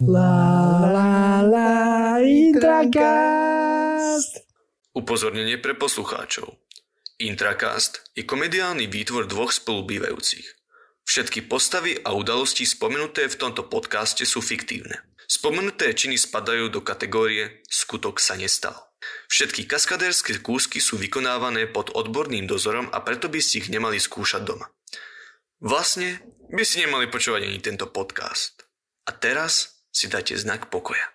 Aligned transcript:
La 0.00 0.80
la 0.88 1.44
la 1.44 2.16
Intracast. 2.24 3.12
Upozornenie 4.96 5.60
pre 5.60 5.76
poslucháčov. 5.76 6.56
Intracast 7.20 8.08
je 8.16 8.24
komediálny 8.24 8.88
výtvor 8.88 9.28
dvoch 9.28 9.52
spolubývajúcich. 9.52 10.56
Všetky 11.04 11.52
postavy 11.52 12.00
a 12.00 12.16
udalosti 12.16 12.64
spomenuté 12.64 13.28
v 13.28 13.36
tomto 13.36 13.68
podcaste 13.68 14.24
sú 14.24 14.40
fiktívne. 14.40 15.04
Spomenuté 15.28 15.92
činy 15.92 16.16
spadajú 16.16 16.72
do 16.72 16.80
kategórie 16.80 17.60
skutok 17.68 18.24
sa 18.24 18.40
nestal. 18.40 18.72
Všetky 19.28 19.68
kaskadérske 19.68 20.40
kúsky 20.40 20.80
sú 20.80 20.96
vykonávané 20.96 21.68
pod 21.68 21.92
odborným 21.92 22.48
dozorom 22.48 22.88
a 22.88 23.04
preto 23.04 23.28
by 23.28 23.44
ste 23.44 23.60
ich 23.60 23.68
nemali 23.68 24.00
skúšať 24.00 24.48
doma. 24.48 24.72
Vlastne 25.60 26.24
by 26.48 26.64
si 26.64 26.80
nemali 26.80 27.04
počúvať 27.12 27.52
ani 27.52 27.60
tento 27.60 27.84
podcast. 27.92 28.64
A 29.04 29.12
teraz 29.12 29.79
si 30.00 30.08
dajte 30.08 30.32
znak 30.40 30.72
pokoja. 30.72 31.12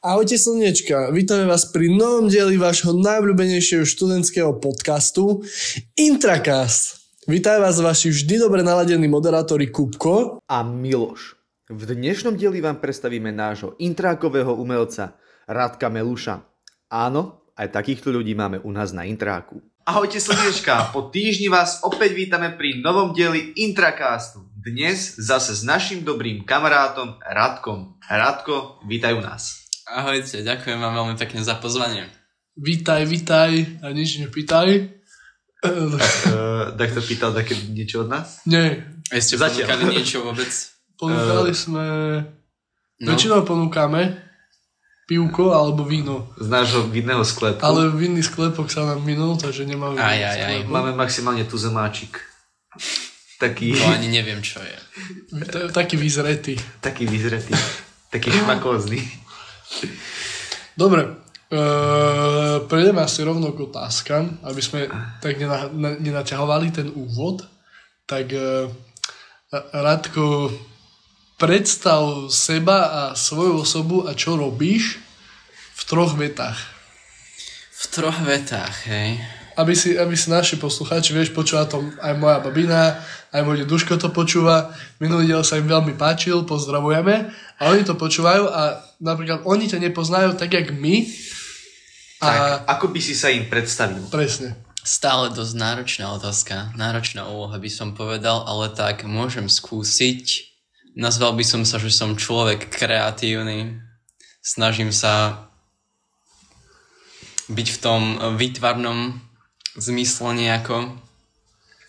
Ahojte 0.00 0.40
slnečka, 0.40 1.12
vítame 1.12 1.44
vás 1.44 1.68
pri 1.68 1.92
novom 1.92 2.32
dieli 2.32 2.56
vášho 2.56 2.96
najobľúbenejšieho 2.96 3.84
študentského 3.84 4.56
podcastu 4.64 5.44
Intracast. 5.92 7.04
Vítajú 7.28 7.60
vás 7.60 7.76
vaši 7.84 8.08
vždy 8.08 8.40
dobre 8.40 8.64
naladení 8.64 9.04
moderátori 9.12 9.68
Kupko 9.68 10.40
a 10.40 10.58
Miloš. 10.64 11.36
V 11.68 11.82
dnešnom 11.84 12.40
dieli 12.40 12.64
vám 12.64 12.80
predstavíme 12.80 13.28
nášho 13.28 13.76
intrákového 13.76 14.56
umelca 14.56 15.20
Radka 15.44 15.92
Meluša. 15.92 16.40
Áno, 16.88 17.52
aj 17.60 17.76
takýchto 17.76 18.08
ľudí 18.08 18.32
máme 18.32 18.56
u 18.64 18.72
nás 18.72 18.96
na 18.96 19.04
intráku. 19.04 19.60
Ahojte 19.84 20.16
slnečka, 20.16 20.96
po 20.96 21.12
týždni 21.12 21.52
vás 21.52 21.84
opäť 21.84 22.16
vítame 22.16 22.56
pri 22.56 22.80
novom 22.80 23.12
dieli 23.12 23.52
Intracastu. 23.60 24.53
Dnes 24.64 25.20
zase 25.20 25.52
s 25.52 25.60
našim 25.60 26.08
dobrým 26.08 26.40
kamarátom 26.48 27.20
Radkom. 27.20 28.00
Radko, 28.00 28.80
vítajú 28.88 29.20
nás. 29.20 29.68
Ahojte, 29.84 30.40
ďakujem 30.40 30.80
vám 30.80 31.04
veľmi 31.04 31.14
pekne 31.20 31.44
za 31.44 31.60
pozvanie. 31.60 32.08
Vítaj, 32.56 33.04
vítaj 33.04 33.52
a 33.84 33.92
nič 33.92 34.24
nepýtaj. 34.24 34.88
Uh, 35.68 36.72
tak 36.80 36.96
to 36.96 37.04
pýtal 37.04 37.36
také 37.36 37.52
niečo 37.76 38.08
od 38.08 38.16
nás? 38.16 38.40
Nie, 38.48 38.88
A 39.12 39.20
ste 39.20 39.36
Zatiaľ. 39.36 39.68
ponúkali 39.68 40.00
niečo 40.00 40.24
vôbec? 40.24 40.48
ponúkali 41.00 41.52
Eh, 41.52 41.60
sme... 41.60 41.84
No. 43.04 43.12
Väčšinou 43.12 43.44
ponúkame 43.44 44.16
pivko 45.04 45.52
alebo 45.52 45.84
víno. 45.84 46.32
Z 46.40 46.48
nášho 46.48 46.88
vinného 46.88 47.20
sklepu. 47.20 47.60
Ale 47.60 47.92
vinný 47.92 48.24
sklepok 48.24 48.72
sa 48.72 48.88
nám 48.88 49.04
minul, 49.04 49.36
takže 49.36 49.68
nemáme 49.68 50.00
Aj, 50.00 50.16
aj, 50.16 50.40
aj. 50.40 50.56
Máme 50.72 50.96
maximálne 50.96 51.44
tu 51.44 51.60
zemáčik. 51.60 52.16
Taký, 53.38 53.74
To 53.74 53.90
ani 53.90 54.08
neviem, 54.08 54.38
čo 54.40 54.62
je. 54.62 54.78
To 55.50 55.56
je 55.58 55.66
taký 55.74 55.98
vyzretý. 55.98 56.54
taký 56.78 57.04
vyzretý. 57.10 57.50
Taký 58.14 58.30
šmakózny. 58.30 59.02
Dobre, 60.78 61.02
uh, 61.06 62.62
prejdeme 62.70 63.02
asi 63.02 63.26
rovno 63.26 63.50
k 63.50 63.66
otázkam, 63.66 64.38
aby 64.46 64.62
sme 64.62 64.86
tak 65.18 65.34
nena, 65.38 65.66
na, 65.74 65.98
nenaťahovali 65.98 66.70
ten 66.70 66.88
úvod. 66.94 67.42
Tak 68.06 68.26
uh, 68.30 68.70
Radko, 69.74 70.50
predstav 71.38 72.30
seba 72.30 72.78
a 72.90 73.02
svoju 73.18 73.66
osobu 73.66 74.06
a 74.06 74.14
čo 74.14 74.38
robíš 74.38 74.98
v 75.74 75.82
troch 75.86 76.14
vetách. 76.14 76.58
V 77.74 77.84
troch 77.90 78.18
vetách, 78.22 78.86
hej. 78.86 79.18
Aby 79.54 79.78
si, 79.78 79.94
aby 79.94 80.18
si 80.18 80.30
naši 80.30 80.58
poslucháči, 80.58 81.14
vieš, 81.14 81.30
počúva 81.30 81.66
to 81.70 81.78
aj 82.02 82.14
moja 82.18 82.42
babina, 82.42 82.98
aj 83.30 83.42
môj 83.46 83.62
Duško 83.66 83.98
to 84.02 84.10
počúva. 84.10 84.74
Minulý 84.98 85.30
diel 85.30 85.46
sa 85.46 85.58
im 85.62 85.70
veľmi 85.70 85.94
páčil, 85.94 86.42
pozdravujeme. 86.42 87.30
A 87.58 87.62
oni 87.70 87.86
to 87.86 87.94
počúvajú 87.94 88.50
a 88.50 88.82
napríklad 88.98 89.46
oni 89.46 89.70
ťa 89.70 89.78
nepoznajú 89.78 90.34
tak, 90.34 90.50
jak 90.54 90.74
my. 90.74 91.06
A 92.18 92.26
Tak, 92.26 92.38
ako 92.78 92.86
by 92.90 93.00
si 93.02 93.14
sa 93.14 93.30
im 93.30 93.46
predstavil? 93.46 94.02
presne. 94.10 94.58
Stále 94.84 95.32
dosť 95.32 95.54
náročná 95.56 96.12
otázka, 96.12 96.76
náročná 96.76 97.24
úloha 97.24 97.56
by 97.56 97.70
som 97.72 97.96
povedal, 97.96 98.44
ale 98.44 98.68
tak 98.68 99.08
môžem 99.08 99.48
skúsiť. 99.48 100.52
Nazval 100.92 101.32
by 101.40 101.44
som 101.46 101.62
sa, 101.64 101.80
že 101.80 101.88
som 101.88 102.20
človek 102.20 102.68
kreatívny. 102.68 103.80
Snažím 104.44 104.92
sa 104.92 105.48
byť 107.48 107.68
v 107.72 107.78
tom 107.80 108.02
výtvarnom 108.36 109.20
zmysle 109.78 110.34
nejako 110.34 110.94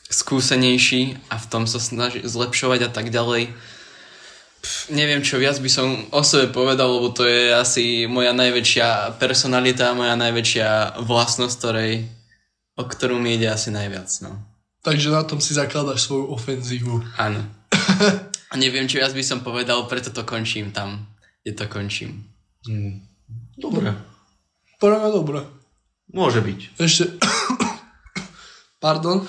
skúsenejší 0.10 1.18
a 1.34 1.42
v 1.42 1.46
tom 1.50 1.64
sa 1.66 1.82
snažiť 1.82 2.26
zlepšovať 2.26 2.80
a 2.86 2.90
tak 2.94 3.10
ďalej. 3.10 3.50
Pff, 4.62 4.90
neviem, 4.94 5.22
čo 5.26 5.42
viac 5.42 5.58
by 5.58 5.70
som 5.70 6.10
o 6.14 6.22
sebe 6.22 6.54
povedal, 6.54 6.90
lebo 6.90 7.10
to 7.10 7.26
je 7.26 7.54
asi 7.54 7.84
moja 8.06 8.34
najväčšia 8.34 9.18
personalita, 9.18 9.98
moja 9.98 10.14
najväčšia 10.18 11.02
vlastnosť, 11.02 11.56
ktorej, 11.58 11.94
o 12.78 12.84
ktorú 12.86 13.18
mi 13.18 13.38
ide 13.38 13.50
asi 13.50 13.74
najviac. 13.74 14.10
No. 14.22 14.38
Takže 14.86 15.10
na 15.10 15.26
tom 15.26 15.42
si 15.42 15.58
zakladaš 15.58 16.06
svoju 16.06 16.30
ofenzívu. 16.30 17.02
Áno. 17.18 17.42
A 18.54 18.62
neviem, 18.62 18.86
čo 18.86 19.02
viac 19.02 19.12
by 19.12 19.26
som 19.26 19.42
povedal, 19.42 19.90
preto 19.90 20.14
to 20.14 20.22
končím 20.22 20.70
tam, 20.70 21.10
kde 21.42 21.52
to 21.58 21.66
končím. 21.66 22.30
Dobre. 23.58 23.90
Podľa 24.78 24.98
mňa 25.02 25.10
dobré. 25.10 25.42
Môže 26.14 26.46
byť. 26.46 26.60
Ešte... 26.78 27.04
Pardon. 28.86 29.26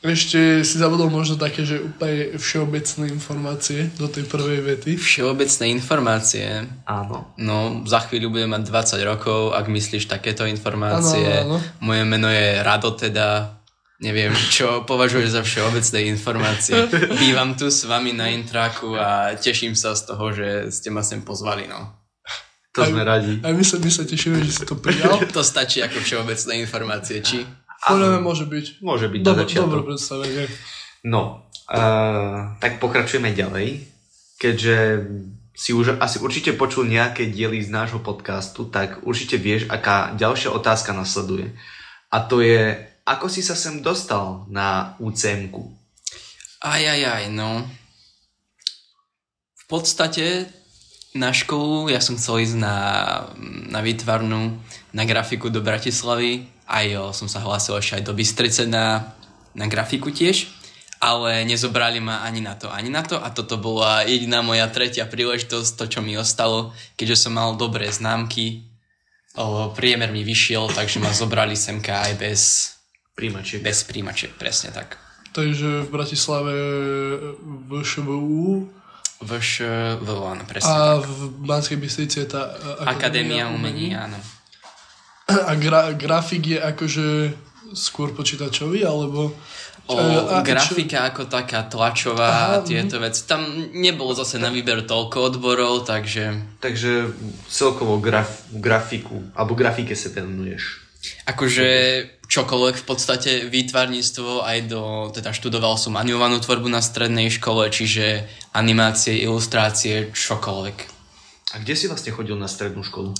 Ešte 0.00 0.64
si 0.64 0.80
zabudol 0.80 1.12
možno 1.12 1.36
také, 1.36 1.68
že 1.68 1.84
úplne 1.84 2.40
všeobecné 2.40 3.12
informácie 3.12 3.92
do 4.00 4.08
tej 4.08 4.24
prvej 4.24 4.64
vety. 4.64 4.96
Všeobecné 4.96 5.76
informácie. 5.76 6.64
Áno. 6.88 7.28
No, 7.36 7.84
za 7.84 8.00
chvíľu 8.08 8.32
budem 8.32 8.48
mať 8.48 8.64
20 8.96 9.04
rokov, 9.04 9.52
ak 9.52 9.68
myslíš 9.68 10.08
takéto 10.08 10.48
informácie. 10.48 11.44
Áno, 11.44 11.60
áno. 11.60 11.84
Moje 11.84 12.02
meno 12.08 12.32
je 12.32 12.64
Rado 12.64 12.96
teda. 12.96 13.60
Neviem, 14.00 14.32
čo 14.48 14.88
považuješ 14.88 15.28
za 15.36 15.44
všeobecné 15.44 16.08
informácie. 16.08 16.88
Bývam 17.20 17.52
tu 17.52 17.68
s 17.68 17.84
vami 17.84 18.16
na 18.16 18.32
intráku 18.32 18.96
a 18.96 19.36
teším 19.36 19.76
sa 19.76 19.92
z 19.92 20.08
toho, 20.08 20.32
že 20.32 20.72
ste 20.72 20.88
ma 20.88 21.04
sem 21.04 21.20
pozvali, 21.20 21.68
no. 21.68 22.00
To 22.72 22.86
sme 22.86 23.04
radi. 23.04 23.42
A 23.44 23.52
my 23.52 23.60
sa, 23.60 23.76
my 23.76 23.90
sa 23.92 24.08
tešíme, 24.08 24.40
že 24.46 24.56
si 24.56 24.64
to 24.64 24.80
prijal. 24.80 25.20
To 25.36 25.42
stačí 25.44 25.84
ako 25.84 26.00
všeobecné 26.00 26.64
informácie, 26.64 27.20
či? 27.20 27.44
Podľa 27.80 28.06
mňa 28.12 28.20
môže 28.20 28.44
byť. 28.44 28.66
Môže 28.84 29.06
byť 29.08 29.20
na 29.20 29.24
Dobre, 29.24 29.44
dobre 29.48 29.80
predstavenie. 29.88 30.44
No, 31.00 31.48
uh, 31.72 32.56
tak 32.60 32.76
pokračujeme 32.76 33.32
ďalej. 33.32 33.88
Keďže 34.36 34.76
si 35.60 35.76
už 35.76 36.00
asi 36.00 36.16
určite 36.20 36.56
počul 36.56 36.88
nejaké 36.88 37.28
diely 37.28 37.60
z 37.60 37.68
nášho 37.68 38.00
podcastu, 38.00 38.64
tak 38.68 39.04
určite 39.04 39.36
vieš, 39.36 39.68
aká 39.68 40.16
ďalšia 40.16 40.52
otázka 40.52 40.96
nasleduje. 40.96 41.52
A 42.08 42.24
to 42.24 42.40
je, 42.40 42.80
ako 43.04 43.28
si 43.28 43.44
sa 43.44 43.52
sem 43.52 43.84
dostal 43.84 44.48
na 44.48 44.96
UCM-ku? 45.00 45.68
Aj, 46.64 46.80
aj, 46.80 47.00
aj, 47.04 47.24
no. 47.32 47.68
V 49.56 49.64
podstate 49.68 50.48
na 51.12 51.32
školu 51.34 51.92
ja 51.92 52.00
som 52.00 52.16
chcel 52.16 52.44
ísť 52.44 52.56
na, 52.56 52.76
na 53.68 53.80
výtvarnú, 53.84 54.56
na 54.96 55.04
grafiku 55.04 55.52
do 55.52 55.60
Bratislavy. 55.60 56.48
Aj 56.70 56.86
jo, 56.86 57.10
som 57.10 57.26
sa 57.26 57.42
hlásil 57.42 57.74
ešte 57.74 57.98
aj 57.98 58.04
do 58.06 58.14
Bystrice 58.14 58.62
na, 58.70 59.10
na 59.58 59.66
grafiku 59.66 60.14
tiež. 60.14 60.46
Ale 61.00 61.48
nezobrali 61.48 61.96
ma 61.98 62.20
ani 62.22 62.44
na 62.44 62.54
to, 62.54 62.68
ani 62.70 62.92
na 62.92 63.00
to. 63.02 63.16
A 63.18 63.32
toto 63.32 63.56
bola 63.56 64.04
jediná 64.04 64.44
moja 64.44 64.68
tretia 64.68 65.08
príležitosť, 65.08 65.70
to 65.74 65.84
čo 65.88 66.00
mi 66.04 66.14
ostalo, 66.14 66.76
keďže 66.94 67.26
som 67.26 67.34
mal 67.34 67.56
dobré 67.56 67.88
známky. 67.88 68.68
O, 69.34 69.72
priemer 69.72 70.12
mi 70.12 70.20
vyšiel, 70.22 70.68
takže 70.70 71.00
ma 71.00 71.10
zobrali 71.10 71.56
semka 71.56 72.04
aj 72.04 72.12
bez, 72.20 72.40
Príjmačiek. 73.16 73.64
bez 73.64 73.80
príjmačiek, 73.88 74.32
presne 74.36 74.76
tak. 74.76 75.00
Takže 75.32 75.86
v 75.86 75.88
Bratislave 75.88 76.54
v 77.40 77.70
ŠVU 77.80 78.66
Vš, 79.20 79.52
áno, 80.08 80.42
presne 80.48 80.72
a 80.72 80.96
tak. 80.96 81.04
v 81.04 81.20
Banskej 81.44 81.76
Bystrici 81.76 82.24
je 82.24 82.28
tá 82.32 82.56
uh, 82.56 82.88
Akadémia 82.88 83.52
umení, 83.52 83.92
áno. 83.92 84.16
A 85.30 85.52
gra, 85.54 85.92
grafik 85.94 86.46
je 86.46 86.58
akože 86.58 87.06
skôr 87.72 88.10
počítačový, 88.10 88.82
alebo... 88.82 89.34
O, 89.90 89.98
a- 89.98 90.38
a- 90.38 90.46
grafika 90.46 91.10
ako 91.10 91.26
taká 91.26 91.66
tlačová 91.66 92.54
a 92.54 92.62
tieto 92.62 93.02
veci. 93.02 93.26
Tam 93.26 93.42
nebolo 93.74 94.14
zase 94.14 94.38
na 94.38 94.46
výber 94.46 94.86
toľko 94.86 95.34
odborov, 95.34 95.82
takže 95.82 96.58
Takže 96.62 97.10
celkovo 97.50 97.98
graf, 97.98 98.46
grafiku, 98.54 99.18
alebo 99.34 99.58
grafike 99.58 99.98
sa 99.98 100.14
venuješ. 100.14 100.78
akože 101.26 101.66
čokoľvek 102.30 102.76
v 102.78 102.86
podstate 102.86 103.30
výtvarníctvo 103.50 104.46
aj 104.46 104.58
do, 104.70 105.10
teda 105.10 105.34
študoval 105.34 105.74
som 105.74 105.98
animovanú 105.98 106.38
tvorbu 106.38 106.70
na 106.70 106.78
strednej 106.78 107.26
škole, 107.26 107.66
čiže 107.74 108.30
animácie, 108.54 109.18
ilustrácie, 109.18 110.14
čokoľvek. 110.14 110.76
A 111.50 111.58
kde 111.58 111.74
si 111.74 111.90
vlastne 111.90 112.14
chodil 112.14 112.38
na 112.38 112.46
strednú 112.46 112.86
školu? 112.86 113.10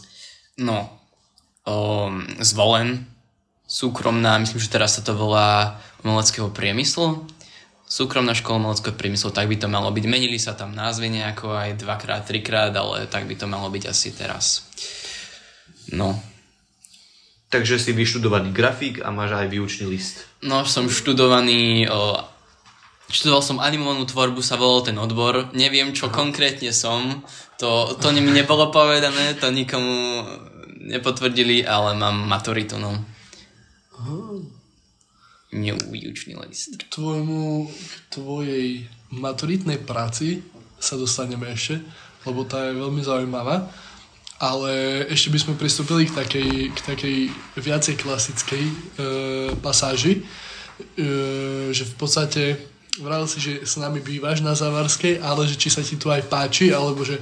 No, 0.62 0.99
um, 1.66 2.24
zvolen, 2.40 3.04
súkromná, 3.66 4.38
myslím, 4.38 4.60
že 4.60 4.72
teraz 4.72 4.98
sa 4.98 5.02
to 5.02 5.14
volá 5.14 5.80
umeleckého 6.02 6.50
priemyslu. 6.50 7.26
súkromná 7.90 8.34
škola 8.38 8.62
umeleckého 8.62 8.94
priemyslu, 8.94 9.34
tak 9.34 9.50
by 9.50 9.56
to 9.58 9.66
malo 9.66 9.90
byť. 9.90 10.04
Menili 10.06 10.38
sa 10.38 10.54
tam 10.54 10.74
názvy 10.74 11.10
nejako 11.10 11.54
aj 11.54 11.78
dvakrát, 11.82 12.22
trikrát, 12.26 12.70
ale 12.74 13.10
tak 13.10 13.26
by 13.26 13.34
to 13.34 13.50
malo 13.50 13.66
byť 13.70 13.84
asi 13.90 14.14
teraz. 14.14 14.66
No, 15.90 16.14
Takže 17.50 17.82
si 17.82 17.90
vyštudovaný 17.90 18.54
grafik 18.54 19.02
a 19.02 19.10
máš 19.10 19.34
aj 19.34 19.50
výučný 19.50 19.90
list. 19.90 20.22
No, 20.46 20.62
som 20.62 20.86
študovaný, 20.86 21.90
o, 21.90 22.14
študoval 23.10 23.42
som 23.42 23.58
animovanú 23.58 24.06
tvorbu, 24.06 24.38
sa 24.38 24.54
volal 24.54 24.86
ten 24.86 24.94
odbor. 24.94 25.50
Neviem, 25.50 25.90
čo 25.90 26.06
Aha. 26.06 26.14
konkrétne 26.14 26.70
som, 26.70 27.26
to, 27.58 27.98
to 27.98 28.14
mi 28.14 28.30
nebolo 28.30 28.70
povedané, 28.70 29.34
to 29.34 29.50
nikomu 29.50 30.22
nepotvrdili, 30.80 31.68
ale 31.68 31.92
mám 31.94 32.24
maturitu, 32.24 32.80
no. 32.80 32.96
Nevýučný 35.52 36.40
list. 36.40 36.80
K 36.80 36.82
tvojmu, 36.88 37.68
k 37.68 37.94
tvojej 38.08 38.66
maturitnej 39.12 39.76
práci 39.82 40.40
sa 40.80 40.96
dostaneme 40.96 41.52
ešte, 41.52 41.84
lebo 42.24 42.48
tá 42.48 42.64
je 42.70 42.80
veľmi 42.80 43.02
zaujímavá 43.04 43.68
ale 44.40 45.04
ešte 45.12 45.28
by 45.28 45.38
sme 45.38 45.60
pristúpili 45.60 46.08
k 46.08 46.16
takej, 46.16 46.72
k 46.72 46.78
takej 46.80 47.16
viacej 47.60 47.94
klasickej 48.00 48.64
e, 48.64 48.74
pasáži, 49.60 50.24
e, 50.96 51.68
že 51.76 51.84
v 51.84 51.94
podstate 52.00 52.42
vral 53.04 53.28
si, 53.28 53.36
že 53.36 53.60
s 53.68 53.76
nami 53.76 54.00
bývaš 54.00 54.40
na 54.40 54.56
Zavarskej, 54.56 55.20
ale 55.20 55.44
že 55.44 55.60
či 55.60 55.68
sa 55.68 55.84
ti 55.84 56.00
tu 56.00 56.08
aj 56.08 56.24
páči, 56.32 56.72
alebo 56.72 57.04
že 57.04 57.20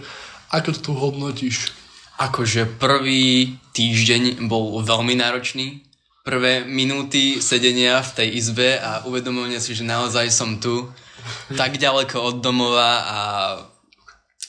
ako 0.54 0.78
to 0.78 0.80
tu 0.80 0.92
hodnotíš? 0.94 1.74
Akože 2.18 2.66
prvý 2.66 3.54
týždeň 3.78 4.50
bol 4.50 4.82
veľmi 4.82 5.14
náročný. 5.14 5.86
Prvé 6.26 6.66
minúty 6.66 7.38
sedenia 7.38 8.02
v 8.02 8.10
tej 8.10 8.28
izbe 8.34 8.74
a 8.74 9.06
uvedomovania 9.06 9.62
si, 9.62 9.78
že 9.78 9.86
naozaj 9.86 10.26
som 10.34 10.58
tu 10.58 10.90
tak 11.54 11.78
ďaleko 11.78 12.18
od 12.18 12.36
domova 12.42 12.90
a 13.06 13.18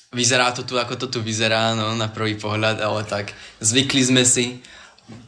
vyzerá 0.10 0.50
to 0.50 0.66
tu, 0.66 0.82
ako 0.82 0.98
to 0.98 1.08
tu 1.14 1.20
vyzerá, 1.22 1.78
no, 1.78 1.94
na 1.94 2.10
prvý 2.10 2.36
pohľad, 2.42 2.82
ale 2.82 3.06
tak 3.06 3.38
zvykli 3.62 4.02
sme 4.02 4.26
si, 4.26 4.66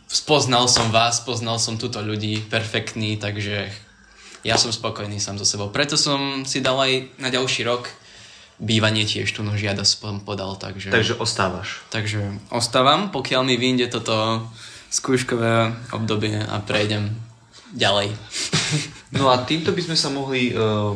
spoznal 0.09 0.65
som 0.65 0.89
vás, 0.89 1.21
poznal 1.21 1.61
som 1.61 1.77
túto 1.77 2.01
ľudí, 2.01 2.41
perfektní, 2.49 3.21
takže 3.21 3.69
ja 4.41 4.57
som 4.57 4.73
spokojný 4.73 5.21
sám 5.21 5.37
so 5.37 5.45
sebou. 5.45 5.69
Preto 5.69 5.93
som 5.93 6.41
si 6.49 6.65
dal 6.65 6.81
aj 6.81 6.93
na 7.21 7.29
ďalší 7.29 7.61
rok 7.69 7.85
bývanie 8.61 9.09
tiež 9.09 9.33
tu 9.33 9.41
no 9.41 9.57
žiada 9.57 9.81
som 9.81 10.21
podal, 10.21 10.53
takže... 10.53 10.93
Takže 10.93 11.17
ostávaš. 11.17 11.81
Takže 11.89 12.37
ostávam, 12.53 13.09
pokiaľ 13.09 13.41
mi 13.41 13.57
vyjde 13.57 13.89
toto 13.89 14.45
skúškové 14.93 15.73
obdobie 15.97 16.37
a 16.37 16.61
prejdem 16.61 17.09
ďalej. 17.73 18.13
No 19.11 19.27
a 19.27 19.43
týmto 19.43 19.75
by 19.75 19.83
sme 19.83 19.97
sa 19.99 20.07
mohli 20.07 20.55
uh, 20.55 20.95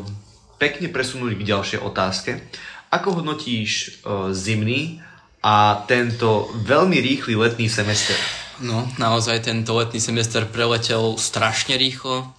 pekne 0.55 0.87
presunúť 0.87 1.35
k 1.35 1.47
ďalšej 1.51 1.79
otázke. 1.83 2.39
Ako 2.87 3.19
hodnotíš 3.19 3.99
uh, 4.07 4.31
zimný 4.31 5.03
a 5.43 5.83
tento 5.83 6.47
veľmi 6.63 6.95
rýchly 7.03 7.35
letný 7.35 7.67
semester? 7.67 8.15
No, 8.63 8.87
naozaj 8.95 9.51
tento 9.51 9.75
letný 9.75 9.99
semester 9.99 10.47
preletel 10.47 11.19
strašne 11.19 11.75
rýchlo. 11.75 12.31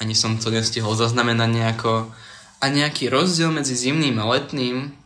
Ani 0.00 0.16
som 0.16 0.40
to 0.40 0.48
nestihol 0.48 0.96
zaznamenať 0.96 1.50
nejako. 1.52 2.08
A 2.60 2.72
nejaký 2.72 3.12
rozdiel 3.12 3.52
medzi 3.52 3.76
zimným 3.76 4.16
a 4.16 4.24
letným 4.32 4.96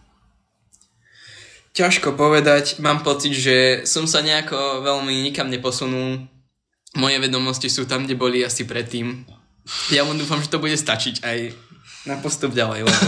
ťažko 1.81 2.19
povedať. 2.19 2.82
Mám 2.82 3.06
pocit, 3.06 3.32
že 3.32 3.87
som 3.87 4.05
sa 4.05 4.20
nejako 4.20 4.85
veľmi 4.85 5.25
nikam 5.25 5.49
neposunul. 5.49 6.26
Moje 6.99 7.17
vedomosti 7.23 7.70
sú 7.70 7.87
tam, 7.87 8.05
kde 8.05 8.19
boli 8.19 8.43
asi 8.43 8.67
predtým. 8.67 9.23
Ja 9.94 10.02
len 10.02 10.19
dúfam, 10.19 10.43
že 10.43 10.50
to 10.50 10.58
bude 10.58 10.75
stačiť 10.75 11.23
aj 11.23 11.38
na 12.11 12.19
postup 12.19 12.50
ďalej, 12.50 12.91
lebo 12.91 13.06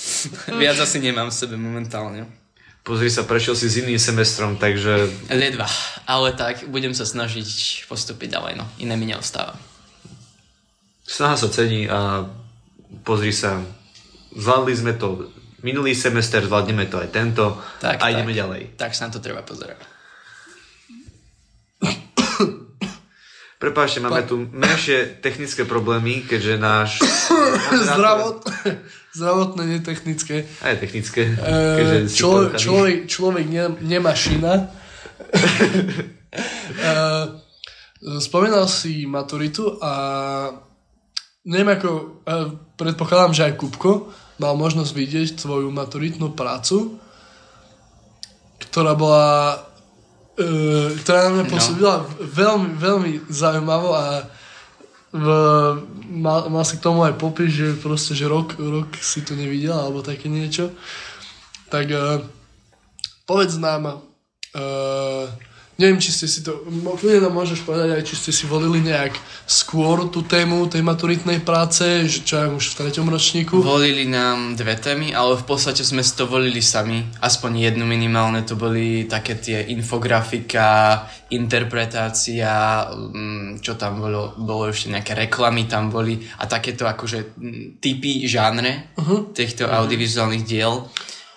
viac 0.62 0.78
asi 0.78 1.02
nemám 1.02 1.32
v 1.32 1.38
sebe 1.38 1.56
momentálne. 1.58 2.28
Pozri 2.86 3.10
sa, 3.10 3.26
prešiel 3.26 3.58
si 3.58 3.66
s 3.68 3.82
iným 3.82 3.98
semestrom, 3.98 4.56
takže... 4.56 5.10
Ledva, 5.28 5.66
ale 6.06 6.32
tak 6.32 6.70
budem 6.70 6.94
sa 6.94 7.04
snažiť 7.04 7.84
postúpiť 7.90 8.38
ďalej, 8.38 8.54
no. 8.56 8.64
Iné 8.80 8.94
mi 8.96 9.10
neostáva. 9.10 9.58
Snaha 11.04 11.36
sa 11.36 11.48
cení 11.50 11.88
a 11.90 12.24
pozri 13.04 13.32
sa, 13.32 13.60
zvládli 14.32 14.74
sme 14.74 14.92
to 14.96 15.28
minulý 15.62 15.94
semester, 15.94 16.44
zvládneme 16.44 16.86
to 16.86 17.02
aj 17.02 17.08
tento 17.10 17.58
tak, 17.82 17.98
a 17.98 18.10
ideme 18.14 18.32
tak, 18.32 18.40
ďalej. 18.40 18.62
Tak 18.78 18.92
sa 18.94 19.08
na 19.08 19.12
to 19.14 19.20
treba 19.20 19.42
pozerať. 19.42 19.98
Prepáčte, 23.58 23.98
máme 23.98 24.22
tu 24.22 24.46
menšie 24.54 25.18
technické 25.18 25.66
problémy, 25.66 26.22
keďže 26.22 26.54
náš... 26.62 27.02
Zdravot, 27.90 28.46
zdravotné, 29.18 29.82
netechnické. 29.82 30.46
Aj 30.62 30.78
technické. 30.78 31.34
E, 31.34 32.06
člo, 32.06 32.54
človek, 32.54 33.10
človek 33.10 33.50
ne, 33.50 33.74
nemá 33.82 34.14
šina. 34.14 34.62
e, 36.86 36.94
spomínal 38.22 38.70
si 38.70 39.10
maturitu 39.10 39.74
a 39.82 39.92
neviem 41.48 41.72
ako, 41.72 41.90
e, 42.28 42.34
predpokladám, 42.76 43.32
že 43.32 43.46
aj 43.48 43.56
Kupko 43.56 44.12
mal 44.36 44.54
možnosť 44.54 44.92
vidieť 44.92 45.28
tvoju 45.40 45.72
maturitnú 45.72 46.36
prácu, 46.36 47.00
ktorá 48.62 48.94
bola 48.94 49.58
uh, 50.38 50.88
ktorá 51.02 51.18
na 51.26 51.30
mňa 51.34 51.44
no. 51.46 51.50
pôsobila 51.50 51.94
no. 51.98 52.06
veľmi, 52.22 52.70
veľmi 52.78 53.12
zaujímavo 53.26 53.90
a 53.98 54.04
v, 55.08 55.26
mal, 56.20 56.52
mal 56.52 56.64
si 56.68 56.76
k 56.76 56.84
tomu 56.84 57.02
aj 57.02 57.16
popis, 57.16 57.50
že 57.50 57.80
proste, 57.80 58.12
že 58.12 58.28
rok, 58.28 58.54
rok 58.60 58.92
si 59.00 59.24
to 59.24 59.32
nevidel 59.32 59.74
alebo 59.74 60.04
také 60.04 60.28
niečo. 60.28 60.70
Tak 61.72 61.86
uh, 61.90 62.22
povedz 63.26 63.58
nám, 63.58 63.98
uh, 63.98 65.26
Neviem, 65.78 66.02
či 66.02 66.10
ste 66.10 66.26
si 66.26 66.42
to, 66.42 66.66
kľudne 66.66 67.22
nám 67.22 67.38
môžeš 67.38 67.62
povedať 67.62 67.94
aj, 67.94 68.02
či 68.02 68.18
ste 68.18 68.34
si 68.34 68.50
volili 68.50 68.82
nejak 68.82 69.14
skôr 69.46 70.10
tú 70.10 70.26
tému 70.26 70.66
tej 70.66 70.82
maturitnej 70.82 71.38
práce, 71.46 72.02
že 72.10 72.26
čo 72.26 72.34
aj 72.34 72.50
už 72.50 72.64
v 72.66 72.76
treťom 72.82 73.06
ročníku? 73.06 73.62
Volili 73.62 74.02
nám 74.10 74.58
dve 74.58 74.74
témy, 74.74 75.14
ale 75.14 75.38
v 75.38 75.46
podstate 75.46 75.86
sme 75.86 76.02
si 76.02 76.18
to 76.18 76.26
volili 76.26 76.58
sami. 76.58 77.06
Aspoň 77.22 77.70
jednu 77.70 77.86
minimálne, 77.86 78.42
to 78.42 78.58
boli 78.58 79.06
také 79.06 79.38
tie 79.38 79.70
infografika, 79.70 81.06
interpretácia, 81.30 82.82
mm, 82.90 83.62
čo 83.62 83.78
tam 83.78 84.02
bolo, 84.02 84.34
bolo 84.34 84.74
ešte 84.74 84.90
nejaké 84.90 85.14
reklamy 85.14 85.70
tam 85.70 85.94
boli 85.94 86.18
a 86.42 86.50
takéto 86.50 86.90
akože 86.90 87.38
mm, 87.38 87.78
typy 87.78 88.26
žánre 88.26 88.98
uh-huh. 88.98 89.30
týchto 89.30 89.70
uh-huh. 89.70 89.78
audiovizuálnych 89.78 90.42
diel. 90.42 90.90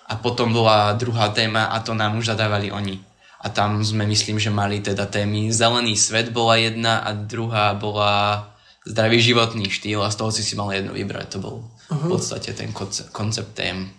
A 0.10 0.18
potom 0.18 0.50
bola 0.50 0.98
druhá 0.98 1.30
téma 1.30 1.70
a 1.70 1.78
to 1.86 1.94
nám 1.94 2.18
už 2.18 2.34
zadávali 2.34 2.74
oni 2.74 3.11
a 3.42 3.50
tam 3.50 3.82
sme 3.82 4.06
myslím, 4.06 4.38
že 4.38 4.54
mali 4.54 4.86
teda 4.86 5.10
témy 5.10 5.50
Zelený 5.50 5.98
svet 5.98 6.30
bola 6.30 6.62
jedna 6.62 7.02
a 7.02 7.18
druhá 7.18 7.74
bola 7.74 8.46
zdravý 8.86 9.18
životný 9.22 9.70
štýl 9.70 10.06
a 10.06 10.14
z 10.14 10.16
toho 10.22 10.30
si 10.30 10.46
si 10.46 10.54
mal 10.54 10.70
jedno 10.70 10.94
vybrať. 10.94 11.28
To 11.34 11.40
bol 11.42 11.56
uh-huh. 11.66 11.98
v 11.98 12.06
podstate 12.18 12.54
ten 12.54 12.70
koncept, 12.70 13.10
koncept 13.10 13.58
tém. 13.58 13.90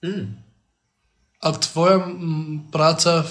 Mm. 0.00 0.40
A 1.44 1.46
tvoja 1.52 2.02
práca 2.72 3.22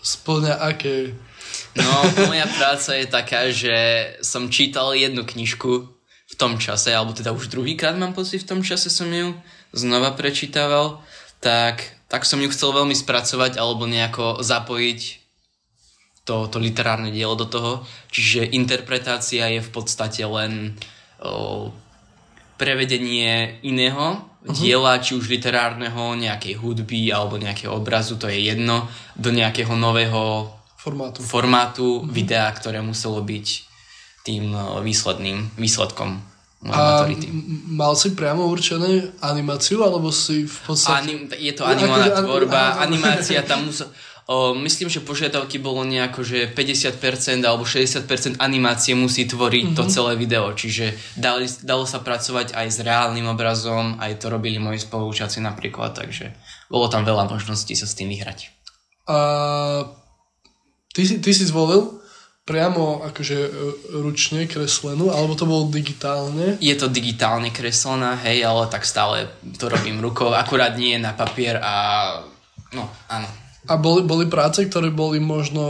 splňa 0.00 0.54
aké? 0.56 1.12
No, 1.76 1.92
moja 2.30 2.46
práca 2.48 2.96
je 2.96 3.06
taká, 3.06 3.52
že 3.52 3.76
som 4.24 4.48
čítal 4.48 4.96
jednu 4.96 5.24
knižku 5.24 5.72
v 6.26 6.34
tom 6.34 6.58
čase, 6.58 6.90
alebo 6.90 7.14
teda 7.14 7.30
už 7.30 7.52
druhýkrát 7.52 7.94
mám 7.94 8.16
pocit, 8.16 8.42
v 8.42 8.50
tom 8.56 8.60
čase 8.64 8.90
som 8.90 9.06
ju 9.06 9.36
znova 9.70 10.10
prečítaval, 10.16 10.98
tak 11.38 11.95
tak 12.06 12.22
som 12.22 12.38
ju 12.38 12.48
chcel 12.50 12.70
veľmi 12.70 12.94
spracovať 12.94 13.58
alebo 13.58 13.86
nejako 13.86 14.42
zapojiť 14.42 15.00
to, 16.26 16.50
to 16.50 16.58
literárne 16.58 17.14
dielo 17.14 17.38
do 17.38 17.46
toho. 17.46 17.86
Čiže 18.10 18.50
interpretácia 18.50 19.46
je 19.50 19.62
v 19.62 19.70
podstate 19.70 20.26
len 20.26 20.74
o, 21.22 21.70
prevedenie 22.58 23.62
iného 23.62 24.18
uh-huh. 24.18 24.54
diela, 24.54 24.98
či 24.98 25.14
už 25.14 25.30
literárneho, 25.30 26.18
nejakej 26.18 26.58
hudby 26.58 27.14
alebo 27.14 27.38
nejakého 27.38 27.70
obrazu, 27.74 28.18
to 28.18 28.26
je 28.26 28.42
jedno, 28.42 28.90
do 29.14 29.30
nejakého 29.30 29.70
nového 29.78 30.50
formátu, 30.74 31.22
formátu 31.22 31.86
uh-huh. 32.02 32.10
videa, 32.10 32.50
ktoré 32.50 32.82
muselo 32.82 33.22
byť 33.22 33.46
tým 34.26 34.50
výsledným 34.82 35.54
výsledkom 35.54 36.18
a 36.64 37.04
mal 37.68 37.92
si 37.94 38.16
priamo 38.16 38.48
určené 38.48 39.12
animáciu, 39.20 39.84
alebo 39.84 40.08
si 40.08 40.48
v 40.48 40.58
podstate... 40.64 41.04
Anim, 41.04 41.20
je 41.28 41.52
to 41.52 41.62
animovaná 41.68 42.08
akože, 42.10 42.22
tvorba, 42.24 42.62
animácia 42.80 43.44
tam 43.44 43.64
musel... 43.68 43.92
O, 44.26 44.58
myslím, 44.58 44.90
že 44.90 45.06
požiadavky 45.06 45.62
bolo 45.62 45.86
nejako, 45.86 46.26
že 46.26 46.50
50% 46.50 47.46
alebo 47.46 47.62
60% 47.62 48.42
animácie 48.42 48.98
musí 48.98 49.22
tvoriť 49.22 49.64
mm-hmm. 49.70 49.78
to 49.78 49.82
mhm. 49.86 49.92
celé 49.92 50.12
video, 50.18 50.50
čiže 50.50 50.98
dali, 51.14 51.46
dalo 51.62 51.86
sa 51.86 52.02
pracovať 52.02 52.58
aj 52.58 52.66
s 52.66 52.78
reálnym 52.82 53.30
obrazom, 53.30 53.94
aj 54.02 54.18
to 54.18 54.26
robili 54.26 54.58
moji 54.58 54.82
spolúčaci 54.82 55.38
napríklad, 55.38 55.94
takže 55.94 56.34
bolo 56.66 56.90
tam 56.90 57.06
veľa 57.06 57.30
možností 57.30 57.78
sa 57.78 57.86
s 57.86 57.94
tým 57.94 58.10
vyhrať. 58.10 58.50
A 59.06 59.16
ty, 60.90 61.06
ty 61.22 61.30
si 61.30 61.46
zvolil 61.46 61.95
priamo 62.46 63.02
akože 63.02 63.38
e, 63.42 63.50
ručne 63.98 64.46
kreslenú, 64.46 65.10
alebo 65.10 65.34
to 65.34 65.50
bolo 65.50 65.66
digitálne? 65.66 66.62
Je 66.62 66.72
to 66.78 66.86
digitálne 66.86 67.50
kreslená, 67.50 68.14
hej, 68.22 68.46
ale 68.46 68.70
tak 68.70 68.86
stále 68.86 69.26
to 69.58 69.66
robím 69.66 69.98
rukou, 69.98 70.30
akurát 70.30 70.78
nie 70.78 70.94
na 70.94 71.10
papier 71.10 71.58
a 71.58 71.74
no, 72.70 72.86
áno. 73.10 73.26
A 73.66 73.74
boli, 73.74 74.06
boli 74.06 74.30
práce, 74.30 74.62
ktoré 74.62 74.94
boli 74.94 75.18
možno, 75.18 75.62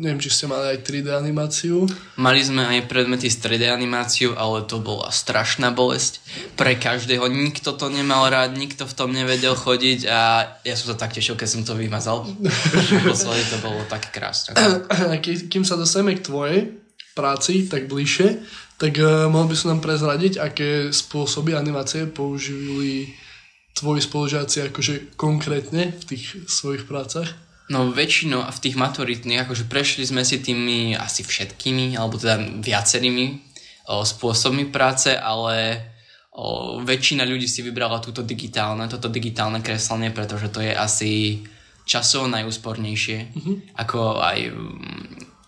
neviem, 0.00 0.16
či 0.16 0.32
ste 0.32 0.48
mali 0.48 0.72
aj 0.72 0.80
3D 0.80 1.12
animáciu? 1.12 1.84
Mali 2.16 2.40
sme 2.40 2.64
aj 2.64 2.88
predmety 2.88 3.28
s 3.28 3.36
3D 3.36 3.68
animáciou, 3.68 4.32
ale 4.32 4.64
to 4.64 4.80
bola 4.80 5.12
strašná 5.12 5.68
bolesť 5.68 6.24
pre 6.56 6.80
každého. 6.80 7.28
Nikto 7.28 7.76
to 7.76 7.92
nemal 7.92 8.24
rád, 8.32 8.56
nikto 8.56 8.88
v 8.88 8.96
tom 8.96 9.12
nevedel 9.12 9.52
chodiť 9.52 10.08
a 10.08 10.20
ja 10.64 10.74
som 10.74 10.92
to 10.92 10.96
tak 10.96 11.12
tešil, 11.12 11.36
keď 11.36 11.48
som 11.48 11.62
to 11.68 11.76
vymazal. 11.76 12.24
Posledne 13.08 13.44
to 13.52 13.58
bolo 13.60 13.84
tak 13.92 14.08
krásne. 14.08 14.56
Kým 15.52 15.68
sa 15.68 15.76
dostaneme 15.76 16.16
k 16.16 16.24
tvojej 16.24 16.58
práci, 17.12 17.68
tak 17.68 17.92
bližšie, 17.92 18.40
tak 18.80 18.96
uh, 18.98 19.28
mohol 19.28 19.52
by 19.52 19.56
som 19.56 19.76
nám 19.76 19.84
prezradiť, 19.84 20.40
aké 20.40 20.90
spôsoby 20.90 21.54
animácie 21.54 22.10
použili 22.10 23.14
tvoji 23.74 24.00
spolužiaci 24.06 24.70
akože 24.70 25.18
konkrétne 25.18 25.90
v 25.92 26.04
tých 26.06 26.46
svojich 26.46 26.86
prácach? 26.86 27.34
No 27.72 27.90
väčšinou 27.90 28.44
v 28.44 28.62
tých 28.62 28.76
maturitných, 28.76 29.48
akože 29.48 29.64
prešli 29.66 30.04
sme 30.04 30.20
si 30.22 30.38
tými 30.38 30.94
asi 30.94 31.24
všetkými, 31.24 31.96
alebo 31.96 32.20
teda 32.20 32.60
viacerými 32.60 33.24
o, 33.88 34.04
spôsobmi 34.04 34.68
práce, 34.68 35.16
ale 35.16 35.80
o, 36.36 36.78
väčšina 36.84 37.24
ľudí 37.24 37.48
si 37.48 37.64
vybrala 37.64 38.04
túto 38.04 38.20
digitálne, 38.20 38.84
toto 38.86 39.08
digitálne 39.08 39.64
kreslenie, 39.64 40.12
pretože 40.12 40.52
to 40.52 40.60
je 40.60 40.76
asi 40.76 41.40
časovo 41.88 42.28
najúspornejšie, 42.28 43.18
mm-hmm. 43.32 43.56
ako 43.80 44.20
aj 44.20 44.38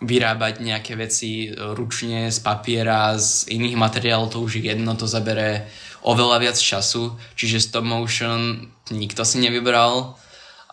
vyrábať 0.01 0.55
nejaké 0.61 0.93
veci 0.97 1.49
ručne 1.53 2.29
z 2.29 2.39
papiera, 2.45 3.17
z 3.17 3.49
iných 3.49 3.77
materiálov, 3.81 4.29
to 4.29 4.45
už 4.45 4.61
je 4.61 4.73
jedno, 4.73 4.93
to 4.93 5.09
zabere 5.09 5.69
oveľa 6.07 6.39
viac 6.39 6.57
času, 6.57 7.19
čiže 7.35 7.59
stop 7.59 7.83
motion 7.83 8.71
nikto 8.95 9.27
si 9.27 9.43
nevybral. 9.43 10.15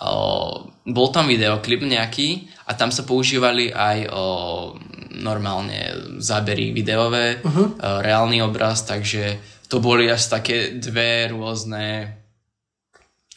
O, 0.04 0.14
bol 0.86 1.08
tam 1.10 1.26
videoklip 1.26 1.82
nejaký 1.82 2.50
a 2.70 2.78
tam 2.78 2.94
sa 2.94 3.02
používali 3.02 3.74
aj 3.74 3.98
o, 4.14 4.24
normálne 5.18 6.14
zábery 6.22 6.70
videové, 6.70 7.42
uh-huh. 7.42 7.68
o, 7.74 8.02
reálny 8.06 8.46
obraz, 8.46 8.86
takže 8.86 9.42
to 9.66 9.82
boli 9.82 10.06
až 10.06 10.30
také 10.30 10.78
dve 10.78 11.34
rôzne 11.34 12.14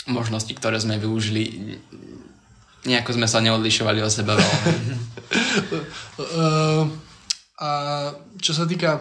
možnosti, 0.04 0.52
ktoré 0.52 0.76
sme 0.76 1.00
využili. 1.00 1.80
Nejako 2.84 3.16
sme 3.16 3.26
sa 3.26 3.40
neodlišovali 3.40 4.04
od 4.04 4.12
seba 4.12 4.36
veľmi. 4.36 4.72
uh, 6.20 6.84
a 7.66 7.68
čo 8.36 8.52
sa 8.52 8.68
týka 8.68 9.00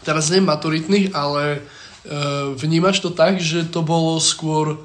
teraz 0.00 0.32
nie 0.32 0.40
maturitných, 0.40 1.12
ale 1.12 1.60
uh, 1.60 1.79
vnímaš 2.56 3.04
to 3.04 3.10
tak, 3.12 3.40
že 3.40 3.68
to 3.68 3.84
bolo 3.84 4.16
skôr 4.20 4.80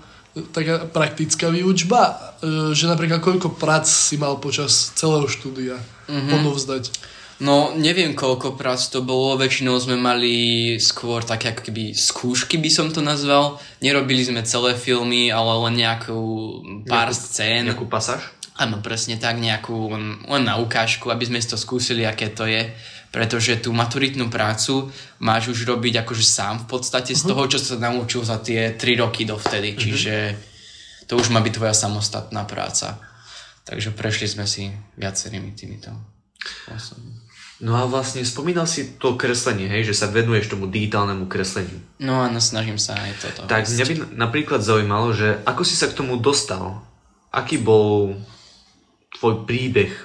taká 0.51 0.83
praktická 0.83 1.47
výučba, 1.47 2.35
uh, 2.43 2.75
že 2.75 2.91
napríklad 2.91 3.23
koľko 3.23 3.55
prác 3.55 3.87
si 3.87 4.19
mal 4.19 4.35
počas 4.43 4.91
celého 4.99 5.31
štúdia 5.31 5.79
mm-hmm. 6.11 6.31
podovzdať? 6.31 6.83
No, 7.35 7.75
neviem 7.75 8.15
koľko 8.15 8.55
prác 8.55 8.87
to 8.87 9.03
bolo, 9.03 9.35
väčšinou 9.35 9.75
sme 9.75 9.99
mali 9.99 10.35
skôr 10.79 11.19
také 11.19 11.51
ako 11.51 11.67
keby 11.67 11.91
skúšky 11.91 12.55
by 12.55 12.71
som 12.71 12.87
to 12.95 13.03
nazval. 13.03 13.59
Nerobili 13.83 14.23
sme 14.23 14.39
celé 14.47 14.71
filmy, 14.71 15.27
ale 15.35 15.51
len 15.67 15.75
nejakú 15.75 16.19
pár 16.87 17.11
Nejakú- 17.11 17.19
scén. 17.19 17.67
Nejakú 17.67 17.87
pasáž? 17.91 18.23
Áno, 18.55 18.79
presne 18.79 19.19
tak, 19.19 19.35
nejakú 19.35 19.91
len, 19.91 20.15
len 20.31 20.43
na 20.47 20.55
ukážku, 20.55 21.11
aby 21.11 21.27
sme 21.27 21.43
si 21.43 21.51
to 21.51 21.59
skúsili, 21.59 22.07
aké 22.07 22.31
to 22.31 22.47
je. 22.47 22.71
Pretože 23.15 23.63
tú 23.63 23.71
maturitnú 23.71 24.27
prácu 24.27 24.91
máš 25.23 25.47
už 25.55 25.63
robiť 25.63 26.03
akože 26.03 26.25
sám 26.27 26.67
v 26.67 26.75
podstate 26.75 27.15
z 27.15 27.23
toho, 27.23 27.47
čo 27.47 27.63
sa 27.63 27.79
naučil 27.79 28.27
za 28.27 28.43
tie 28.43 28.75
3 28.75 28.99
roky 28.99 29.23
dovtedy. 29.23 29.79
Čiže 29.79 30.35
to 31.07 31.15
už 31.15 31.31
má 31.31 31.39
byť 31.39 31.53
tvoja 31.55 31.71
samostatná 31.71 32.43
práca. 32.43 32.99
Takže 33.63 33.95
prešli 33.95 34.27
sme 34.27 34.43
si 34.43 34.67
viacerými 34.99 35.55
týmito 35.55 35.95
spôsobmi. 36.43 37.23
No 37.63 37.79
a 37.79 37.87
vlastne 37.87 38.19
spomínal 38.27 38.67
si 38.67 38.99
to 38.99 39.15
kreslenie, 39.15 39.71
hej, 39.71 39.87
že 39.87 39.95
sa 39.95 40.11
venuješ 40.11 40.51
tomu 40.51 40.67
digitálnemu 40.67 41.31
kresleniu. 41.31 41.79
No 42.03 42.19
áno, 42.19 42.43
snažím 42.43 42.75
sa 42.75 42.99
aj 42.99 43.11
toto. 43.23 43.47
Tak 43.47 43.63
viesť. 43.63 43.79
mňa 43.79 43.85
by 43.87 43.95
napríklad 44.11 44.59
zaujímalo, 44.59 45.15
že 45.15 45.39
ako 45.47 45.63
si 45.63 45.79
sa 45.79 45.87
k 45.87 45.95
tomu 45.95 46.19
dostal? 46.19 46.83
Aký 47.31 47.55
bol 47.55 48.19
tvoj 49.15 49.47
príbeh? 49.47 49.95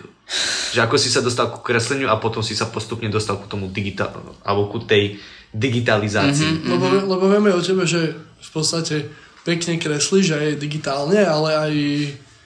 Že 0.71 0.87
ako 0.87 0.97
si 0.97 1.09
sa 1.11 1.21
dostal 1.21 1.51
ku 1.51 1.59
kresleniu 1.61 2.07
a 2.07 2.17
potom 2.17 2.41
si 2.41 2.55
sa 2.55 2.71
postupne 2.71 3.11
dostal 3.11 3.37
ku 3.39 3.51
tomu 3.51 3.67
digitál, 3.67 4.15
alebo 4.47 4.71
ku 4.71 4.79
tej 4.79 5.19
digitalizácii. 5.51 6.63
Lebo, 6.71 6.87
lebo 6.87 7.25
vieme 7.27 7.51
o 7.51 7.59
tebe, 7.59 7.83
že 7.87 8.15
v 8.19 8.51
podstate 8.55 9.11
pekne 9.43 9.83
kreslíš 9.83 10.39
aj 10.39 10.47
digitálne, 10.63 11.19
ale 11.27 11.51
aj 11.51 11.75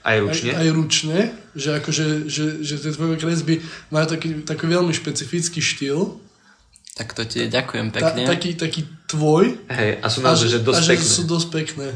Aj 0.04 0.16
ručne? 0.20 0.50
Aj, 0.52 0.60
aj 0.64 0.68
ručne, 0.72 1.18
že 1.52 1.68
akože, 1.80 2.06
že, 2.28 2.44
že 2.60 2.74
tie 2.80 2.92
tvoje 2.92 3.16
kresby 3.16 3.60
majú 3.88 4.06
taký, 4.08 4.44
taký 4.44 4.64
veľmi 4.68 4.92
špecifický 4.92 5.60
štýl. 5.60 6.20
Tak 6.94 7.10
to 7.16 7.24
ti 7.24 7.48
ďakujem 7.48 7.90
Ta, 7.90 8.12
pekne. 8.12 8.22
taký, 8.28 8.50
taký 8.54 8.84
tvoj. 9.10 9.58
Hej, 9.66 9.98
a 9.98 10.06
sú 10.08 10.20
naozaj, 10.22 10.48
že 10.48 10.60
dosť 10.62 10.78
a 10.78 10.84
že 10.84 10.92
pekné. 10.94 11.08
sú 11.08 11.22
dosť 11.26 11.48
pekné. 11.50 11.88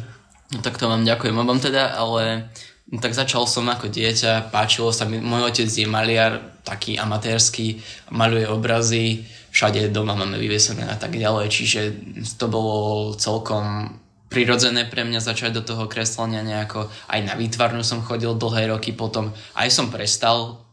No 0.51 0.59
tak 0.65 0.81
to 0.81 0.89
vám 0.89 1.05
ďakujem 1.05 1.37
obom 1.37 1.61
teda, 1.61 1.93
ale 1.95 2.49
no, 2.93 2.99
tak 3.01 3.13
začal 3.13 3.45
som 3.45 3.69
ako 3.69 3.93
dieťa, 3.93 4.53
páčilo 4.53 4.93
sa 4.93 5.05
mi, 5.05 5.21
môj 5.21 5.53
otec 5.53 5.69
je 5.69 5.87
maliar, 5.89 6.61
taký 6.65 7.01
amatérsky, 7.01 7.81
maluje 8.13 8.45
obrazy, 8.45 9.25
všade 9.53 9.89
doma 9.89 10.13
máme 10.13 10.37
vyvesené 10.37 10.85
a 10.85 10.97
tak 10.97 11.17
ďalej, 11.17 11.47
čiže 11.49 11.81
to 12.37 12.47
bolo 12.53 13.13
celkom 13.17 13.97
prirodzené 14.29 14.85
pre 14.85 15.09
mňa 15.09 15.25
začať 15.25 15.57
do 15.57 15.63
toho 15.65 15.89
kreslenia 15.89 16.45
nejako. 16.45 16.93
Aj 17.09 17.21
na 17.25 17.33
výtvarnu 17.33 17.81
som 17.81 18.05
chodil 18.05 18.37
dlhé 18.37 18.69
roky 18.69 18.93
potom, 18.93 19.33
aj 19.57 19.69
som 19.73 19.89
prestal 19.89 20.68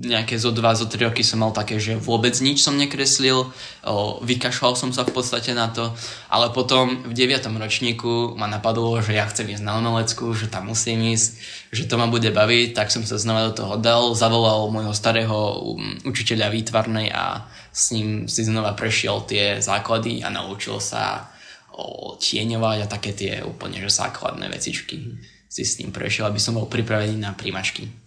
nejaké 0.00 0.40
zo 0.40 0.56
dva, 0.56 0.72
zo 0.72 0.88
tri 0.88 1.04
roky 1.04 1.20
som 1.20 1.44
mal 1.44 1.52
také, 1.52 1.76
že 1.76 1.92
vôbec 1.92 2.32
nič 2.40 2.64
som 2.64 2.80
nekreslil, 2.80 3.44
o, 3.44 3.94
vykašľal 4.24 4.72
som 4.72 4.88
sa 4.88 5.04
v 5.04 5.12
podstate 5.12 5.52
na 5.52 5.68
to, 5.68 5.92
ale 6.32 6.48
potom 6.56 7.04
v 7.04 7.12
9. 7.12 7.44
ročníku 7.60 8.40
ma 8.40 8.48
napadlo, 8.48 8.96
že 9.04 9.12
ja 9.12 9.28
chcem 9.28 9.52
ísť 9.52 9.60
na 9.60 9.76
umeleckú, 9.76 10.32
že 10.32 10.48
tam 10.48 10.72
musím 10.72 11.12
ísť, 11.12 11.28
že 11.76 11.84
to 11.84 12.00
ma 12.00 12.08
bude 12.08 12.32
baviť, 12.32 12.72
tak 12.72 12.88
som 12.88 13.04
sa 13.04 13.20
znova 13.20 13.52
do 13.52 13.60
toho 13.60 13.76
dal, 13.76 14.16
zavolal 14.16 14.72
môjho 14.72 14.96
starého 14.96 15.36
um, 15.76 15.92
učiteľa 16.08 16.48
výtvarnej 16.48 17.12
a 17.12 17.44
s 17.68 17.92
ním 17.92 18.32
si 18.32 18.48
znova 18.48 18.72
prešiel 18.72 19.28
tie 19.28 19.60
základy 19.60 20.24
a 20.24 20.32
naučil 20.32 20.80
sa 20.80 21.28
o, 21.76 22.16
tieňovať 22.16 22.78
a 22.80 22.90
také 22.90 23.12
tie 23.12 23.44
úplne 23.44 23.76
že 23.84 23.92
základné 23.92 24.48
vecičky 24.48 25.20
si 25.52 25.62
s 25.68 25.76
ním 25.84 25.92
prešiel, 25.92 26.32
aby 26.32 26.40
som 26.40 26.56
bol 26.56 26.64
pripravený 26.64 27.20
na 27.20 27.36
príjmačky. 27.36 27.99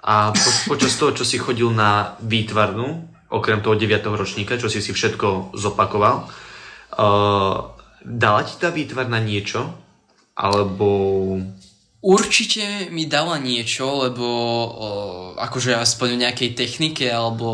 A 0.00 0.32
po, 0.32 0.50
počas 0.74 0.96
toho, 0.96 1.12
čo 1.12 1.28
si 1.28 1.36
chodil 1.36 1.68
na 1.72 2.16
výtvarnú, 2.24 3.04
okrem 3.30 3.60
toho 3.60 3.76
9. 3.76 4.00
ročníka, 4.16 4.56
čo 4.56 4.72
si 4.72 4.80
si 4.80 4.96
všetko 4.96 5.52
zopakoval, 5.54 6.24
uh, 6.24 7.54
dala 8.04 8.40
ti 8.42 8.54
tá 8.56 8.72
výtvarna 8.72 9.20
niečo? 9.20 9.70
Alebo... 10.34 10.88
Určite 12.00 12.88
mi 12.88 13.04
dala 13.04 13.36
niečo, 13.36 14.08
lebo 14.08 14.24
o, 14.24 14.88
akože 15.36 15.76
aspoň 15.76 16.08
v 16.16 16.22
nejakej 16.24 16.50
technike, 16.56 17.04
alebo 17.12 17.48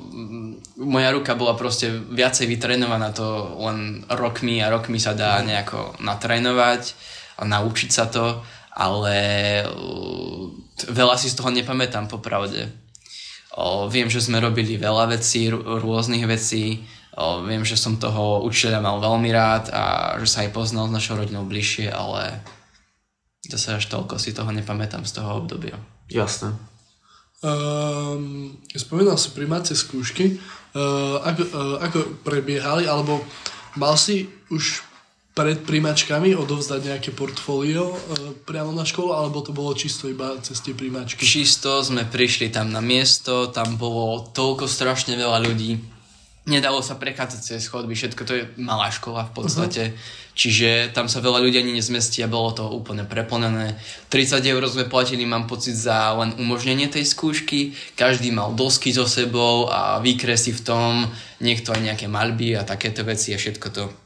mm, 0.00 0.80
moja 0.80 1.12
ruka 1.12 1.36
bola 1.36 1.52
proste 1.52 1.92
viacej 1.92 2.48
vytrénovaná, 2.48 3.12
to 3.12 3.52
len 3.60 4.00
rokmi 4.08 4.64
a 4.64 4.72
rokmi 4.72 4.96
sa 4.96 5.12
dá 5.12 5.44
nejako 5.44 6.00
natrénovať 6.00 6.96
a 7.36 7.44
naučiť 7.44 7.90
sa 7.92 8.08
to, 8.08 8.40
ale 8.72 9.16
t- 10.80 10.88
veľa 10.88 11.20
si 11.20 11.28
z 11.28 11.36
toho 11.36 11.52
nepamätám 11.52 12.08
popravde. 12.08 12.72
O, 13.52 13.86
viem, 13.92 14.08
že 14.08 14.24
sme 14.24 14.40
robili 14.40 14.80
veľa 14.80 15.12
vecí, 15.12 15.52
rô- 15.52 15.76
rôznych 15.80 16.24
vecí, 16.24 16.80
o, 17.12 17.44
viem, 17.44 17.62
že 17.68 17.76
som 17.76 18.00
toho 18.00 18.40
učiteľa 18.48 18.80
mal 18.80 18.96
veľmi 18.96 19.28
rád 19.28 19.68
a 19.68 20.16
že 20.24 20.28
sa 20.28 20.38
aj 20.48 20.56
poznal 20.56 20.88
s 20.88 20.96
našou 20.96 21.20
rodinou 21.20 21.44
bližšie, 21.44 21.92
ale 21.92 22.40
zase 23.44 23.76
až 23.76 23.84
toľko 23.92 24.16
si 24.16 24.32
toho 24.32 24.48
nepamätám 24.48 25.04
z 25.04 25.20
toho 25.20 25.44
obdobia. 25.44 25.76
Jasné. 26.08 26.56
Um, 27.42 28.54
spomínal 28.70 29.18
si 29.18 29.34
primácie 29.34 29.74
skúšky. 29.74 30.38
Uh, 30.72 31.20
ako, 31.20 31.42
uh, 31.52 31.76
ako 31.84 31.98
prebiehali, 32.24 32.88
alebo 32.88 33.20
mal 33.76 33.98
si 33.98 34.30
už 34.48 34.80
pred 35.32 35.64
príjmačkami 35.64 36.36
odovzdať 36.36 36.80
nejaké 36.92 37.10
portfólio 37.16 37.88
uh, 37.88 37.96
priamo 38.44 38.72
na 38.76 38.84
školu, 38.84 39.16
alebo 39.16 39.40
to 39.40 39.56
bolo 39.56 39.72
čisto 39.72 40.04
iba 40.08 40.36
cez 40.44 40.60
tie 40.60 40.76
príjmačky? 40.76 41.24
Čisto 41.24 41.80
sme 41.80 42.04
prišli 42.04 42.52
tam 42.52 42.68
na 42.68 42.84
miesto, 42.84 43.48
tam 43.48 43.80
bolo 43.80 44.28
toľko 44.36 44.68
strašne 44.68 45.16
veľa 45.16 45.40
ľudí, 45.40 45.80
nedalo 46.44 46.82
sa 46.82 46.98
prechádzať 46.98 47.40
cez 47.40 47.64
chodby, 47.70 47.94
všetko 47.94 48.22
to 48.26 48.32
je 48.34 48.44
malá 48.58 48.90
škola 48.90 49.30
v 49.30 49.32
podstate, 49.32 49.82
uh-huh. 49.94 50.34
čiže 50.34 50.90
tam 50.90 51.06
sa 51.06 51.22
veľa 51.22 51.38
ľudí 51.38 51.62
ani 51.62 51.78
nezmestí 51.78 52.18
a 52.20 52.28
bolo 52.28 52.50
to 52.50 52.64
úplne 52.66 53.06
preplnené. 53.06 53.78
30 54.10 54.42
eur 54.42 54.62
sme 54.66 54.90
platili, 54.90 55.22
mám 55.22 55.46
pocit, 55.46 55.78
za 55.78 56.12
len 56.18 56.34
umožnenie 56.36 56.90
tej 56.90 57.06
skúšky, 57.06 57.78
každý 57.94 58.34
mal 58.34 58.52
dosky 58.58 58.90
so 58.90 59.06
sebou 59.06 59.70
a 59.70 60.02
výkresy 60.02 60.50
v 60.50 60.60
tom, 60.66 60.92
niekto 61.38 61.70
aj 61.70 61.80
nejaké 61.80 62.06
malby 62.10 62.58
a 62.58 62.66
takéto 62.66 63.06
veci 63.06 63.30
a 63.32 63.38
všetko 63.38 63.68
to 63.70 64.01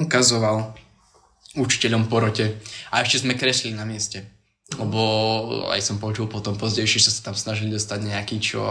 ukazoval 0.00 0.72
učiteľom 1.54 2.08
porote. 2.08 2.56
A 2.90 3.04
ešte 3.04 3.26
sme 3.26 3.36
kreslili 3.36 3.76
na 3.76 3.84
mieste, 3.84 4.24
lebo 4.80 5.68
aj 5.68 5.84
som 5.84 6.00
počul 6.00 6.26
potom 6.26 6.56
pozdejšie, 6.56 7.02
že 7.02 7.12
sa 7.12 7.30
tam 7.30 7.36
snažili 7.36 7.74
dostať 7.74 7.98
nejaký, 8.00 8.36
čo 8.40 8.62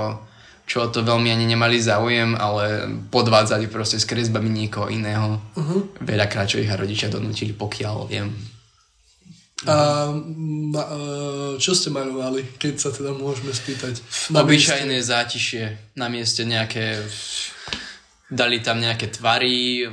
čo 0.69 0.85
to 0.93 1.01
veľmi 1.01 1.33
ani 1.33 1.49
nemali 1.49 1.81
záujem, 1.81 2.37
ale 2.37 2.85
podvádzali 3.09 3.65
proste 3.73 3.97
s 3.97 4.05
kresbami 4.05 4.53
niekoho 4.53 4.85
iného. 4.85 5.41
Uh-huh. 5.57 5.89
Veľakrát, 5.97 6.45
čo 6.45 6.61
ich 6.61 6.69
rodičia 6.69 7.09
donútili, 7.09 7.57
pokiaľ 7.57 8.05
viem. 8.05 8.29
A 9.65 10.07
e, 10.07 10.19
čo 11.57 11.73
ste 11.73 11.89
maľovali, 11.89 12.61
keď 12.61 12.73
sa 12.77 12.93
teda 12.93 13.17
môžeme 13.17 13.49
spýtať? 13.49 13.97
Na 14.29 14.45
Obyčajné 14.45 14.93
mieste? 14.93 15.09
zátišie, 15.09 15.65
na 15.97 16.07
mieste 16.07 16.45
nejaké, 16.45 17.01
dali 18.29 18.61
tam 18.61 18.77
nejaké 18.77 19.09
tvary, 19.09 19.89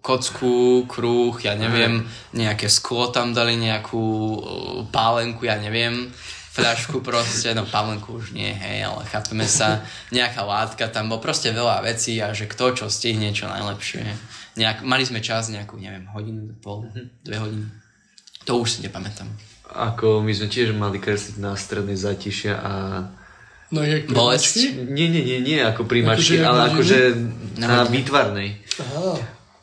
kocku, 0.00 0.88
kruh, 0.88 1.36
ja 1.44 1.52
neviem, 1.54 2.08
nejaké 2.32 2.72
sklo 2.72 3.12
tam 3.12 3.36
dali, 3.36 3.56
nejakú 3.60 4.04
pálenku, 4.88 5.44
ja 5.44 5.60
neviem 5.60 6.08
fľašku 6.50 6.98
proste, 7.00 7.54
no 7.54 7.62
pavlenku 7.62 8.18
už 8.18 8.34
nie, 8.34 8.50
hej, 8.50 8.82
ale 8.82 9.06
chápeme 9.06 9.46
sa, 9.46 9.86
nejaká 10.10 10.42
látka, 10.42 10.90
tam 10.90 11.06
bol 11.06 11.22
proste 11.22 11.54
veľa 11.54 11.86
vecí 11.86 12.18
a 12.18 12.34
že 12.34 12.50
kto 12.50 12.74
čo 12.74 12.86
stihne, 12.90 13.30
čo 13.30 13.46
najlepšie. 13.46 14.02
Nejak, 14.58 14.82
mali 14.82 15.06
sme 15.06 15.22
čas 15.22 15.46
nejakú, 15.46 15.78
neviem, 15.78 16.10
hodinu, 16.10 16.50
pol, 16.58 16.90
mhm. 16.90 17.22
dve 17.22 17.36
hodiny. 17.38 17.66
To 18.50 18.66
už 18.66 18.68
si 18.68 18.78
nepamätám. 18.82 19.30
Ako 19.70 20.26
my 20.26 20.32
sme 20.34 20.50
tiež 20.50 20.74
mali 20.74 20.98
kresliť 20.98 21.38
na 21.38 21.54
strednej 21.54 21.94
zatišia 21.94 22.54
a 22.58 22.72
No 23.70 23.86
jak 23.86 24.10
Bolesť? 24.10 24.74
Nie, 24.90 25.06
nie, 25.06 25.22
nie, 25.22 25.38
nie 25.46 25.62
ako 25.62 25.86
príjmačky, 25.86 26.42
akože 26.42 26.42
ale 26.42 26.60
akože 26.74 26.98
na 27.62 27.86
výtvarnej. 27.86 28.58
Aha. 28.82 29.14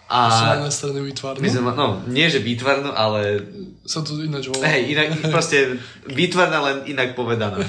A 0.08 0.56
na 0.64 0.72
strane 0.72 1.04
výtvarnú? 1.04 1.44
My 1.44 1.50
sme, 1.52 1.72
no, 1.76 2.00
nie 2.08 2.32
že 2.32 2.40
výtvarnú, 2.40 2.96
ale... 2.96 3.44
Sa 3.84 4.00
to 4.04 4.16
ináč 4.24 4.48
volá. 4.48 4.64
Hej, 4.72 4.96
inak, 4.96 5.08
proste 5.36 5.80
výtvarná, 6.08 6.64
len 6.64 6.78
inak 6.88 7.12
povedaná. 7.12 7.60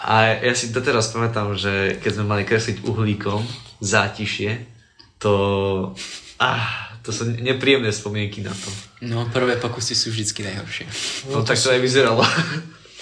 A 0.00 0.36
ja 0.36 0.52
si 0.56 0.72
doteraz 0.72 1.12
pamätám, 1.12 1.56
že 1.56 1.96
keď 2.00 2.20
sme 2.20 2.24
mali 2.28 2.42
kresliť 2.44 2.84
uhlíkom 2.84 3.40
zátišie, 3.80 4.68
to... 5.20 5.32
Ah, 6.40 6.96
to 7.00 7.12
sú 7.12 7.28
nepríjemné 7.32 7.88
spomienky 7.92 8.44
na 8.44 8.52
to. 8.52 8.68
No, 9.04 9.24
prvé 9.32 9.56
pokusy 9.56 9.96
sú 9.96 10.12
vždycky 10.12 10.44
najhoršie. 10.44 10.84
No, 11.32 11.40
no 11.40 11.44
tak 11.44 11.56
to 11.56 11.72
aj 11.72 11.80
vyzeralo. 11.80 12.20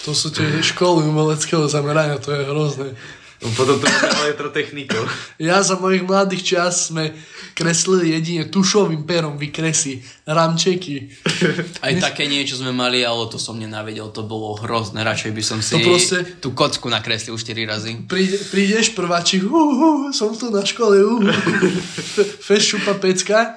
To 0.07 0.14
sú 0.14 0.30
tie 0.30 0.47
školy 0.62 1.11
umeleckého 1.11 1.66
zamerania, 1.66 2.23
to 2.23 2.30
je 2.30 2.47
hrozné. 2.47 2.95
No, 3.38 3.54
potom 3.54 3.78
to 3.78 3.87
máme 3.87 4.35
elektrotechnikou. 4.35 5.04
Ja 5.38 5.62
za 5.62 5.78
mojich 5.78 6.02
mladých 6.02 6.42
čas 6.42 6.90
sme 6.90 7.14
kreslili 7.54 8.11
jedine 8.18 8.50
tušovým 8.50 9.07
perom 9.07 9.38
vykresí 9.38 10.02
ramčeky. 10.26 11.14
Aj 11.87 11.92
My... 11.95 12.02
také 12.02 12.26
niečo 12.26 12.59
sme 12.59 12.75
mali, 12.75 13.07
ale 13.07 13.30
to 13.30 13.38
som 13.38 13.54
nenávedel, 13.54 14.11
to 14.11 14.26
bolo 14.26 14.59
hrozné. 14.59 15.07
Radšej 15.07 15.30
by 15.30 15.42
som 15.47 15.59
si 15.62 15.78
to 15.78 15.87
proste... 15.87 16.18
tú 16.42 16.50
kocku 16.50 16.90
nakreslil 16.90 17.38
4 17.38 17.71
razy. 17.71 17.90
Príde, 18.11 18.42
prídeš 18.50 18.90
prváčik, 18.99 19.47
uh, 19.47 19.54
uh, 19.54 20.11
som 20.11 20.35
tu 20.35 20.50
na 20.50 20.66
škole, 20.66 20.99
uh, 20.99 21.23
feš 22.47 22.75
šupa 22.75 22.99
pecka, 22.99 23.54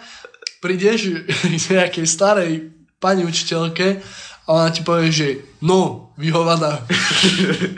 prídeš 0.62 1.26
z 1.58 1.66
nejakej 1.74 2.06
starej 2.06 2.70
pani 3.02 3.26
učiteľke 3.26 3.98
a 4.46 4.50
ona 4.54 4.70
ti 4.70 4.86
povie, 4.86 5.10
že 5.10 5.28
no, 5.66 6.14
vyhovada, 6.22 6.86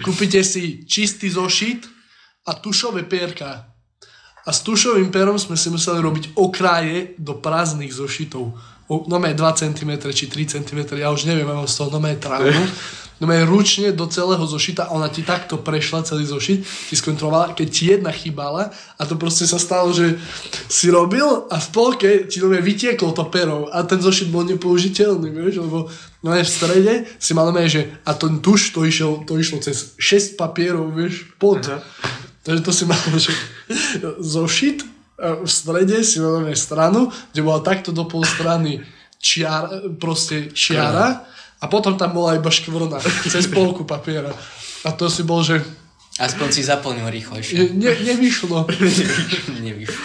kúpite 0.03 0.43
si 0.43 0.83
čistý 0.83 1.31
zošit 1.31 1.92
a 2.43 2.51
tušové 2.53 3.07
pierka 3.07 3.73
a 4.43 4.49
s 4.51 4.59
tušovým 4.59 5.07
perom 5.07 5.39
sme 5.39 5.55
si 5.55 5.71
museli 5.71 6.03
robiť 6.03 6.35
okraje 6.35 7.15
do 7.15 7.39
prázdnych 7.39 7.95
zošitov. 7.95 8.51
O, 8.91 9.07
no 9.07 9.15
2 9.15 9.31
cm 9.39 9.91
či 10.11 10.27
3 10.27 10.59
cm, 10.59 10.99
ja 10.99 11.07
už 11.15 11.23
neviem, 11.23 11.47
mám 11.47 11.63
z 11.63 11.79
toho 11.79 11.89
no 11.95 12.03
trávu. 12.19 12.51
No 13.21 13.29
ručne 13.47 13.95
do 13.95 14.03
celého 14.03 14.43
zošita, 14.43 14.91
ona 14.91 15.07
ti 15.07 15.23
takto 15.23 15.55
prešla 15.55 16.03
celý 16.03 16.27
zošit, 16.27 16.67
ti 16.91 16.95
skontrolovala, 16.97 17.55
keď 17.55 17.67
ti 17.71 17.83
jedna 17.87 18.11
chýbala 18.11 18.75
a 18.99 19.01
to 19.07 19.15
proste 19.15 19.47
sa 19.47 19.55
stalo, 19.55 19.95
že 19.95 20.19
si 20.67 20.91
robil 20.91 21.47
a 21.47 21.55
v 21.55 21.67
polke 21.71 22.27
ti 22.27 22.43
no 22.43 22.51
vytieklo 22.51 23.15
to 23.15 23.23
pero 23.31 23.71
a 23.71 23.79
ten 23.87 24.03
zošit 24.03 24.27
bol 24.27 24.43
nepoužiteľný, 24.43 25.29
vieš, 25.39 25.63
lebo 25.63 25.87
no 26.19 26.29
v 26.35 26.43
strede 26.43 27.07
si 27.15 27.31
mal 27.31 27.47
že 27.63 27.95
a 28.03 28.11
ten 28.11 28.43
tuš 28.43 28.75
to, 28.75 28.83
išiel, 28.83 29.23
to 29.23 29.39
išlo 29.39 29.63
cez 29.63 29.95
6 29.95 30.35
papierov, 30.35 30.91
vieš, 30.91 31.31
pod. 31.39 31.63
Aha. 31.63 31.79
Takže 32.43 32.61
to 32.61 32.71
si 32.75 32.83
mal, 32.85 32.99
že 33.25 33.31
zošit 34.19 34.93
v 35.23 35.49
strede 35.49 36.03
si 36.03 36.19
mal 36.19 36.43
stranu, 36.57 37.07
kde 37.31 37.41
bola 37.45 37.63
takto 37.63 37.95
do 37.95 38.03
pol 38.03 38.25
strany 38.27 38.83
čiar, 39.21 39.87
proste 39.95 40.51
čiara 40.51 41.23
a 41.61 41.65
potom 41.71 41.95
tam 41.95 42.11
bola 42.11 42.35
iba 42.35 42.51
škvrna 42.51 42.99
cez 43.33 43.47
polku 43.47 43.87
papiera. 43.87 44.35
A 44.83 44.91
to 44.91 45.07
si 45.07 45.23
bol, 45.23 45.39
že... 45.39 45.63
Aspoň 46.19 46.47
si 46.53 46.61
zaplnil 46.61 47.07
rýchlejšie. 47.07 47.73
Ne, 47.73 47.89
nevyšlo. 48.13 48.67
nevyšlo. 49.63 50.03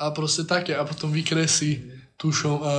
A 0.00 0.14
proste 0.14 0.46
také. 0.46 0.72
A 0.78 0.86
potom 0.86 1.10
vykresí 1.10 1.90
tušom 2.16 2.56
a 2.62 2.72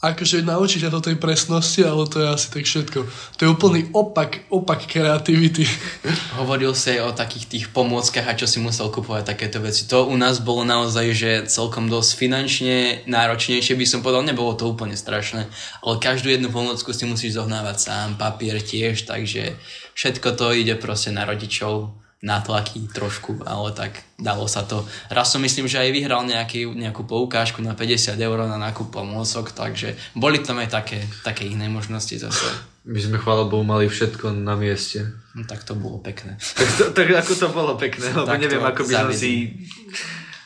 akože 0.00 0.40
naučiť 0.48 0.88
ťa 0.88 0.90
do 0.96 1.04
tej 1.04 1.20
presnosti, 1.20 1.84
ale 1.84 2.08
to 2.08 2.24
je 2.24 2.28
asi 2.32 2.48
tak 2.48 2.64
všetko. 2.64 2.98
To 3.36 3.40
je 3.44 3.52
úplný 3.52 3.92
opak, 3.92 4.48
opak 4.48 4.88
kreativity. 4.88 5.68
Hovoril 6.40 6.72
si 6.72 6.96
aj 6.96 7.00
o 7.04 7.12
takých 7.12 7.44
tých 7.52 7.66
pomôckach 7.68 8.24
a 8.24 8.32
čo 8.32 8.48
si 8.48 8.64
musel 8.64 8.88
kupovať 8.88 9.36
takéto 9.36 9.60
veci. 9.60 9.84
To 9.92 10.08
u 10.08 10.16
nás 10.16 10.40
bolo 10.40 10.64
naozaj, 10.64 11.06
že 11.12 11.30
celkom 11.52 11.92
dosť 11.92 12.10
finančne 12.16 13.04
náročnejšie, 13.04 13.76
by 13.76 13.86
som 13.86 14.00
povedal, 14.00 14.24
nebolo 14.24 14.56
to 14.56 14.72
úplne 14.72 14.96
strašné, 14.96 15.52
ale 15.84 15.94
každú 16.00 16.32
jednu 16.32 16.48
pomôcku 16.48 16.96
si 16.96 17.04
musíš 17.04 17.36
zohnávať 17.36 17.76
sám, 17.76 18.08
papier 18.16 18.56
tiež, 18.56 19.04
takže 19.04 19.52
všetko 19.92 20.32
to 20.32 20.56
ide 20.56 20.80
proste 20.80 21.12
na 21.12 21.28
rodičov 21.28 21.92
natlaky 22.20 22.84
trošku, 22.92 23.40
ale 23.48 23.72
tak 23.72 24.04
dalo 24.20 24.44
sa 24.44 24.68
to. 24.68 24.84
Raz 25.08 25.32
som 25.32 25.40
myslím, 25.40 25.64
že 25.64 25.80
aj 25.80 25.88
vyhral 25.88 26.20
nejaký, 26.28 26.68
nejakú 26.68 27.08
poukážku 27.08 27.64
na 27.64 27.72
50 27.72 28.20
eur 28.20 28.38
na 28.44 28.60
nákup 28.60 28.92
pomôcok, 28.92 29.56
takže 29.56 29.96
boli 30.12 30.44
tam 30.44 30.60
aj 30.60 30.68
také, 30.68 31.00
také 31.24 31.48
iné 31.48 31.72
možnosti 31.72 32.12
zase. 32.12 32.44
My 32.84 33.00
sme, 33.00 33.16
chvála 33.16 33.48
Bohu, 33.48 33.64
mali 33.64 33.88
všetko 33.88 34.36
na 34.36 34.56
mieste. 34.56 35.04
No 35.32 35.48
tak 35.48 35.64
to 35.64 35.72
bolo 35.72 36.00
pekné. 36.00 36.36
tak, 36.36 36.68
to, 36.76 36.84
tak 36.92 37.08
ako 37.08 37.32
to 37.36 37.48
bolo 37.52 37.72
pekné, 37.80 38.12
lebo 38.16 38.28
tak 38.28 38.40
neviem, 38.40 38.64
ako 38.64 38.82
by 38.84 38.92
som 38.92 39.12
si... 39.16 39.56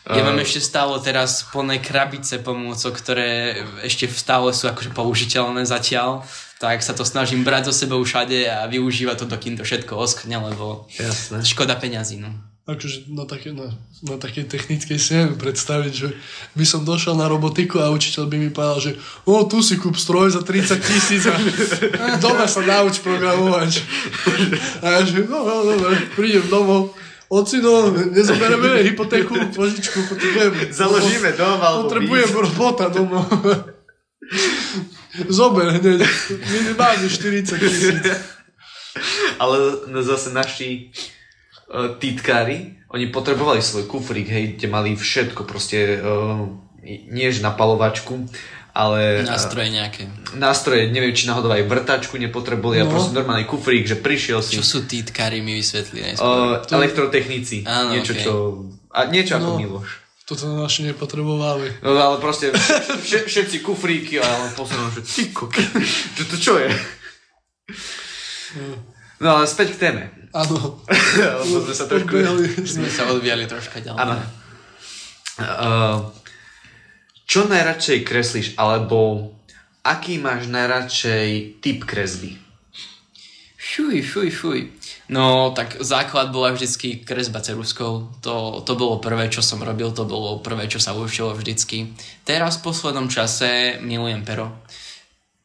Ja 0.05 0.21
mám 0.21 0.37
ešte 0.37 0.61
stále 0.61 1.01
teraz 1.01 1.49
plné 1.49 1.81
krabice 1.81 2.37
pomôcok, 2.37 2.93
ktoré 2.93 3.57
ešte 3.81 4.05
stále 4.13 4.53
sú 4.53 4.69
akože 4.69 4.93
použiteľné 4.93 5.65
zatiaľ 5.65 6.29
tak 6.65 6.81
sa 6.81 6.97
to 6.97 7.05
snažím 7.05 7.45
brať 7.45 7.69
so 7.69 7.85
sebou 7.85 8.01
všade 8.01 8.49
a 8.49 8.65
využívať 8.65 9.17
to, 9.21 9.27
dokým 9.29 9.55
to 9.61 9.69
všetko 9.69 10.01
oskne, 10.01 10.39
lebo 10.39 10.89
Jasne. 10.97 11.45
škoda 11.45 11.77
peňazí. 11.77 12.17
No. 12.17 12.33
Akože 12.65 13.13
na, 13.13 13.29
také, 13.29 13.53
na, 13.53 13.69
na 14.01 14.17
takej 14.17 14.49
technickej 14.49 14.97
si 14.97 15.13
neviem 15.13 15.37
predstaviť, 15.37 15.93
že 15.93 16.17
by 16.57 16.65
som 16.65 16.81
došiel 16.81 17.13
na 17.13 17.29
robotiku 17.29 17.85
a 17.85 17.93
učiteľ 17.93 18.25
by 18.25 18.37
mi 18.41 18.49
povedal, 18.49 18.81
že 18.81 18.93
o, 19.29 19.45
tu 19.45 19.61
si 19.61 19.77
kúp 19.77 20.01
stroj 20.01 20.33
za 20.33 20.41
30 20.41 20.81
tisíc 20.81 21.29
a 21.29 21.37
doma 22.25 22.49
sa 22.49 22.65
nauč 22.65 23.05
programovať. 23.05 23.85
A 24.85 24.87
ja 24.97 25.01
že, 25.05 25.29
no, 25.29 25.45
no, 25.45 25.57
no, 25.69 25.73
no 25.77 25.89
prídem 26.17 26.49
domov, 26.49 26.97
Ocino, 27.29 27.91
nezoberieme 27.91 28.85
hypotéku, 28.85 29.35
požičku, 29.57 29.99
potrebujem. 30.09 30.53
Založíme 30.71 31.33
dom 31.33 31.59
alebo 31.61 31.89
Potrebujem 31.89 32.31
robota 32.31 32.93
domov. 32.93 33.25
Zober 35.29 35.79
hneď, 35.81 36.05
minimálne 36.53 37.09
40 37.09 37.59
tisíc. 37.59 38.05
Ale 39.41 39.57
zase 40.03 40.31
naši 40.31 40.91
uh, 41.71 41.97
titkári, 41.99 42.79
oni 42.91 43.11
potrebovali 43.11 43.63
svoj 43.63 43.91
kufrík, 43.91 44.29
hej, 44.31 44.45
kde 44.55 44.67
mali 44.71 44.95
všetko, 44.95 45.43
proste 45.47 45.99
uh, 45.99 46.47
nie 46.85 47.29
že 47.33 47.43
na 47.43 47.51
palovačku, 47.51 48.29
ale... 48.75 49.23
Nástroje 49.23 49.71
nejaké. 49.71 50.11
Nástroje, 50.35 50.91
neviem, 50.91 51.15
či 51.15 51.31
náhodou 51.31 51.55
aj 51.55 51.63
vrtačku 51.71 52.19
nepotrebovali, 52.19 52.83
no. 52.83 52.91
a 52.91 52.93
proste 52.93 53.15
normálny 53.15 53.47
kufrík, 53.47 53.87
že 53.87 53.95
prišiel 53.95 54.43
si... 54.43 54.59
Čo 54.59 54.67
sú 54.67 54.79
titkári, 54.85 55.39
mi 55.39 55.55
vysvetli 55.55 56.19
Uh, 56.19 56.59
elektrotechnici, 56.67 57.63
Áno, 57.63 57.95
niečo, 57.95 58.13
okay. 58.19 58.25
čo... 58.27 58.33
A 58.91 59.07
niečo 59.07 59.39
no. 59.39 59.39
ako 59.39 59.51
Miloš. 59.63 59.91
Toto 60.25 60.49
naši 60.57 60.89
nepotrebovali. 60.89 61.85
No 61.85 61.95
ale 61.95 62.17
proste 62.19 62.51
vš- 62.51 63.29
všetci 63.29 63.61
kufríky 63.61 64.19
a 64.19 64.27
ja 64.27 64.51
pozerám, 64.57 64.91
že 64.91 65.05
ty 65.05 65.31
koky, 65.31 65.61
čo 66.17 66.23
to 66.27 66.37
čo 66.41 66.53
je? 66.59 66.69
No 69.21 69.39
ale 69.39 69.45
späť 69.47 69.77
k 69.77 69.81
téme. 69.89 70.03
Áno. 70.35 70.83
sme 71.63 71.75
sa 71.77 71.85
trošku... 71.87 72.15
sme 72.67 72.89
sa 72.91 73.07
odvíjali 73.13 73.47
troška 73.47 73.85
ďalej. 73.85 74.01
Áno. 74.01 74.17
Uh, 75.35 76.24
čo 77.25 77.49
najradšej 77.49 78.05
kreslíš, 78.05 78.49
alebo 78.61 79.33
aký 79.85 80.21
máš 80.21 80.49
najradšej 80.49 81.61
typ 81.61 81.85
kresby? 81.89 82.45
Fuj, 83.65 84.05
fuj, 84.05 84.31
fuj. 84.31 84.61
No, 85.09 85.53
tak 85.57 85.81
základ 85.81 86.33
bola 86.33 86.53
vždycky 86.53 87.01
kresba 87.01 87.41
ceruskou. 87.41 88.13
To, 88.21 88.61
to 88.61 88.73
bolo 88.77 89.01
prvé, 89.01 89.29
čo 89.33 89.41
som 89.41 89.61
robil, 89.61 89.93
to 89.93 90.05
bolo 90.05 90.41
prvé, 90.41 90.69
čo 90.69 90.81
sa 90.81 90.97
učilo 90.97 91.33
vždycky. 91.33 91.93
Teraz 92.29 92.61
v 92.61 92.71
poslednom 92.71 93.09
čase 93.09 93.81
milujem 93.81 94.25
pero. 94.25 94.53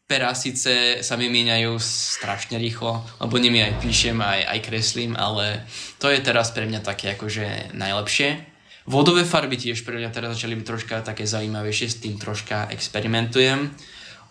Pera 0.10 0.34
síce 0.34 1.06
sa 1.06 1.16
mi 1.22 1.30
míňajú 1.30 1.78
strašne 1.78 2.58
rýchlo, 2.58 3.06
lebo 3.22 3.38
nimi 3.38 3.62
aj 3.62 3.78
píšem, 3.78 4.18
aj, 4.18 4.42
aj 4.58 4.60
kreslím, 4.66 5.14
ale 5.14 5.70
to 6.02 6.10
je 6.10 6.18
teraz 6.18 6.50
pre 6.50 6.66
mňa 6.66 6.82
také 6.82 7.14
akože 7.14 7.78
najlepšie. 7.78 8.49
Vodové 8.90 9.22
farby 9.22 9.54
tiež 9.54 9.86
pre 9.86 10.02
mňa 10.02 10.10
teraz 10.10 10.34
začali 10.34 10.58
byť 10.58 10.66
troška 10.66 10.96
také 11.06 11.30
zaujímavejšie, 11.30 11.88
s 11.94 12.02
tým 12.02 12.18
troška 12.18 12.74
experimentujem. 12.74 13.70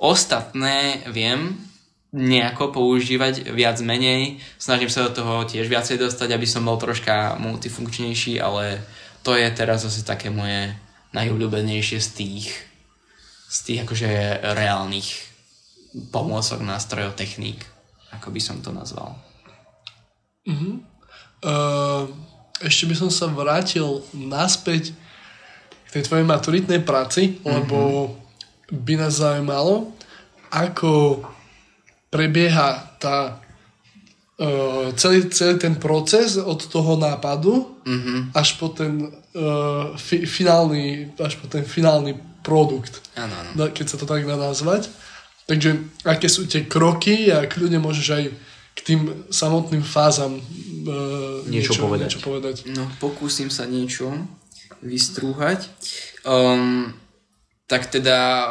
Ostatné 0.02 1.06
viem 1.14 1.54
nejako 2.10 2.74
používať 2.74 3.54
viac 3.54 3.78
menej. 3.86 4.42
Snažím 4.58 4.90
sa 4.90 5.06
do 5.06 5.14
toho 5.14 5.46
tiež 5.46 5.70
viacej 5.70 6.02
dostať, 6.02 6.34
aby 6.34 6.46
som 6.48 6.66
bol 6.66 6.74
troška 6.74 7.38
multifunkčnejší, 7.38 8.42
ale 8.42 8.82
to 9.22 9.38
je 9.38 9.46
teraz 9.54 9.86
asi 9.86 10.02
také 10.02 10.34
moje 10.34 10.74
najobľúbenejšie 11.14 11.98
z 12.02 12.10
tých 12.18 12.48
z 13.48 13.58
tých 13.64 13.78
akože 13.88 14.08
reálnych 14.44 15.08
pomôcok, 16.12 16.60
nástrojov, 16.60 17.16
techník, 17.16 17.64
ako 18.12 18.28
by 18.28 18.40
som 18.44 18.60
to 18.60 18.68
nazval. 18.76 19.16
Uh, 20.44 22.12
ešte 22.60 22.86
by 22.86 22.94
som 22.96 23.10
sa 23.10 23.26
vrátil 23.26 24.02
naspäť 24.12 24.90
k 25.84 25.88
tej 25.90 26.02
tvojej 26.04 26.24
maturitnej 26.24 26.80
práci, 26.80 27.38
lebo 27.42 28.12
by 28.68 28.94
nás 28.96 29.16
zaujímalo, 29.16 29.94
ako 30.50 31.22
prebieha 32.08 32.98
tá 32.98 33.40
uh, 34.36 34.92
celý, 34.94 35.28
celý 35.28 35.56
ten 35.56 35.74
proces 35.74 36.36
od 36.36 36.60
toho 36.62 36.96
nápadu 36.96 37.74
Mhm. 37.88 38.36
až 38.36 38.60
po 38.60 38.68
ten 38.68 39.00
uh, 39.32 39.96
fi, 39.96 40.28
finálny 40.28 41.16
až 41.16 41.40
po 41.40 41.48
ten 41.48 41.64
finálny 41.64 42.12
produkt, 42.44 43.00
áno. 43.16 43.32
da- 43.56 43.72
keď 43.72 43.86
sa 43.88 43.96
to 43.96 44.04
tak 44.04 44.28
dá 44.28 44.36
nazvať. 44.36 44.92
Takže 45.48 45.80
aké 46.04 46.28
sú 46.28 46.44
tie 46.44 46.68
kroky 46.68 47.32
a 47.32 47.48
kľudne 47.48 47.80
môžeš 47.80 48.08
aj 48.12 48.24
k 48.78 48.80
tým 48.86 49.00
samotným 49.34 49.82
fázam 49.82 50.38
uh, 50.38 51.42
Niečo 51.50 51.74
povedať. 51.74 52.14
Niečo 52.14 52.22
povedať. 52.22 52.56
No, 52.70 52.86
pokúsim 53.02 53.50
sa 53.50 53.66
niečo 53.66 54.14
vystrúhať. 54.78 55.66
Um, 56.22 56.94
tak 57.66 57.90
teda 57.90 58.46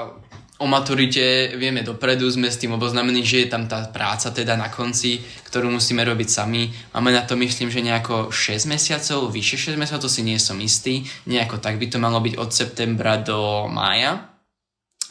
o 0.58 0.66
maturite 0.66 1.54
vieme 1.56 1.86
dopredu, 1.86 2.26
sme 2.30 2.50
s 2.50 2.58
tým 2.58 2.74
oboznámení, 2.74 3.22
že 3.22 3.46
je 3.46 3.50
tam 3.50 3.70
tá 3.70 3.86
práca 3.94 4.34
teda 4.34 4.58
na 4.58 4.74
konci, 4.74 5.22
ktorú 5.48 5.70
musíme 5.70 6.02
robiť 6.02 6.30
sami. 6.30 6.74
Máme 6.98 7.14
na 7.14 7.22
to 7.22 7.38
myslím, 7.38 7.70
že 7.70 7.86
nejako 7.86 8.34
6 8.34 8.66
mesiacov, 8.66 9.30
vyše 9.30 9.58
6 9.58 9.78
mesiacov, 9.78 10.10
to 10.10 10.12
si 10.12 10.26
nie 10.26 10.42
som 10.42 10.58
istý. 10.58 11.06
Nejako 11.30 11.62
tak 11.62 11.78
by 11.78 11.86
to 11.88 11.98
malo 12.02 12.18
byť 12.20 12.34
od 12.42 12.50
septembra 12.50 13.22
do 13.22 13.70
mája, 13.70 14.34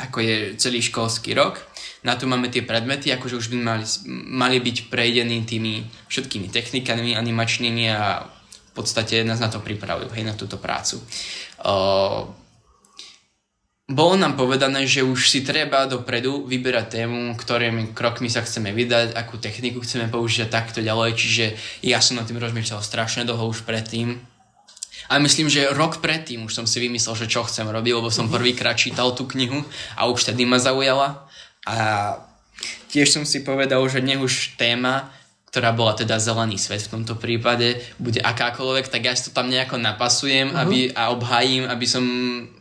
ako 0.03 0.19
je 0.21 0.37
celý 0.59 0.83
školský 0.83 1.39
rok. 1.39 1.63
Na 2.07 2.15
to 2.15 2.31
máme 2.31 2.47
tie 2.47 2.63
predmety, 2.63 3.11
akože 3.11 3.35
už 3.35 3.51
by 3.51 3.57
mali, 3.59 3.87
mali 4.31 4.57
byť 4.63 4.87
prejdení 4.87 5.43
tými 5.43 5.83
všetkými 6.07 6.47
technikami 6.55 7.19
animačnými 7.19 7.85
a 7.91 8.23
v 8.23 8.73
podstate 8.73 9.27
nás 9.27 9.43
na 9.43 9.51
to 9.51 9.59
pripravujú, 9.59 10.15
hej, 10.15 10.23
na 10.23 10.39
túto 10.39 10.55
prácu. 10.63 11.03
Uh, 11.59 12.31
bolo 13.87 14.19
nám 14.19 14.35
povedané, 14.35 14.83
že 14.83 15.07
už 15.07 15.31
si 15.31 15.47
treba 15.47 15.87
dopredu 15.87 16.43
vyberať 16.47 17.03
tému, 17.03 17.39
ktorými 17.39 17.95
krokmi 17.95 18.27
sa 18.27 18.43
chceme 18.43 18.75
vydať, 18.75 19.15
akú 19.15 19.39
techniku 19.39 19.79
chceme 19.83 20.11
použiť 20.11 20.47
a 20.47 20.53
takto 20.59 20.83
ďalej, 20.83 21.15
čiže 21.15 21.45
ja 21.87 22.03
som 22.03 22.19
nad 22.19 22.27
tým 22.27 22.43
rozmýšľal 22.43 22.83
strašne 22.83 23.23
dlho 23.23 23.47
už 23.47 23.63
predtým. 23.63 24.19
A 25.07 25.23
myslím, 25.23 25.47
že 25.47 25.71
rok 25.71 26.03
predtým 26.03 26.51
už 26.51 26.55
som 26.59 26.67
si 26.67 26.83
vymyslel, 26.83 27.15
že 27.15 27.31
čo 27.31 27.47
chcem 27.47 27.63
robiť, 27.63 27.93
lebo 27.95 28.11
som 28.11 28.27
prvýkrát 28.27 28.75
čítal 28.75 29.15
tú 29.15 29.23
knihu 29.31 29.63
a 29.95 30.11
už 30.11 30.35
tedy 30.35 30.43
ma 30.43 30.59
zaujala. 30.59 31.26
A 31.67 31.77
tiež 32.89 33.11
som 33.11 33.27
si 33.27 33.43
povedal, 33.43 33.83
že 33.91 33.99
nech 33.99 34.23
už 34.23 34.55
téma, 34.57 35.11
ktorá 35.51 35.73
bola 35.75 35.97
teda 35.97 36.21
zelený 36.21 36.61
svet 36.61 36.87
v 36.87 37.01
tomto 37.01 37.19
prípade, 37.19 37.81
bude 37.99 38.23
akákoľvek, 38.23 38.93
tak 38.93 39.03
ja 39.09 39.13
si 39.17 39.29
to 39.29 39.35
tam 39.35 39.51
nejako 39.51 39.81
napasujem 39.81 40.53
aby, 40.53 40.93
a 40.93 41.11
obhájim, 41.11 41.67
aby 41.67 41.87
som 41.89 42.05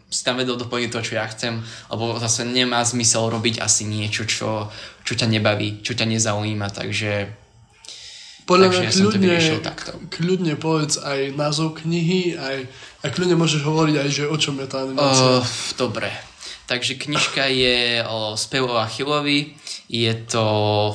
si 0.09 0.21
tam 0.23 0.39
vedel 0.39 0.55
doplniť 0.55 0.89
to, 0.95 0.99
čo 1.03 1.13
ja 1.19 1.27
chcem, 1.27 1.59
lebo 1.91 2.15
zase 2.23 2.47
nemá 2.47 2.79
zmysel 2.87 3.27
robiť 3.27 3.59
asi 3.59 3.83
niečo, 3.83 4.23
čo, 4.23 4.71
čo 5.03 5.13
ťa 5.13 5.27
nebaví, 5.27 5.83
čo 5.83 5.91
ťa 5.91 6.07
nezaujíma, 6.07 6.71
takže 6.71 7.35
Podľa 8.47 8.67
mňa 8.71 8.81
ja 8.85 8.91
som 8.93 9.11
to 9.11 9.17
kľudne, 9.17 9.27
vyriešil 9.27 9.59
takto. 9.59 9.91
kľudne 10.07 10.53
povedz 10.55 10.95
aj 11.01 11.35
názov 11.35 11.81
knihy, 11.83 12.39
aj, 12.39 12.57
a 13.03 13.05
kľudne 13.11 13.35
môžeš 13.35 13.61
hovoriť 13.65 13.95
aj, 14.07 14.09
že 14.13 14.23
o 14.29 14.37
čom 14.39 14.55
je 14.61 14.67
tá 14.71 14.87
animácia. 14.87 15.41
Uh, 15.41 15.43
dobre. 15.75 16.34
Takže 16.65 16.97
knižka 16.97 17.45
je 17.45 18.01
o 18.09 18.33
spev 18.33 18.65
o 18.65 18.81
Achillovi. 18.81 19.53
Je 19.85 20.13
to 20.25 20.45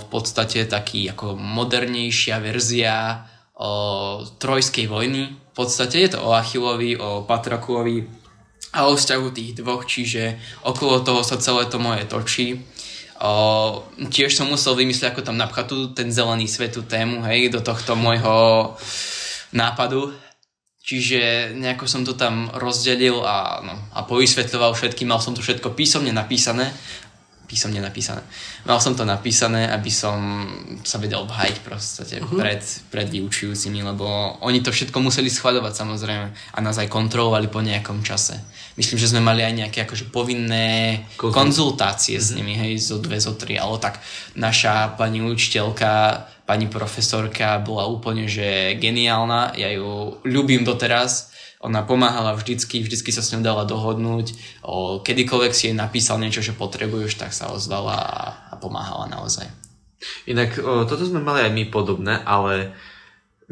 v 0.02 0.04
podstate 0.10 0.66
taký 0.66 1.06
ako 1.14 1.38
modernejšia 1.38 2.42
verzia 2.42 3.22
o 3.54 3.72
trojskej 4.26 4.90
vojny. 4.90 5.30
V 5.30 5.54
podstate 5.54 6.02
je 6.02 6.10
to 6.16 6.26
o 6.26 6.34
Achillovi, 6.34 6.98
o 6.98 7.22
Patroklovi 7.22 8.02
a 8.74 8.86
o 8.86 8.98
vzťahu 8.98 9.28
tých 9.30 9.52
dvoch, 9.58 9.86
čiže 9.86 10.38
okolo 10.66 11.06
toho 11.06 11.22
sa 11.22 11.38
celé 11.38 11.66
to 11.66 11.78
moje 11.78 12.06
točí. 12.06 12.62
O, 13.20 13.84
tiež 14.08 14.32
som 14.32 14.48
musel 14.48 14.74
vymyslieť, 14.74 15.12
ako 15.12 15.22
tam 15.22 15.36
napchať 15.36 15.66
tú, 15.68 15.78
ten 15.92 16.08
zelený 16.08 16.48
svet, 16.48 16.72
tú 16.72 16.82
tému, 16.82 17.20
hej, 17.28 17.52
do 17.52 17.60
tohto 17.60 17.92
môjho 17.92 18.72
nápadu. 19.52 20.16
Čiže 20.90 21.54
nejako 21.54 21.86
som 21.86 22.02
to 22.02 22.18
tam 22.18 22.50
rozdelil 22.50 23.22
a, 23.22 23.62
no, 23.62 23.78
a 23.94 24.02
povysvetľoval 24.02 24.74
všetkým, 24.74 25.06
mal 25.06 25.22
som 25.22 25.38
to 25.38 25.38
všetko 25.38 25.70
písomne 25.78 26.10
napísané. 26.10 26.74
Písomne 27.50 27.82
napísané. 27.82 28.22
Mal 28.62 28.78
som 28.78 28.94
to 28.94 29.02
napísané, 29.02 29.66
aby 29.66 29.90
som 29.90 30.46
sa 30.86 31.02
vedel 31.02 31.26
obhajiť 31.26 31.56
proste 31.66 32.22
uh-huh. 32.22 32.38
pred, 32.38 32.62
pred 32.94 33.10
vyučujúcimi, 33.10 33.82
lebo 33.82 34.06
oni 34.46 34.62
to 34.62 34.70
všetko 34.70 35.02
museli 35.02 35.26
schváľovať 35.26 35.74
samozrejme 35.74 36.26
a 36.30 36.58
nás 36.62 36.78
aj 36.78 36.86
kontrolovali 36.86 37.50
po 37.50 37.58
nejakom 37.58 38.06
čase. 38.06 38.38
Myslím, 38.78 39.02
že 39.02 39.10
sme 39.10 39.18
mali 39.18 39.42
aj 39.42 39.66
nejaké 39.66 39.82
akože 39.82 40.14
povinné 40.14 41.02
Konzul- 41.18 41.34
konzultácie 41.34 42.22
s 42.22 42.30
nimi, 42.30 42.54
hej, 42.54 42.78
zo 42.78 43.02
dve, 43.02 43.18
zo 43.18 43.34
tri, 43.34 43.58
ale 43.58 43.82
tak 43.82 43.98
naša 44.38 44.94
pani 44.94 45.18
učiteľka, 45.18 46.22
pani 46.46 46.70
profesorka 46.70 47.58
bola 47.58 47.90
úplne, 47.90 48.30
že 48.30 48.78
geniálna, 48.78 49.58
ja 49.58 49.74
ju 49.74 50.22
ľúbim 50.22 50.62
doteraz, 50.62 51.29
ona 51.60 51.84
pomáhala 51.84 52.32
vždycky, 52.34 52.80
vždycky 52.80 53.12
sa 53.12 53.20
s 53.20 53.36
ňou 53.36 53.44
dala 53.44 53.68
dohodnúť, 53.68 54.32
o, 54.64 55.04
kedykoľvek 55.04 55.52
si 55.52 55.68
jej 55.68 55.76
napísal 55.76 56.16
niečo, 56.16 56.40
že 56.40 56.56
potrebuješ, 56.56 57.20
tak 57.20 57.36
sa 57.36 57.52
ozvala 57.52 58.00
a, 58.00 58.20
a 58.48 58.54
pomáhala 58.56 59.12
naozaj. 59.12 59.44
Inak 60.24 60.56
o, 60.56 60.88
toto 60.88 61.04
sme 61.04 61.20
mali 61.20 61.44
aj 61.44 61.52
my 61.52 61.64
podobné, 61.68 62.24
ale 62.24 62.72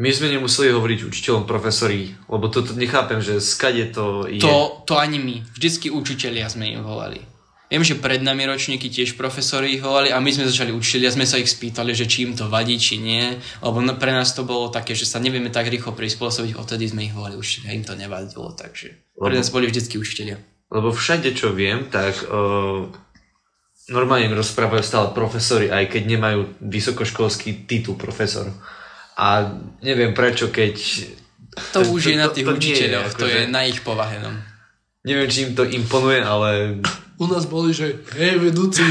my 0.00 0.08
sme 0.08 0.32
nemuseli 0.32 0.72
hovoriť 0.72 1.04
učiteľom 1.04 1.44
profesori, 1.44 2.16
lebo 2.32 2.48
toto 2.48 2.72
nechápem, 2.72 3.20
že 3.20 3.44
skade 3.44 3.92
to 3.92 4.24
je. 4.24 4.40
To, 4.40 4.88
to 4.88 4.96
ani 4.96 5.20
my, 5.20 5.44
vždycky 5.52 5.92
učitelia 5.92 6.48
sme 6.48 6.72
im 6.72 6.80
volali. 6.80 7.20
Viem, 7.68 7.84
že 7.84 8.00
pred 8.00 8.24
nami 8.24 8.48
ročníky 8.48 8.88
tiež 8.88 9.12
profesori 9.12 9.76
ich 9.76 9.84
volali 9.84 10.08
a 10.08 10.16
my 10.16 10.32
sme 10.32 10.48
začali 10.48 10.72
učiteľia, 10.72 11.12
sme 11.12 11.28
sa 11.28 11.36
ich 11.36 11.52
spýtali, 11.52 11.92
že 11.92 12.08
či 12.08 12.24
im 12.24 12.32
to 12.32 12.48
vadí, 12.48 12.80
či 12.80 12.96
nie, 12.96 13.36
lebo 13.60 13.84
na- 13.84 13.92
pre 13.92 14.08
nás 14.08 14.32
to 14.32 14.40
bolo 14.42 14.72
také, 14.72 14.96
že 14.96 15.04
sa 15.04 15.20
nevieme 15.20 15.52
tak 15.52 15.68
rýchlo 15.68 15.92
prispôsobiť, 15.92 16.56
odtedy 16.56 16.88
sme 16.88 17.04
ich 17.04 17.12
volali 17.12 17.36
učiteľia, 17.36 17.76
im 17.76 17.84
to 17.84 17.92
nevadilo, 17.92 18.56
takže 18.56 18.96
pre 19.12 19.36
nás 19.36 19.52
boli 19.52 19.68
vždycky 19.68 20.00
učiteľia. 20.00 20.40
Lebo 20.68 20.88
všade, 20.90 21.36
čo 21.36 21.52
viem, 21.52 21.92
tak 21.92 22.16
o, 22.24 22.88
normálne 23.88 24.28
im 24.28 24.36
rozprávajú 24.36 24.80
stále 24.80 25.08
profesori, 25.12 25.68
aj 25.68 25.92
keď 25.92 26.02
nemajú 26.08 26.40
vysokoškolský 26.64 27.68
titul 27.68 28.00
profesor. 28.00 28.48
A 29.16 29.44
neviem 29.80 30.16
prečo, 30.16 30.48
keď... 30.48 30.76
To, 31.74 31.84
už 31.84 32.00
je 32.06 32.16
na 32.16 32.32
tých 32.32 32.46
to 32.46 32.52
je, 32.52 32.56
učiteľoch, 32.56 33.12
to 33.12 33.24
akože- 33.28 33.34
je 33.34 33.52
na 33.52 33.62
ich 33.64 33.80
povahe. 33.82 34.16
No. 34.24 34.30
Neviem, 35.08 35.28
či 35.32 35.48
im 35.48 35.56
to 35.56 35.64
imponuje, 35.64 36.20
ale 36.20 36.76
U 37.18 37.26
nás 37.26 37.50
boli, 37.50 37.74
že 37.74 38.04
hej, 38.14 38.38
vedúci, 38.38 38.84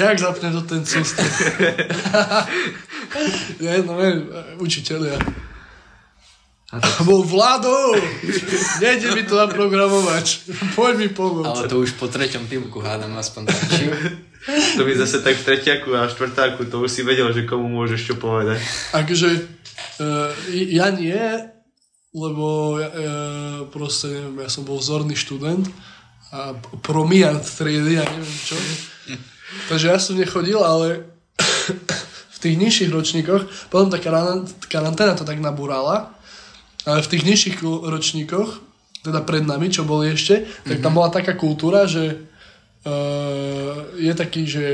jak 0.00 0.18
zapne 0.18 0.50
to 0.50 0.66
ten 0.66 0.82
sústred? 0.82 1.30
Nie, 3.62 3.78
no 3.86 3.94
ne, 3.94 4.26
učiteľia. 4.58 5.14
A 6.74 6.82
to- 6.82 7.06
Bol 7.06 7.22
Vlado! 7.22 7.94
Nejde 8.82 9.14
mi 9.14 9.22
to 9.22 9.38
naprogramovať. 9.38 10.50
Poď 10.74 10.94
mi 10.98 11.08
pomôcť. 11.14 11.46
Ale 11.46 11.70
to 11.70 11.78
už 11.78 11.94
po 11.94 12.10
treťom 12.10 12.50
pivku 12.50 12.82
hádam 12.82 13.14
aspoň 13.14 13.46
tak. 13.46 13.62
to 14.74 14.82
mi 14.82 14.98
zase 14.98 15.22
tak 15.22 15.38
v 15.38 15.46
tretiaku 15.46 15.94
a 15.94 16.10
štvrtáku, 16.10 16.66
to 16.66 16.82
už 16.82 16.90
si 16.90 17.06
vedel, 17.06 17.30
že 17.30 17.46
komu 17.46 17.70
môžeš 17.70 18.10
čo 18.10 18.14
povedať. 18.18 18.58
Akože 18.90 19.46
uh, 20.02 20.34
ja 20.50 20.90
nie, 20.90 21.14
lebo 22.16 22.80
ja, 22.80 22.88
e, 22.88 23.04
proste, 23.68 24.08
neviem, 24.08 24.40
ja 24.40 24.48
som 24.48 24.64
bol 24.64 24.80
vzorný 24.80 25.12
študent 25.12 25.68
a 26.32 26.56
promiant 26.80 27.44
triedy 27.44 28.00
a 28.00 28.08
neviem 28.08 28.40
čo. 28.40 28.56
Takže 29.70 29.86
ja 29.92 30.00
som 30.00 30.16
nechodil, 30.16 30.64
ale 30.64 31.04
v 32.34 32.38
tých 32.40 32.56
nižších 32.56 32.90
ročníkoch, 32.90 33.68
potom 33.68 33.92
tá 33.92 34.00
karan- 34.00 34.48
karanténa 34.72 35.12
to 35.12 35.28
tak 35.28 35.44
nabúrala, 35.44 36.16
ale 36.88 37.04
v 37.04 37.10
tých 37.12 37.26
nižších 37.28 37.56
ročníkoch, 37.84 38.64
teda 39.04 39.20
pred 39.20 39.44
nami, 39.44 39.68
čo 39.68 39.84
boli 39.84 40.10
ešte, 40.16 40.48
tak 40.66 40.82
tam 40.82 40.98
bola 40.98 41.14
taká 41.14 41.38
kultúra, 41.38 41.86
že 41.86 42.26
uh, 42.82 43.74
je 43.94 44.12
taký, 44.18 44.50
že 44.50 44.64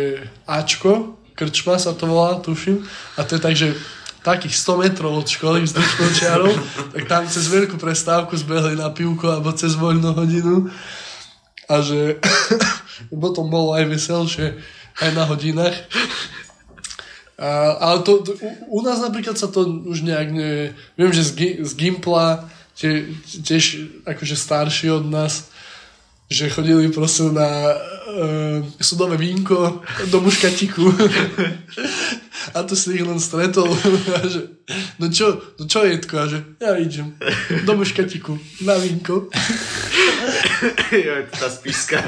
Ačko, 0.48 1.20
krčma 1.37 1.76
sa 1.76 1.92
to 1.92 2.09
volá, 2.09 2.40
tuším, 2.40 2.81
a 3.16 3.28
to 3.28 3.37
je 3.37 3.40
tak, 3.40 3.55
že 3.57 3.76
takých 4.22 4.54
100 4.54 4.82
metrov 4.82 5.12
od 5.18 5.26
školy 5.26 5.66
vzdušnou 5.66 6.08
čiarou, 6.14 6.52
tak 6.94 7.04
tam 7.11 7.22
cez 7.26 7.50
veľkú 7.50 7.74
prestávku 7.78 8.38
zbehli 8.38 8.78
na 8.78 8.90
pivku 8.94 9.26
alebo 9.26 9.50
cez 9.54 9.74
voľnú 9.74 10.14
hodinu 10.14 10.70
a 11.66 11.74
že 11.82 12.22
potom 13.22 13.50
bolo 13.50 13.74
aj 13.74 13.85
veselšie 13.90 14.62
aj 15.02 15.11
na 15.14 15.24
hodinách. 15.26 15.74
A, 17.42 17.74
ale 17.80 18.06
to, 18.06 18.22
to, 18.22 18.32
u, 18.38 18.78
u 18.78 18.80
nás 18.87 19.02
napríklad 19.02 19.35
sa 19.35 19.50
to 19.50 19.66
už 19.66 20.06
nejak 20.06 20.28
ne... 20.30 20.76
Viem, 20.94 21.11
že 21.11 21.26
z, 21.26 21.32
z 21.66 21.72
Gimpla, 21.74 22.46
tie, 22.78 23.11
tiež 23.26 23.90
akože 24.06 24.37
starší 24.38 24.94
od 24.94 25.11
nás, 25.11 25.50
že 26.33 26.49
chodili 26.49 26.88
proste 26.88 27.29
na 27.29 27.45
uh, 27.45 28.64
sudové 28.81 29.21
vínko 29.21 29.85
do 30.09 30.21
muškatiku. 30.21 30.88
a 32.57 32.62
to 32.64 32.73
si 32.73 32.97
ich 32.97 33.05
len 33.05 33.21
stretol. 33.21 33.68
a 34.16 34.18
že, 34.25 34.49
no 34.97 35.12
čo, 35.12 35.37
no 35.61 35.68
čo 35.68 35.85
Jedko? 35.85 36.14
A 36.18 36.27
že 36.27 36.38
ja 36.57 36.73
idem 36.81 37.12
do 37.68 37.73
muškatiku 37.77 38.40
na 38.64 38.81
vínko. 38.81 39.29
jo, 41.05 41.12
je 41.21 41.25
tá 41.29 41.53
spiska. 41.53 42.01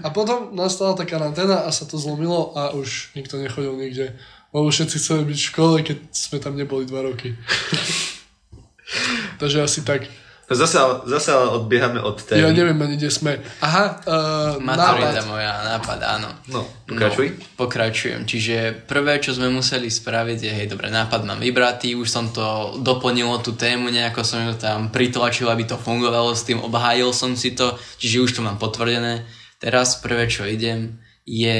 A 0.00 0.08
potom 0.14 0.54
nastala 0.56 0.96
tá 0.96 1.04
karanténa 1.04 1.66
a 1.66 1.74
sa 1.74 1.84
to 1.84 1.98
zlomilo 1.98 2.56
a 2.56 2.72
už 2.72 3.12
nikto 3.18 3.36
nechodil 3.36 3.76
nikde. 3.76 4.16
Lebo 4.54 4.70
všetci 4.70 4.96
chceli 4.96 5.22
byť 5.28 5.38
v 5.42 5.48
škole, 5.52 5.76
keď 5.82 5.98
sme 6.14 6.38
tam 6.40 6.54
neboli 6.56 6.88
dva 6.88 7.04
roky. 7.04 7.36
Takže 9.40 9.66
asi 9.66 9.82
tak. 9.82 10.06
No 10.46 10.54
zase, 10.54 10.78
zase 11.10 11.34
odbiehame 11.34 11.98
od 11.98 12.22
témy. 12.22 12.38
Ja 12.38 12.54
neviem 12.54 12.78
ani, 12.78 12.94
kde 12.94 13.10
sme. 13.10 13.42
Aha, 13.58 13.98
uh, 14.06 14.62
Maturita 14.62 15.18
nápad. 15.18 15.26
moja, 15.26 15.52
nápad, 15.74 15.98
áno. 16.06 16.30
No, 16.46 16.62
pokračuj. 16.86 17.34
No, 17.34 17.42
pokračujem. 17.58 18.20
Čiže 18.30 18.86
prvé, 18.86 19.18
čo 19.18 19.34
sme 19.34 19.50
museli 19.50 19.90
spraviť 19.90 20.38
je, 20.46 20.52
hej, 20.54 20.66
dobre, 20.70 20.86
nápad 20.94 21.26
mám 21.26 21.42
vybratý, 21.42 21.98
už 21.98 22.06
som 22.06 22.30
to 22.30 22.78
doplnil 22.78 23.26
o 23.26 23.42
tú 23.42 23.58
tému, 23.58 23.90
nejako 23.90 24.22
som 24.22 24.46
ju 24.46 24.54
tam 24.54 24.94
pritlačil, 24.94 25.50
aby 25.50 25.66
to 25.66 25.74
fungovalo 25.74 26.30
s 26.30 26.46
tým, 26.46 26.62
obhájil 26.62 27.10
som 27.10 27.34
si 27.34 27.50
to, 27.58 27.74
čiže 27.98 28.22
už 28.22 28.30
to 28.38 28.40
mám 28.46 28.62
potvrdené. 28.62 29.26
Teraz 29.58 29.98
prvé, 29.98 30.30
čo 30.30 30.46
idem, 30.46 31.02
je 31.26 31.58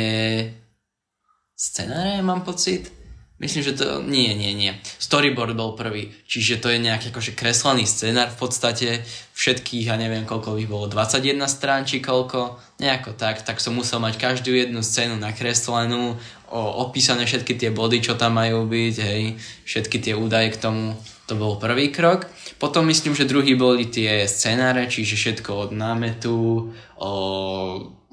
scenáre, 1.58 2.22
mám 2.22 2.46
pocit. 2.46 2.95
Myslím, 3.36 3.68
že 3.68 3.76
to... 3.76 4.00
Nie, 4.00 4.32
nie, 4.32 4.56
nie. 4.56 4.72
Storyboard 4.96 5.52
bol 5.52 5.76
prvý. 5.76 6.08
Čiže 6.24 6.56
to 6.56 6.72
je 6.72 6.80
nejaký 6.80 7.12
akože 7.12 7.36
kreslený 7.36 7.84
scenár 7.84 8.32
v 8.32 8.38
podstate. 8.40 9.04
Všetkých, 9.36 9.92
ja 9.92 10.00
neviem 10.00 10.24
koľko 10.24 10.56
ich 10.56 10.64
bolo, 10.64 10.88
21 10.88 11.44
strán 11.44 11.84
či 11.84 12.00
koľko. 12.00 12.56
Nejako 12.80 13.12
tak. 13.12 13.44
Tak 13.44 13.60
som 13.60 13.76
musel 13.76 14.00
mať 14.00 14.16
každú 14.16 14.56
jednu 14.56 14.80
scénu 14.80 15.20
nakreslenú, 15.20 16.16
o, 16.48 16.60
opísané 16.88 17.28
všetky 17.28 17.60
tie 17.60 17.68
body, 17.68 18.00
čo 18.00 18.16
tam 18.16 18.40
majú 18.40 18.64
byť, 18.64 18.96
hej. 19.04 19.36
Všetky 19.68 20.00
tie 20.00 20.16
údaje 20.16 20.56
k 20.56 20.60
tomu. 20.60 20.96
To 21.28 21.36
bol 21.36 21.60
prvý 21.60 21.92
krok. 21.92 22.32
Potom 22.56 22.88
myslím, 22.88 23.12
že 23.12 23.28
druhý 23.28 23.52
boli 23.52 23.84
tie 23.84 24.24
scenáre, 24.24 24.88
čiže 24.88 25.12
všetko 25.12 25.68
od 25.68 25.70
námetu, 25.76 26.72
o 26.96 27.12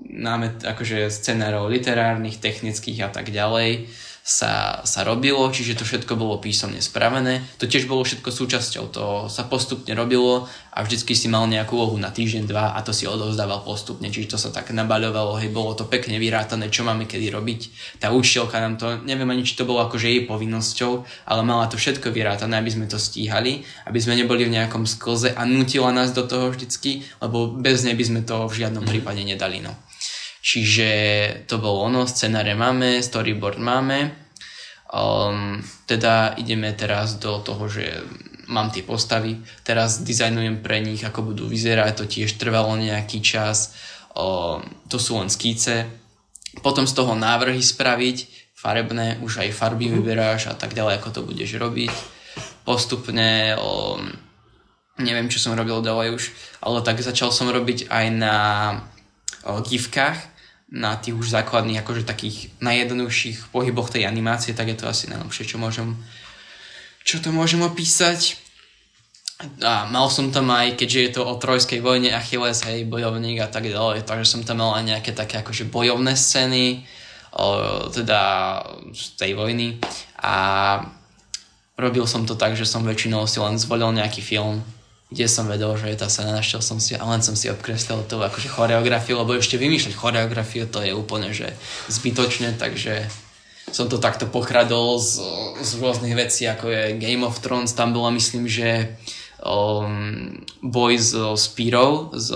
námet, 0.03 0.67
akože 0.67 1.07
scenárov 1.07 1.71
literárnych, 1.71 2.43
technických 2.43 3.07
a 3.07 3.09
tak 3.13 3.31
ďalej 3.31 3.87
sa, 4.23 4.79
sa 4.87 5.03
robilo, 5.03 5.43
čiže 5.51 5.75
to 5.75 5.83
všetko 5.83 6.15
bolo 6.15 6.39
písomne 6.39 6.79
spravené. 6.79 7.43
To 7.59 7.67
tiež 7.67 7.91
bolo 7.91 8.07
všetko 8.07 8.31
súčasťou, 8.31 8.83
to 8.87 9.05
sa 9.27 9.43
postupne 9.51 9.91
robilo 9.91 10.47
a 10.71 10.79
vždycky 10.79 11.11
si 11.11 11.27
mal 11.27 11.43
nejakú 11.43 11.75
úlohu 11.75 11.99
na 11.99 12.07
týždeň, 12.07 12.47
dva 12.47 12.71
a 12.71 12.79
to 12.79 12.95
si 12.95 13.03
odovzdával 13.03 13.67
postupne, 13.67 14.07
čiže 14.07 14.31
to 14.33 14.37
sa 14.39 14.55
tak 14.55 14.71
nabaľovalo, 14.71 15.43
hej, 15.43 15.51
bolo 15.51 15.75
to 15.75 15.83
pekne 15.91 16.15
vyrátané, 16.23 16.71
čo 16.71 16.87
máme 16.87 17.03
kedy 17.03 17.35
robiť. 17.35 17.61
Tá 17.99 18.15
učiteľka 18.15 18.57
nám 18.63 18.79
to, 18.79 18.87
neviem 19.03 19.27
ani, 19.27 19.43
či 19.43 19.59
to 19.59 19.67
bolo 19.67 19.83
akože 19.83 20.07
jej 20.07 20.23
povinnosťou, 20.23 20.91
ale 21.27 21.41
mala 21.43 21.67
to 21.67 21.75
všetko 21.75 22.15
vyrátané, 22.15 22.63
aby 22.63 22.71
sme 22.71 22.87
to 22.87 22.95
stíhali, 22.95 23.67
aby 23.83 23.99
sme 23.99 24.15
neboli 24.15 24.47
v 24.47 24.55
nejakom 24.55 24.87
sklze 24.87 25.35
a 25.35 25.43
nutila 25.43 25.91
nás 25.91 26.15
do 26.15 26.23
toho 26.23 26.47
vždycky, 26.47 27.03
lebo 27.19 27.51
bez 27.51 27.83
nej 27.83 27.93
by 27.99 28.05
sme 28.07 28.21
to 28.23 28.47
v 28.47 28.63
žiadnom 28.63 28.87
prípade 28.87 29.19
nedali, 29.27 29.59
no. 29.59 29.75
Čiže 30.43 30.89
to 31.47 31.55
bolo 31.55 31.87
ono, 31.87 32.03
scenáre 32.03 32.51
máme, 32.51 32.99
storyboard 32.99 33.63
máme. 33.63 34.11
Um, 34.91 35.63
teda 35.87 36.35
ideme 36.35 36.75
teraz 36.75 37.15
do 37.15 37.39
toho, 37.39 37.71
že 37.71 38.03
mám 38.51 38.67
tie 38.69 38.83
postavy, 38.83 39.39
teraz 39.63 40.03
dizajnujem 40.03 40.59
pre 40.59 40.83
nich, 40.83 40.99
ako 41.01 41.31
budú 41.31 41.47
vyzerať, 41.47 41.95
to 41.95 42.05
tiež 42.05 42.35
trvalo 42.35 42.75
nejaký 42.75 43.23
čas, 43.23 43.71
um, 44.13 44.59
to 44.91 44.99
sú 44.99 45.15
len 45.15 45.31
skíce. 45.31 45.87
Potom 46.59 46.85
z 46.85 46.93
toho 46.93 47.15
návrhy 47.15 47.63
spraviť, 47.63 48.17
farebné, 48.53 49.23
už 49.23 49.47
aj 49.47 49.55
farby 49.55 49.89
vyberáš 49.89 50.51
a 50.51 50.55
tak 50.59 50.75
ďalej, 50.75 50.99
ako 51.01 51.09
to 51.09 51.21
budeš 51.23 51.55
robiť. 51.55 51.93
Postupne 52.67 53.55
um, 53.57 54.11
neviem, 54.99 55.31
čo 55.31 55.41
som 55.41 55.57
robil 55.57 55.81
ďalej 55.81 56.13
už, 56.13 56.23
ale 56.61 56.85
tak 56.85 57.01
začal 57.01 57.33
som 57.33 57.49
robiť 57.49 57.89
aj 57.89 58.05
na 58.13 58.37
o, 59.41 59.61
gifkách, 59.65 60.32
na 60.73 60.97
tých 60.97 61.13
už 61.13 61.29
základných, 61.29 61.85
akože 61.85 62.01
takých 62.01 62.49
najjednoduchších 62.57 63.53
pohyboch 63.53 63.93
tej 63.93 64.09
animácie, 64.09 64.57
tak 64.57 64.73
je 64.73 64.77
to 64.81 64.89
asi 64.89 65.05
najlepšie, 65.05 65.45
čo 65.45 65.61
môžem 65.61 65.93
čo 67.03 67.19
to 67.19 67.29
môžem 67.35 67.61
opísať. 67.61 68.39
A 69.59 69.91
mal 69.91 70.07
som 70.07 70.31
tam 70.31 70.47
aj, 70.55 70.79
keďže 70.79 70.99
je 71.03 71.11
to 71.19 71.21
o 71.27 71.35
trojskej 71.35 71.83
vojne 71.83 72.15
Achilles, 72.15 72.63
hej, 72.63 72.87
bojovník 72.87 73.43
a 73.43 73.51
tak 73.51 73.67
ďalej, 73.67 74.07
takže 74.07 74.23
som 74.23 74.41
tam 74.47 74.63
mal 74.63 74.79
aj 74.79 74.87
nejaké 74.87 75.11
také 75.11 75.43
akože 75.43 75.67
bojovné 75.67 76.15
scény, 76.15 76.87
o, 77.35 77.45
teda 77.91 78.21
z 78.95 79.19
tej 79.19 79.31
vojny 79.35 79.83
a 80.23 80.35
robil 81.75 82.07
som 82.07 82.23
to 82.23 82.39
tak, 82.39 82.55
že 82.55 82.63
som 82.63 82.87
väčšinou 82.87 83.27
si 83.27 83.43
len 83.43 83.59
zvolil 83.59 83.91
nejaký 83.91 84.23
film, 84.23 84.63
kde 85.13 85.29
som 85.29 85.45
vedel, 85.45 85.69
že 85.77 85.87
je 85.87 85.97
tá 85.97 86.09
scéna, 86.09 86.33
našiel 86.33 86.59
som 86.59 86.81
si 86.81 86.97
a 86.97 87.05
len 87.05 87.21
som 87.21 87.37
si 87.37 87.47
obkreslil 87.47 88.01
to 88.03 88.17
akože 88.17 88.49
choreografiu, 88.49 89.21
lebo 89.21 89.37
ešte 89.37 89.55
vymýšľať 89.55 89.93
choreografiu 89.93 90.65
to 90.65 90.81
je 90.81 90.91
úplne 90.91 91.29
že 91.29 91.53
zbytočné, 91.87 92.57
takže 92.57 93.05
som 93.69 93.85
to 93.85 93.95
takto 93.97 94.25
pokradol 94.25 94.97
z, 94.97 95.21
z 95.61 95.71
rôznych 95.77 96.13
vecí, 96.13 96.43
ako 96.43 96.67
je 96.67 96.83
Game 96.97 97.21
of 97.21 97.39
Thrones, 97.39 97.71
tam 97.71 97.93
bola 97.93 98.09
myslím, 98.11 98.43
že 98.45 98.97
um, 99.39 100.33
boj 100.59 100.97
s 100.97 101.13
Spírou, 101.37 102.09
z, 102.11 102.33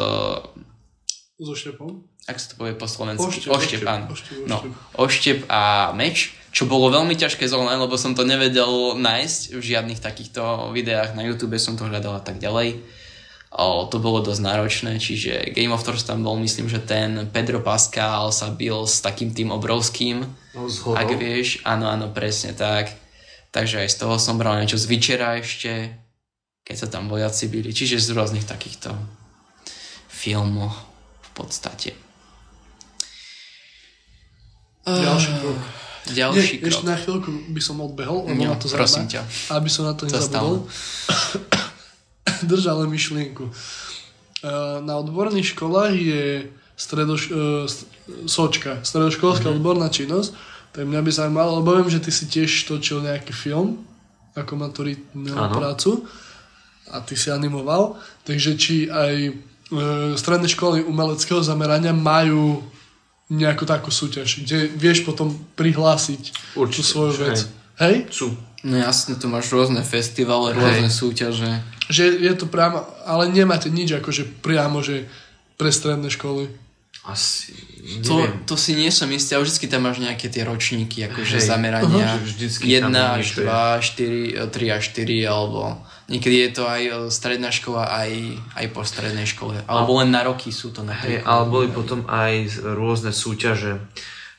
So 1.38 1.54
štepom. 1.54 2.02
ak 2.26 2.38
sa 2.38 2.50
to 2.50 2.56
povie 2.58 2.74
po 2.74 2.86
slovensky, 2.86 3.30
Oštep, 3.46 3.50
oštep, 3.50 3.78
oštep, 3.78 3.82
áno. 3.86 4.06
oštep, 4.10 4.36
No, 4.46 4.58
oštep. 4.58 4.74
oštep 4.98 5.40
a 5.48 5.62
meč, 5.94 6.37
čo 6.58 6.66
bolo 6.66 6.90
veľmi 6.90 7.14
ťažké 7.14 7.46
zohnať, 7.46 7.78
lebo 7.78 8.02
som 8.02 8.18
to 8.18 8.26
nevedel 8.26 8.98
nájsť 8.98 9.54
v 9.54 9.62
žiadnych 9.62 10.02
takýchto 10.02 10.74
videách 10.74 11.14
na 11.14 11.22
YouTube, 11.22 11.54
som 11.62 11.78
to 11.78 11.86
hľadal 11.86 12.18
a 12.18 12.24
tak 12.26 12.42
ďalej. 12.42 12.82
O, 13.54 13.86
to 13.86 14.02
bolo 14.02 14.26
dosť 14.26 14.42
náročné, 14.42 14.98
čiže 14.98 15.54
Game 15.54 15.70
of 15.70 15.86
Thrones 15.86 16.02
tam 16.02 16.26
bol, 16.26 16.34
myslím, 16.42 16.66
že 16.66 16.82
ten 16.82 17.30
Pedro 17.30 17.62
Pascal 17.62 18.34
sa 18.34 18.50
bil 18.50 18.90
s 18.90 19.06
takým 19.06 19.38
tým 19.38 19.54
obrovským, 19.54 20.26
No, 20.58 20.66
ak 20.98 21.14
vieš, 21.22 21.62
áno, 21.62 21.94
áno, 21.94 22.10
presne 22.10 22.58
tak. 22.58 22.90
Takže 23.54 23.86
aj 23.86 23.94
z 23.94 23.98
toho 24.02 24.18
som 24.18 24.42
bral 24.42 24.58
niečo 24.58 24.82
z 24.82 24.90
Vyčera 24.90 25.38
ešte, 25.38 25.94
keď 26.66 26.76
sa 26.76 26.88
tam 26.90 27.06
vojaci 27.06 27.54
byli, 27.54 27.70
čiže 27.70 28.02
z 28.02 28.18
rôznych 28.18 28.50
takýchto 28.50 28.98
filmov 30.10 30.74
v 31.22 31.30
podstate. 31.38 31.94
Ďalší 34.90 35.32
krok. 35.38 35.87
Ďalší 36.10 36.40
Nie, 36.54 36.60
krok. 36.60 36.70
ešte 36.70 36.86
na 36.86 36.96
chvíľku 36.96 37.30
by 37.50 37.62
som 37.62 37.76
odbehol, 37.80 38.26
lebo 38.26 38.42
ma 38.42 38.56
to 38.56 38.68
prosím 38.68 39.06
ťa. 39.06 39.22
Aby 39.50 39.68
som 39.68 39.84
na 39.84 39.94
to 39.94 40.04
To 40.04 40.10
nezabudol. 40.10 40.56
Držal 42.44 42.86
myšlienku. 42.86 43.46
Eh, 43.46 44.48
Na 44.82 44.96
odborných 44.96 45.48
školách 45.50 45.94
je 45.94 46.24
stredoš, 46.76 47.22
st- 47.66 47.86
sočka, 48.26 48.80
stredoškolská 48.82 49.46
Mhm. 49.46 49.56
odborná 49.56 49.90
činnosť. 49.90 50.32
Tak 50.70 50.84
mňa 50.84 51.02
by 51.02 51.12
zaujímalo, 51.12 51.58
lebo 51.58 51.74
viem, 51.74 51.90
že 51.90 52.00
ty 52.00 52.12
si 52.12 52.26
tiež 52.26 52.52
točil 52.64 53.02
nejaký 53.02 53.34
film 53.34 53.82
ako 54.32 54.54
maturitnú 54.56 55.34
prácu 55.50 56.06
a 56.86 57.02
ty 57.02 57.14
si 57.14 57.28
animoval. 57.28 57.98
Takže 58.24 58.54
či 58.54 58.86
aj 58.86 59.14
e, 59.18 59.32
stredné 60.14 60.46
školy 60.46 60.80
umeleckého 60.82 61.42
zamerania 61.42 61.90
majú 61.92 62.62
nejakú 63.28 63.68
takú 63.68 63.92
súťaž, 63.92 64.48
kde 64.48 64.72
vieš 64.80 65.04
potom 65.04 65.36
prihlásiť 65.60 66.22
tú 66.56 66.64
Určite, 66.64 66.88
svoju 66.88 67.12
že 67.12 67.24
vec. 67.28 67.40
hej. 67.84 67.96
Sú. 68.08 68.32
No 68.66 68.74
jasne, 68.74 69.16
tu 69.20 69.30
máš 69.30 69.54
rôzne 69.54 69.80
festivály, 69.86 70.56
rôzne 70.56 70.90
súťaže. 70.90 71.62
Že 71.88 72.20
je 72.20 72.34
to 72.36 72.50
priamo, 72.50 72.84
ale 73.06 73.30
nemáte 73.30 73.70
nič 73.70 73.94
akože 73.96 74.44
priamo, 74.44 74.82
že 74.82 75.08
pre 75.60 75.70
stredné 75.72 76.10
školy. 76.10 76.50
Asi, 77.06 77.54
To, 78.04 78.20
neviem. 78.20 78.44
to 78.44 78.56
si 78.60 78.76
nie 78.76 78.92
som 78.92 79.08
istý, 79.14 79.32
ale 79.32 79.48
vždy 79.48 79.68
tam 79.72 79.88
máš 79.88 80.04
nejaké 80.04 80.28
tie 80.28 80.44
ročníky, 80.44 81.08
akože 81.08 81.40
Hej. 81.40 81.48
zamerania. 81.48 82.20
Vždycky 82.20 82.68
1 82.68 82.84
tam 82.92 83.16
až 83.16 83.24
niečo 83.24 83.40
je. 83.40 83.48
2, 83.48 84.44
4, 84.44 84.52
3 84.52 84.76
až 84.76 84.84
4, 84.92 85.24
alebo 85.24 85.62
niekedy 86.12 86.36
je 86.44 86.50
to 86.52 86.64
aj 86.68 86.82
e, 86.84 86.92
stredná 87.08 87.48
škola, 87.48 87.88
aj, 87.88 88.12
aj 88.60 88.66
po 88.76 88.82
strednej 88.84 89.24
škole. 89.24 89.56
Alebo 89.72 90.04
len 90.04 90.12
na 90.12 90.28
roky 90.28 90.52
sú 90.52 90.76
to 90.76 90.84
Hej, 90.84 90.90
napríklad. 90.92 91.24
ale 91.24 91.44
boli 91.48 91.68
potom 91.72 92.04
aj 92.12 92.34
rôzne 92.76 93.16
súťaže, 93.16 93.80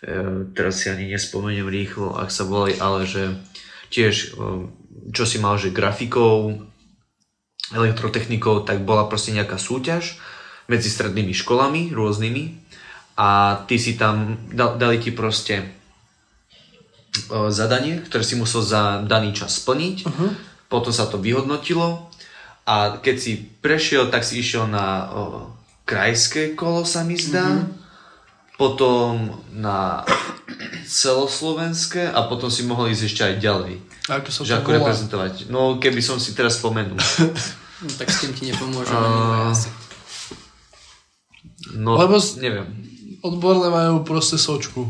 e, 0.04 0.12
teraz 0.52 0.84
si 0.84 0.92
ani 0.92 1.08
nespomeniem 1.08 1.72
rýchlo, 1.72 2.20
ak 2.20 2.28
sa 2.28 2.44
volali, 2.44 2.76
ale 2.76 3.08
že 3.08 3.32
tiež, 3.88 4.36
e, 4.36 4.68
čo 5.08 5.24
si 5.24 5.40
mal, 5.40 5.56
že 5.56 5.72
grafikou, 5.72 6.68
elektrotechnikou, 7.68 8.64
tak 8.64 8.84
bola 8.84 9.08
proste 9.08 9.32
nejaká 9.32 9.56
súťaž 9.56 10.20
medzi 10.68 10.92
strednými 10.92 11.32
školami 11.32 11.96
rôznymi 11.96 12.44
a 13.16 13.60
ty 13.64 13.80
si 13.80 13.96
tam, 13.96 14.36
da- 14.52 14.76
dali 14.76 15.00
ti 15.00 15.10
proste 15.10 15.64
e, 15.64 15.66
zadanie, 17.48 18.04
ktoré 18.04 18.22
si 18.22 18.36
musel 18.36 18.60
za 18.60 19.00
daný 19.02 19.32
čas 19.32 19.58
splniť, 19.58 19.96
uh-huh. 20.04 20.30
potom 20.68 20.92
sa 20.92 21.08
to 21.08 21.16
vyhodnotilo 21.16 22.08
a 22.68 23.00
keď 23.00 23.16
si 23.16 23.32
prešiel, 23.64 24.12
tak 24.12 24.28
si 24.28 24.44
išiel 24.44 24.68
na 24.68 25.08
o, 25.08 25.20
krajské 25.88 26.52
kolo, 26.52 26.84
sa 26.84 27.00
mi 27.00 27.16
zdá, 27.16 27.64
potom 28.60 29.40
na 29.56 30.04
celoslovenské 30.84 32.12
a 32.12 32.28
potom 32.28 32.52
si 32.52 32.68
mohol 32.68 32.92
ísť 32.92 33.04
ešte 33.08 33.22
aj 33.24 33.34
ďalej. 33.40 33.74
A 34.12 34.20
ako 34.20 34.28
sa 34.28 34.40
Že 34.44 34.54
ako 34.60 34.68
volá? 34.68 34.76
reprezentovať. 34.84 35.32
No 35.48 35.80
keby 35.80 36.04
som 36.04 36.20
si 36.20 36.36
teraz 36.36 36.60
spomenul. 36.60 37.00
No, 37.78 37.86
tak 37.94 38.10
s 38.10 38.26
tým 38.26 38.34
ti 38.34 38.50
nepomôžem 38.50 38.90
asi. 39.54 39.70
No, 41.74 41.98
Lebo 41.98 42.22
s- 42.22 42.38
neviem. 42.38 42.66
Odborné 43.18 43.66
majú 43.68 44.06
proste 44.06 44.38
sočku. 44.38 44.86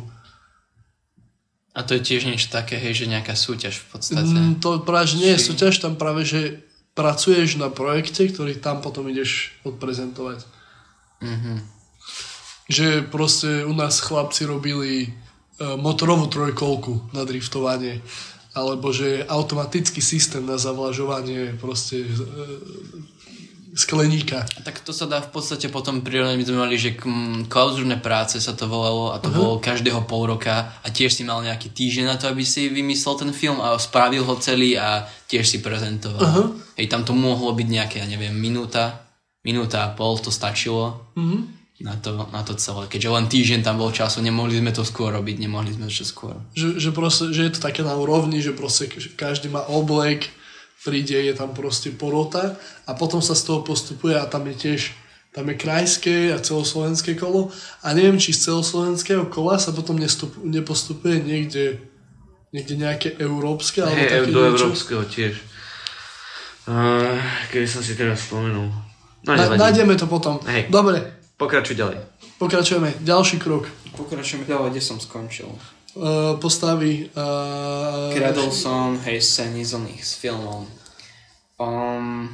A 1.73 1.87
to 1.87 1.95
je 1.97 2.03
tiež 2.03 2.27
niečo 2.27 2.51
také, 2.51 2.75
hej, 2.77 3.05
že 3.05 3.07
nejaká 3.07 3.39
súťaž 3.39 3.79
v 3.79 3.87
podstate. 3.95 4.35
Mm, 4.35 4.59
to 4.59 4.83
práve, 4.83 5.15
že 5.15 5.17
nie 5.23 5.31
je 5.33 5.47
súťaž, 5.47 5.79
tam 5.79 5.95
práve, 5.95 6.27
že 6.27 6.61
pracuješ 6.93 7.55
na 7.57 7.71
projekte, 7.71 8.27
ktorý 8.27 8.59
tam 8.59 8.83
potom 8.83 9.07
ideš 9.07 9.55
odprezentovať. 9.63 10.43
Mhm. 11.23 11.63
Že 12.69 12.89
proste 13.09 13.65
u 13.65 13.73
nás 13.73 14.03
chlapci 14.03 14.45
robili 14.45 15.07
e, 15.07 15.09
motorovú 15.79 16.27
trojkolku 16.29 17.15
na 17.17 17.25
driftovanie. 17.25 18.03
Alebo 18.53 18.91
že 18.91 19.23
automatický 19.25 20.03
systém 20.03 20.43
na 20.45 20.59
zavlažovanie 20.59 21.55
proste 21.57 22.05
e, 22.05 22.11
skleníka. 23.75 24.47
Tak 24.65 24.81
to 24.81 24.97
sa 24.97 25.05
dá 25.05 25.21
v 25.21 25.29
podstate 25.29 25.69
potom 25.69 26.01
prirovnať, 26.01 26.37
my 26.37 26.45
sme 26.47 26.59
mali, 26.59 26.77
že 26.81 26.97
klauzurné 27.49 28.01
práce 28.01 28.41
sa 28.41 28.57
to 28.57 28.65
volalo 28.65 29.13
a 29.13 29.21
to 29.21 29.29
uh-huh. 29.29 29.37
bolo 29.37 29.65
každého 29.65 30.05
pol 30.09 30.25
roka 30.25 30.73
a 30.81 30.87
tiež 30.89 31.13
si 31.13 31.23
mal 31.25 31.45
nejaký 31.45 31.73
týždeň 31.73 32.05
na 32.09 32.17
to, 32.17 32.31
aby 32.33 32.45
si 32.47 32.73
vymyslel 32.73 33.15
ten 33.21 33.31
film 33.37 33.61
a 33.61 33.77
spravil 33.77 34.25
ho 34.25 34.35
celý 34.41 34.79
a 34.81 35.05
tiež 35.29 35.45
si 35.45 35.59
prezentoval. 35.61 36.23
Aha. 36.25 36.43
Hej, 36.81 36.89
tam 36.89 37.05
to 37.05 37.13
mohlo 37.13 37.53
byť 37.53 37.69
nejaké, 37.69 37.97
ja 38.01 38.07
neviem, 38.09 38.33
minúta, 38.33 39.05
minúta 39.45 39.85
a 39.85 39.93
pol, 39.93 40.17
to 40.17 40.33
stačilo 40.33 41.13
Mhm. 41.19 41.39
na, 41.85 41.95
to, 41.95 42.11
na 42.35 42.43
to 42.43 42.59
celé. 42.59 42.91
Keďže 42.91 43.11
len 43.15 43.27
týždeň 43.31 43.61
tam 43.63 43.79
bol 43.79 43.95
času, 43.95 44.19
nemohli 44.19 44.59
sme 44.59 44.75
to 44.75 44.83
skôr 44.83 45.15
robiť, 45.15 45.39
nemohli 45.39 45.79
sme 45.79 45.87
to 45.87 46.03
skôr. 46.03 46.35
Že, 46.59 46.81
že, 46.81 46.91
proste, 46.91 47.25
že 47.31 47.47
je 47.47 47.53
to 47.55 47.61
také 47.63 47.87
na 47.87 47.95
úrovni, 47.95 48.43
že 48.43 48.51
proste 48.51 48.91
každý 49.15 49.47
má 49.47 49.63
oblek, 49.71 50.27
príde, 50.89 51.21
je 51.21 51.35
tam 51.37 51.53
proste 51.53 51.93
porota 51.93 52.57
a 52.89 52.97
potom 52.97 53.21
sa 53.21 53.37
z 53.37 53.45
toho 53.45 53.61
postupuje 53.61 54.17
a 54.17 54.25
tam 54.25 54.49
je 54.49 54.57
tiež 54.57 54.81
tam 55.29 55.45
je 55.53 55.61
krajské 55.61 56.33
a 56.33 56.41
celoslovenské 56.41 57.13
kolo 57.15 57.53
a 57.85 57.93
neviem, 57.93 58.17
či 58.17 58.33
z 58.33 58.49
celoslovenského 58.49 59.29
kola 59.29 59.61
sa 59.61 59.77
potom 59.77 60.01
nestup, 60.01 60.33
nepostupuje 60.41 61.21
niekde 61.21 61.79
niekde 62.49 62.75
nejaké 62.81 63.09
európske 63.21 63.85
alebo 63.85 64.01
Hej, 64.01 64.09
také 64.09 64.33
do 64.33 64.41
niečo. 64.41 64.49
európskeho 64.57 65.03
tiež. 65.05 65.35
Uh, 66.69 67.17
kedy 67.53 67.67
som 67.69 67.81
si 67.85 67.97
teraz 67.97 68.25
spomenul. 68.29 68.73
No, 69.25 69.31
Na, 69.37 69.57
nájdeme 69.57 69.97
to 69.97 70.09
potom. 70.09 70.41
Hej. 70.49 70.69
Dobre, 70.73 71.01
Pokračuj 71.39 71.77
ďalej. 71.77 71.97
pokračujeme. 72.41 72.99
Ďalší 73.05 73.37
krok. 73.39 73.69
Pokračujeme 73.95 74.49
ďalej, 74.49 74.75
kde 74.75 74.83
som 74.83 74.99
skončil. 74.99 75.49
Uh, 75.95 76.37
postavy 76.41 77.09
uh, 77.15 78.13
Kradol 78.13 78.53
som, 78.53 78.99
hej, 79.07 79.23
scény 79.23 79.65
z 79.65 79.77
oných 79.77 80.03
z 80.05 80.13
filmov. 80.19 80.67
Um, 81.59 82.31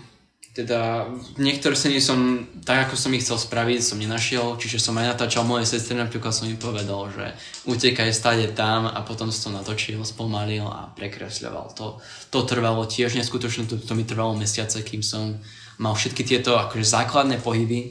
teda 0.54 1.10
niektoré 1.34 1.74
scény 1.74 1.98
som, 1.98 2.46
tak 2.62 2.86
ako 2.86 2.94
som 2.94 3.10
ich 3.10 3.26
chcel 3.26 3.42
spraviť, 3.42 3.82
som 3.82 3.98
nenašiel, 3.98 4.54
čiže 4.54 4.78
som 4.78 4.94
aj 4.94 5.18
natáčal 5.18 5.42
moje 5.42 5.66
sestry, 5.66 5.98
napríklad 5.98 6.30
som 6.30 6.46
im 6.46 6.54
povedal, 6.54 7.10
že 7.10 7.34
utekaj 7.66 8.14
stade 8.14 8.46
tam 8.54 8.86
a 8.86 9.02
potom 9.02 9.34
som 9.34 9.50
to 9.50 9.58
natočil, 9.58 10.06
spomalil 10.06 10.62
a 10.70 10.94
prekresľoval. 10.94 11.74
To, 11.74 11.98
to 12.30 12.46
trvalo 12.46 12.86
tiež 12.86 13.18
neskutočne, 13.18 13.66
to, 13.66 13.82
to 13.82 13.98
mi 13.98 14.06
trvalo 14.06 14.38
mesiace, 14.38 14.78
kým 14.86 15.02
som 15.02 15.42
mal 15.82 15.98
všetky 15.98 16.22
tieto 16.22 16.54
akože 16.54 16.86
základné 16.86 17.42
pohyby 17.42 17.90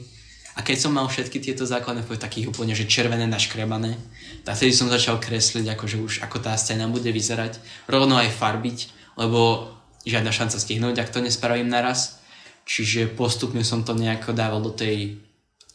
a 0.56 0.64
keď 0.64 0.88
som 0.88 0.96
mal 0.96 1.04
všetky 1.04 1.44
tieto 1.44 1.68
základné 1.68 2.00
pohyby, 2.08 2.16
takých 2.16 2.48
úplne, 2.48 2.72
že 2.72 2.88
červené 2.88 3.28
naškrebané, 3.28 4.00
tak 4.40 4.56
vtedy 4.56 4.72
som 4.72 4.88
začal 4.88 5.20
kresliť, 5.20 5.68
akože 5.76 6.00
už 6.00 6.14
ako 6.24 6.40
tá 6.40 6.56
scéna 6.56 6.88
bude 6.88 7.12
vyzerať, 7.12 7.60
rovno 7.92 8.16
aj 8.16 8.32
farbiť, 8.32 8.78
lebo 9.20 9.68
žiadna 10.04 10.30
šanca 10.32 10.56
stihnúť, 10.60 11.00
ak 11.00 11.12
to 11.12 11.24
nespravím 11.24 11.68
naraz. 11.68 12.20
Čiže 12.64 13.12
postupne 13.12 13.60
som 13.60 13.84
to 13.84 13.92
nejako 13.92 14.32
dával 14.32 14.64
do 14.64 14.72
tej 14.72 15.20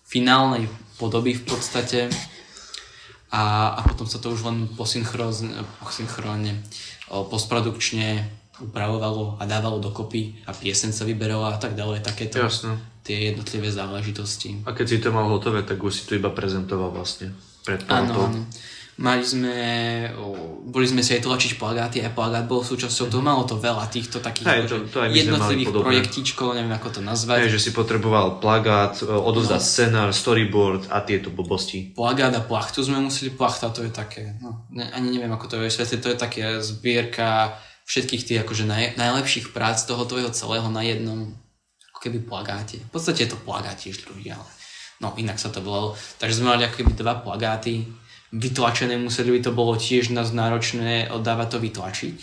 finálnej 0.10 0.66
podoby 0.98 1.38
v 1.38 1.46
podstate 1.46 2.10
a, 3.30 3.78
a 3.78 3.80
potom 3.86 4.10
sa 4.10 4.18
to 4.18 4.34
už 4.34 4.42
len 4.42 4.66
posynchrónne, 4.74 6.54
postprodukčne 7.10 8.26
upravovalo 8.60 9.38
a 9.40 9.44
dávalo 9.46 9.80
dokopy 9.80 10.44
a 10.50 10.52
piesen 10.52 10.92
sa 10.92 11.06
vyberala 11.06 11.56
a 11.56 11.58
tak 11.62 11.78
ďalej, 11.78 12.04
takéto 12.04 12.42
Jasno. 12.42 12.76
tie 13.06 13.32
jednotlivé 13.32 13.72
záležitosti. 13.72 14.66
A 14.68 14.74
keď 14.76 14.86
si 14.90 14.98
to 15.00 15.16
mal 15.16 15.30
hotové, 15.30 15.64
tak 15.64 15.80
už 15.80 15.94
si 15.94 16.04
to 16.10 16.18
iba 16.18 16.34
prezentoval 16.34 16.92
vlastne. 16.92 17.32
Pred 17.64 17.86
Áno, 17.88 18.34
áno. 18.34 18.42
Mali 19.00 19.24
sme, 19.24 19.56
boli 20.68 20.84
sme 20.84 21.00
si 21.00 21.16
aj 21.16 21.24
tlačiť 21.24 21.56
plagáty, 21.56 22.04
aj 22.04 22.12
plagát 22.12 22.44
bol 22.44 22.60
súčasťou 22.60 23.08
toho, 23.08 23.24
malo 23.24 23.48
to 23.48 23.56
veľa 23.56 23.88
týchto 23.88 24.20
takých 24.20 24.44
Hej, 24.44 24.60
akože 24.60 24.76
to- 24.76 24.88
to 24.92 25.00
jednotlivých 25.08 25.72
projektíčkov, 25.72 26.48
neviem 26.52 26.76
ako 26.76 26.90
to 26.92 27.02
nazvať. 27.02 27.48
Hej, 27.48 27.56
že 27.56 27.64
si 27.64 27.72
potreboval 27.72 28.44
plagát, 28.44 29.00
e, 29.00 29.08
odozdať 29.08 29.64
No. 29.64 29.70
scenár, 29.72 30.10
storyboard 30.12 30.92
a 30.92 31.00
tieto 31.00 31.32
blbosti. 31.32 31.96
plagát 31.96 32.36
a 32.36 32.44
plachtu 32.44 32.84
sme 32.84 33.00
museli, 33.00 33.32
plachta 33.32 33.72
to 33.72 33.88
je 33.88 33.92
také, 33.92 34.36
no, 34.44 34.68
ne, 34.70 34.92
ani 34.92 35.16
neviem 35.16 35.32
ako 35.32 35.48
to 35.48 35.54
je 35.56 35.72
vysvetliť, 35.72 36.00
to 36.04 36.10
je 36.12 36.18
také 36.20 36.44
zbierka 36.60 37.56
všetkých 37.88 38.22
tých 38.28 38.40
akože 38.44 38.68
naj, 38.68 39.00
najlepších 39.00 39.56
prác 39.56 39.80
toho 39.82 40.04
tvojho 40.04 40.30
celého 40.30 40.68
na 40.68 40.84
jednom 40.84 41.32
ako 41.90 42.00
keby 42.04 42.20
plagáte. 42.22 42.84
V 42.84 42.92
podstate 42.92 43.24
je 43.24 43.32
to 43.32 43.40
plagát 43.40 43.80
tiež 43.80 44.04
druhý, 44.04 44.36
ale 44.36 44.44
no 45.00 45.16
inak 45.16 45.40
sa 45.40 45.48
to 45.48 45.64
volalo. 45.64 45.96
Takže 46.20 46.44
sme 46.44 46.52
mali 46.52 46.68
ako 46.68 46.84
keby 46.84 46.92
dva 46.94 47.16
plagáty, 47.16 47.88
vytlačené 48.32 48.98
museli 48.98 49.38
by 49.38 49.40
to 49.42 49.52
bolo 49.54 49.74
tiež 49.74 50.14
nás 50.14 50.30
náročné 50.30 51.10
oddávať 51.10 51.48
to 51.56 51.58
vytlačiť. 51.60 52.18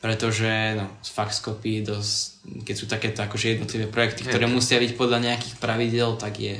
Pretože 0.00 0.78
no, 0.78 0.86
z 1.02 1.10
faxkopy, 1.12 1.84
dosť, 1.84 2.18
keď 2.64 2.74
sú 2.76 2.86
takéto 2.86 3.20
akože 3.24 3.56
jednotlivé 3.56 3.86
projekty, 3.90 4.24
ktoré 4.24 4.48
musia 4.48 4.80
byť 4.80 4.92
podľa 4.96 5.18
nejakých 5.32 5.56
pravidel, 5.60 6.16
tak 6.16 6.40
je, 6.40 6.56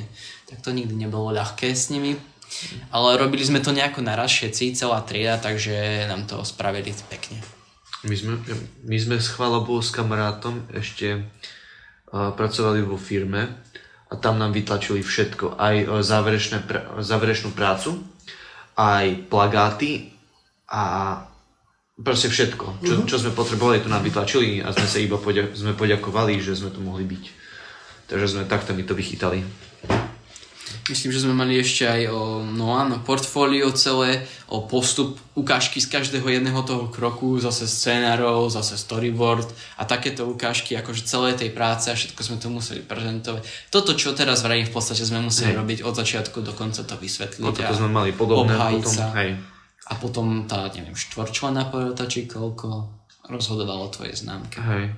tak 0.49 0.61
to 0.61 0.73
nikdy 0.73 0.93
nebolo 0.93 1.33
ľahké 1.33 1.73
s 1.73 1.89
nimi. 1.89 2.17
Ale 2.95 3.19
robili 3.19 3.43
sme 3.43 3.59
to 3.59 3.75
nejako 3.75 4.05
naraz 4.05 4.31
všetci, 4.31 4.77
celá 4.77 5.03
trieda, 5.03 5.35
takže 5.35 6.07
nám 6.07 6.29
to 6.29 6.39
spravili 6.47 6.95
pekne. 7.11 7.43
My 8.07 8.15
sme, 8.15 8.39
my 8.87 8.97
sme 8.97 9.15
s 9.19 9.33
chvála 9.33 9.65
Bohu 9.65 9.83
s 9.83 9.91
kamarátom 9.91 10.63
ešte 10.71 11.17
uh, 11.17 12.31
pracovali 12.31 12.85
vo 12.85 12.95
firme 12.95 13.65
a 14.07 14.13
tam 14.15 14.39
nám 14.39 14.55
vytlačili 14.55 15.03
všetko, 15.03 15.59
aj 15.59 15.75
uh, 15.83 15.87
záverečné, 16.05 16.63
pr- 16.63 16.85
záverečnú 17.03 17.51
prácu, 17.51 17.99
aj 18.77 19.25
plagáty 19.27 20.13
a 20.69 21.17
proste 21.97 22.29
všetko, 22.29 22.85
čo, 22.85 22.93
čo 23.09 23.17
sme 23.17 23.33
potrebovali, 23.33 23.81
to 23.81 23.89
nám 23.89 24.05
vytlačili 24.05 24.61
a 24.61 24.69
sme 24.69 24.85
sa 24.85 25.01
iba 25.01 25.17
poďa- 25.17 25.49
sme 25.57 25.73
poďakovali, 25.73 26.37
že 26.37 26.53
sme 26.53 26.69
tu 26.69 26.85
mohli 26.85 27.03
byť. 27.09 27.23
Takže 28.07 28.37
sme 28.37 28.43
takto 28.45 28.77
mi 28.77 28.85
to 28.85 28.93
vychytali. 28.93 29.41
Myslím, 30.87 31.11
že 31.11 31.27
sme 31.27 31.35
mali 31.35 31.59
ešte 31.59 31.83
aj 31.83 32.01
o, 32.07 32.47
no 32.47 32.71
áno, 32.71 33.03
portfólio 33.03 33.75
celé, 33.75 34.23
o 34.47 34.63
postup, 34.63 35.19
ukážky 35.35 35.83
z 35.83 35.91
každého 35.91 36.23
jedného 36.23 36.63
toho 36.63 36.87
kroku, 36.87 37.35
zase 37.43 37.67
scenárov, 37.67 38.47
zase 38.47 38.79
storyboard 38.79 39.51
a 39.75 39.83
takéto 39.83 40.23
ukážky, 40.23 40.79
akože 40.79 41.03
celé 41.03 41.35
tej 41.35 41.51
práce 41.51 41.91
a 41.91 41.95
všetko 41.99 42.21
sme 42.23 42.37
to 42.39 42.47
museli 42.47 42.79
prezentovať. 42.79 43.43
Toto, 43.67 43.99
čo 43.99 44.15
teraz 44.15 44.47
vravím, 44.47 44.63
v 44.63 44.73
podstate 44.79 45.03
sme 45.03 45.19
museli 45.19 45.51
Hej. 45.51 45.59
robiť 45.59 45.79
od 45.83 45.93
začiatku 45.99 46.39
do 46.39 46.55
konca 46.55 46.87
to 46.87 46.95
vysvetliť. 46.95 47.43
No 47.43 47.51
toto 47.51 47.75
sme 47.75 47.91
mali 47.91 48.15
podobné 48.15 48.55
potom, 48.55 48.95
hej. 49.19 49.35
A 49.87 49.93
potom 49.99 50.47
tá, 50.47 50.71
neviem, 50.71 50.95
štvorčlená 50.95 51.67
porota 51.67 52.07
či 52.07 52.31
koľko, 52.31 52.87
rozhodoval 53.27 53.87
o 53.87 53.91
tvojej 53.91 54.15
známke. 54.15 54.63
Hej. 54.63 54.95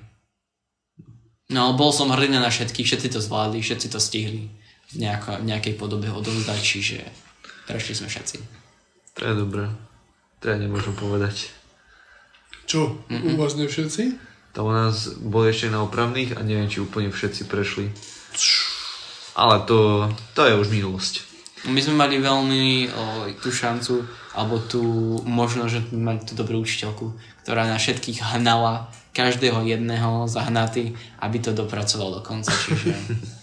No, 1.49 1.73
bol 1.73 1.89
som 1.89 2.13
hrdý 2.13 2.29
na 2.29 2.53
všetkých, 2.53 2.85
všetci 2.85 3.07
to 3.09 3.19
zvládli, 3.25 3.65
všetci 3.65 3.89
to 3.89 3.97
stihli 3.97 4.58
nejako, 4.95 5.43
v 5.43 5.49
nejakej 5.53 5.75
podobe 5.77 6.09
odovzdať, 6.09 6.59
čiže 6.61 6.97
prešli 7.69 7.93
sme 7.93 8.07
všetci. 8.09 8.37
To 9.19 9.21
je 9.27 9.33
dobré. 9.35 9.69
To 10.39 10.45
ja 10.49 10.57
nemôžem 10.57 10.95
povedať. 10.95 11.51
Čo, 12.65 13.01
u 13.09 13.33
vás 13.35 13.57
ne 13.57 13.65
všetci? 13.65 14.17
Tam 14.53 14.69
u 14.69 14.73
nás 14.73 15.13
boli 15.19 15.53
ešte 15.53 15.69
na 15.69 15.85
opravných 15.85 16.37
a 16.37 16.41
neviem, 16.41 16.69
či 16.69 16.81
úplne 16.81 17.13
všetci 17.13 17.45
prešli. 17.45 17.89
Ale 19.37 19.65
to, 19.65 20.09
to 20.33 20.41
je 20.45 20.57
už 20.57 20.67
minulosť. 20.73 21.29
My 21.67 21.83
sme 21.83 21.99
mali 21.99 22.23
veľmi 22.23 22.87
o, 22.87 23.03
tú 23.43 23.51
šancu, 23.51 24.07
alebo 24.31 24.63
tú 24.63 24.81
možnosť, 25.27 25.71
že 25.71 25.81
sme 25.91 25.99
mali 25.99 26.19
tú 26.23 26.33
dobrú 26.33 26.63
učiteľku, 26.63 27.19
ktorá 27.43 27.67
na 27.67 27.75
všetkých 27.75 28.23
hnala, 28.37 28.87
každého 29.11 29.65
jedného 29.67 30.29
zahnaty, 30.31 30.95
aby 31.19 31.37
to 31.43 31.51
dopracoval 31.51 32.15
do 32.15 32.21
konca, 32.23 32.53
čiže 32.53 32.95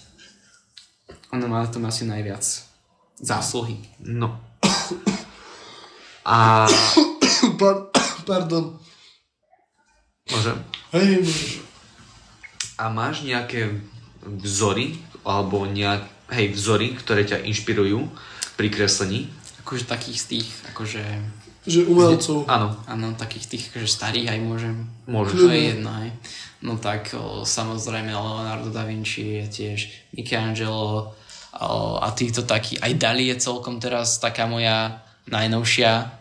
ona 1.36 1.46
má 1.46 1.60
v 1.62 1.72
tom 1.72 1.84
asi 1.84 2.04
najviac 2.04 2.42
zásluhy. 3.16 3.76
No. 4.00 4.40
A 6.26 6.66
Par- 7.60 7.88
pardon. 8.26 8.74
môžem. 10.26 10.58
Hej, 10.90 11.22
môžeš. 11.22 11.52
A 12.76 12.90
máš 12.92 13.22
nejaké 13.22 13.72
vzory, 14.20 14.98
alebo 15.24 15.64
nejak, 15.64 16.04
hej, 16.34 16.52
vzory, 16.52 16.92
ktoré 16.92 17.24
ťa 17.24 17.46
inšpirujú 17.46 18.04
pri 18.58 18.68
kreslení? 18.68 19.30
Akože 19.64 19.86
takých 19.86 20.18
z 20.20 20.26
tých, 20.28 20.48
akože, 20.74 21.02
Že 21.66 21.80
umelcov. 21.88 22.44
Áno, 22.46 22.76
áno, 22.84 23.16
takých 23.16 23.46
tých, 23.48 23.64
akože 23.72 23.88
starých 23.88 24.26
aj 24.34 24.38
môžem. 24.44 24.76
môžeš. 25.08 25.34
To 25.40 25.48
je 25.48 25.62
jedno, 25.72 25.90
hej. 26.04 26.10
No 26.60 26.76
tak 26.76 27.10
o, 27.14 27.42
samozrejme 27.42 28.10
Leonardo 28.10 28.68
da 28.68 28.84
Vinci 28.84 29.40
je 29.40 29.46
tiež 29.46 29.78
Michelangelo 30.12 31.15
a 32.04 32.12
týchto 32.12 32.44
taký, 32.44 32.76
aj 32.80 32.92
Dali 33.00 33.32
je 33.32 33.40
celkom 33.40 33.80
teraz 33.80 34.20
taká 34.20 34.44
moja 34.44 35.00
najnovšia 35.26 36.12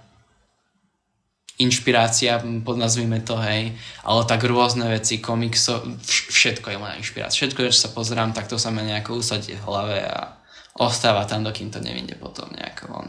inšpirácia, 1.56 2.44
podnazvime 2.68 3.24
to, 3.24 3.40
hej, 3.40 3.72
ale 4.04 4.22
tak 4.28 4.44
rôzne 4.44 4.92
veci, 4.92 5.24
komikso, 5.24 5.88
vš- 6.04 6.28
všetko 6.32 6.68
je 6.68 6.78
moja 6.80 7.00
inšpirácia. 7.00 7.48
Všetko, 7.48 7.72
čo 7.72 7.88
sa 7.88 7.96
pozerám, 7.96 8.36
tak 8.36 8.52
to 8.52 8.60
sa 8.60 8.76
ma 8.76 8.84
nejako 8.84 9.24
usadí 9.24 9.56
v 9.56 9.64
hlave 9.64 10.04
a 10.04 10.36
ostáva 10.76 11.24
tam, 11.24 11.48
dokým 11.48 11.72
to 11.72 11.80
nevyjde 11.80 12.20
potom 12.20 12.52
nejako 12.52 12.84
von. 12.92 13.08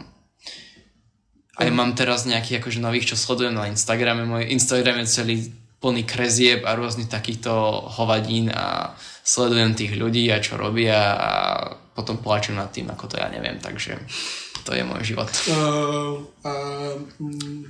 Aj 1.57 1.67
mám 1.73 1.91
teraz 1.97 2.23
nejakých 2.23 2.63
akože 2.63 2.79
nových, 2.79 3.11
čo 3.11 3.19
sledujem 3.19 3.57
na 3.57 3.67
Instagrame. 3.67 4.23
Môj 4.23 4.53
Instagram 4.53 5.03
je 5.03 5.07
celý 5.09 5.35
plný 5.81 6.05
krezieb 6.05 6.63
a 6.63 6.77
rôznych 6.77 7.09
takýchto 7.09 7.51
hovadín 7.97 8.53
a 8.53 8.93
sledujem 9.25 9.73
tých 9.73 9.97
ľudí 9.97 10.29
a 10.29 10.37
čo 10.39 10.55
robia 10.55 11.17
a 11.17 11.31
potom 11.97 12.21
plačem 12.21 12.53
nad 12.53 12.69
tým, 12.69 12.85
ako 12.93 13.09
to 13.09 13.17
ja 13.17 13.25
neviem, 13.27 13.57
takže 13.57 13.97
to 14.61 14.77
je 14.77 14.85
môj 14.85 15.01
život. 15.01 15.25
Uh, 15.49 16.21
a 16.45 16.51
mm, 17.17 17.65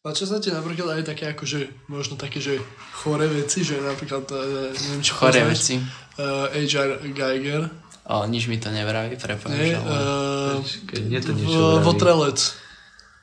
páčia 0.00 0.24
sa 0.24 0.40
ti 0.40 0.48
napríklad 0.48 0.96
aj 0.96 1.02
také 1.04 1.36
akože, 1.36 1.68
možno 1.92 2.16
také, 2.16 2.40
že 2.40 2.56
chore 2.96 3.28
veci, 3.28 3.60
že 3.60 3.76
napríklad, 3.76 4.24
uh, 4.32 4.72
neviem, 4.72 5.02
či 5.04 5.12
Chore 5.12 5.36
poznáš, 5.36 5.52
veci. 5.52 5.74
Uh, 6.16 6.48
H.R. 6.48 6.90
Geiger. 7.12 7.68
O, 8.02 8.24
nič 8.24 8.48
mi 8.48 8.56
to 8.56 8.72
nevraví, 8.72 9.14
prepáč. 9.14 9.52
Nie, 9.52 9.76
ale... 9.76 10.56
uh, 10.56 10.64
Keď 10.64 11.02
mne 11.04 11.20
to 11.20 11.32
niečo 11.36 11.52
v- 11.52 11.68
vraví. 11.76 11.84
Votrelec. 11.84 12.38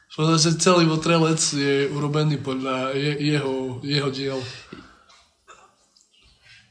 V 0.09 0.13
podstate 0.15 0.57
celý 0.59 0.83
Votrelec 0.85 1.41
je 1.41 1.87
urobený 1.89 2.37
podľa 2.37 2.91
je, 2.93 3.11
jeho, 3.17 3.79
jeho 3.81 4.09
diel. 4.13 4.39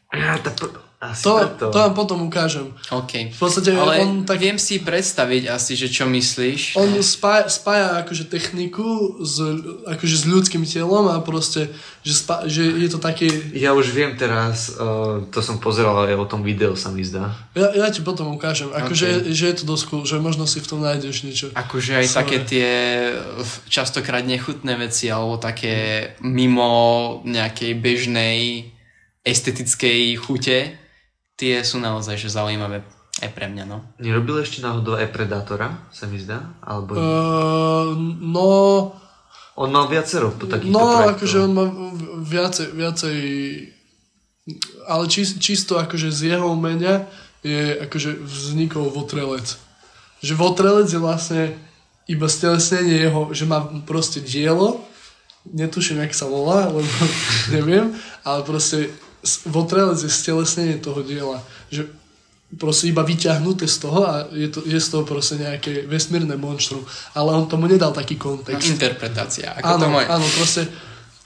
Ja, 0.09 0.41
to, 0.41 0.51
pr- 0.57 0.77
asi 0.99 1.23
To, 1.31 1.39
preto. 1.39 1.71
to 1.71 1.79
vám 1.79 1.95
potom 1.95 2.27
ukážem. 2.27 2.75
OK. 2.91 3.31
V 3.31 3.39
podstate 3.39 3.71
Ale 3.71 4.03
on 4.03 4.27
tak... 4.27 4.43
viem 4.43 4.59
si 4.59 4.83
predstaviť 4.83 5.47
asi, 5.47 5.79
že 5.79 5.87
čo 5.87 6.11
myslíš. 6.11 6.75
On 6.75 6.91
spája, 6.99 7.47
spája 7.47 8.03
akože 8.03 8.27
techniku 8.27 9.15
s, 9.23 9.39
akože 9.87 10.17
s 10.19 10.25
ľudským 10.27 10.67
telom 10.67 11.07
a 11.07 11.23
proste, 11.23 11.71
že, 12.03 12.19
spá, 12.19 12.51
že 12.51 12.67
je 12.67 12.91
to 12.91 12.99
také... 12.99 13.31
Ja 13.55 13.79
už 13.79 13.95
viem 13.95 14.19
teraz, 14.19 14.75
uh, 14.75 15.23
to 15.31 15.39
som 15.39 15.63
pozeral 15.63 16.03
aj 16.03 16.19
o 16.19 16.27
tom 16.27 16.43
videu, 16.43 16.75
sa 16.75 16.91
mi 16.91 17.07
zdá. 17.07 17.31
Ja, 17.55 17.71
ja 17.79 17.87
ti 17.95 18.03
potom 18.03 18.35
ukážem. 18.35 18.67
Akože, 18.75 19.31
že 19.31 19.55
je 19.55 19.57
to 19.63 19.71
dosť 19.71 19.85
cool, 19.87 20.03
že 20.03 20.19
možno 20.19 20.51
si 20.51 20.59
v 20.59 20.67
tom 20.67 20.83
nájdeš 20.83 21.23
niečo. 21.23 21.55
Akože 21.55 21.95
aj 21.95 22.07
Svoje. 22.11 22.19
také 22.19 22.37
tie 22.43 22.71
častokrát 23.71 24.27
nechutné 24.27 24.75
veci 24.75 25.07
alebo 25.15 25.39
také 25.39 26.11
mimo 26.27 27.23
nejakej 27.23 27.73
bežnej 27.79 28.39
estetickej 29.23 30.19
chute, 30.19 30.88
tie 31.39 31.63
sú 31.63 31.79
naozaj 31.79 32.19
že 32.19 32.35
zaujímavé 32.35 32.83
aj 33.19 33.31
pre 33.35 33.47
mňa, 33.51 33.65
no. 33.67 33.83
Nerobil 33.99 34.43
ešte 34.43 34.63
náhodou 34.63 34.95
aj 34.99 35.11
Predátora, 35.11 35.75
sa 35.91 36.07
mi 36.07 36.19
zdá? 36.23 36.55
Alebo... 36.63 36.95
Uh, 36.95 37.95
no, 38.23 38.51
on 39.59 39.75
mal 39.75 39.91
viacero 39.91 40.31
po 40.31 40.47
takýchto 40.47 40.71
no 40.71 40.87
projektov. 40.87 41.15
akože 41.19 41.37
on 41.43 41.53
má 41.55 41.67
viacej, 42.23 42.67
viacej 42.79 43.17
ale 44.87 45.05
čis, 45.11 45.35
čisto 45.37 45.77
akože 45.83 46.15
z 46.15 46.21
jeho 46.35 46.47
umenia 46.47 47.11
je 47.43 47.75
akože 47.85 48.23
vznikol 48.23 48.87
Votrelec. 48.95 49.59
Že 50.23 50.33
Votrelec 50.39 50.89
je 50.89 51.01
vlastne 51.03 51.43
iba 52.07 52.31
stelesnenie 52.31 53.11
jeho, 53.11 53.35
že 53.35 53.45
má 53.45 53.67
proste 53.83 54.23
dielo, 54.23 54.81
netuším, 55.45 56.07
jak 56.07 56.15
sa 56.15 56.31
volá, 56.31 56.71
lebo 56.71 56.89
neviem, 57.55 57.99
ale 58.23 58.47
proste 58.47 58.95
s- 59.21 59.45
Votrelec 59.45 59.99
je 59.99 60.09
stelesnenie 60.09 60.77
toho 60.77 61.01
diela. 61.01 61.41
Že 61.69 61.91
proste 62.51 62.89
iba 62.89 63.03
vyťahnuté 63.03 63.65
z 63.65 63.77
toho 63.79 64.01
a 64.03 64.13
je, 64.31 64.49
to, 64.49 64.61
je 64.63 64.77
z 64.77 64.89
toho 64.89 65.05
proste 65.05 65.37
nejaké 65.37 65.85
vesmírne 65.85 66.33
monštrum. 66.35 66.81
Ale 67.13 67.31
on 67.31 67.45
tomu 67.45 67.67
nedal 67.67 67.91
taký 67.91 68.15
no 68.15 68.23
kontext. 68.27 68.65
interpretácia, 68.71 69.53
ako 69.55 69.69
Áno, 69.69 69.79
to 69.79 69.89
moje. 69.91 70.07
áno, 70.09 70.27
proste 70.33 70.63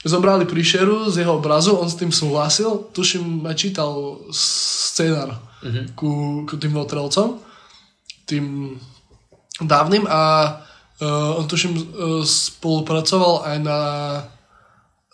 zobrali 0.01 0.43
príšeru 0.43 1.07
z 1.07 1.23
jeho 1.23 1.37
obrazu, 1.37 1.73
on 1.73 1.87
s 1.87 1.95
tým 1.95 2.11
súhlasil, 2.11 2.91
tuším, 2.91 3.23
aj 3.41 3.55
čítal 3.55 4.19
scénar 4.29 5.39
Mhm. 5.61 5.95
ku, 5.95 6.11
ku 6.43 6.53
tým 6.53 6.73
votrelcom, 6.73 7.39
tým 8.25 8.75
dávnym 9.57 10.03
a 10.03 10.21
uh, 10.99 11.39
on 11.39 11.47
tuším 11.47 11.71
uh, 11.71 11.83
spolupracoval 12.21 13.47
aj 13.47 13.57
na 13.59 13.79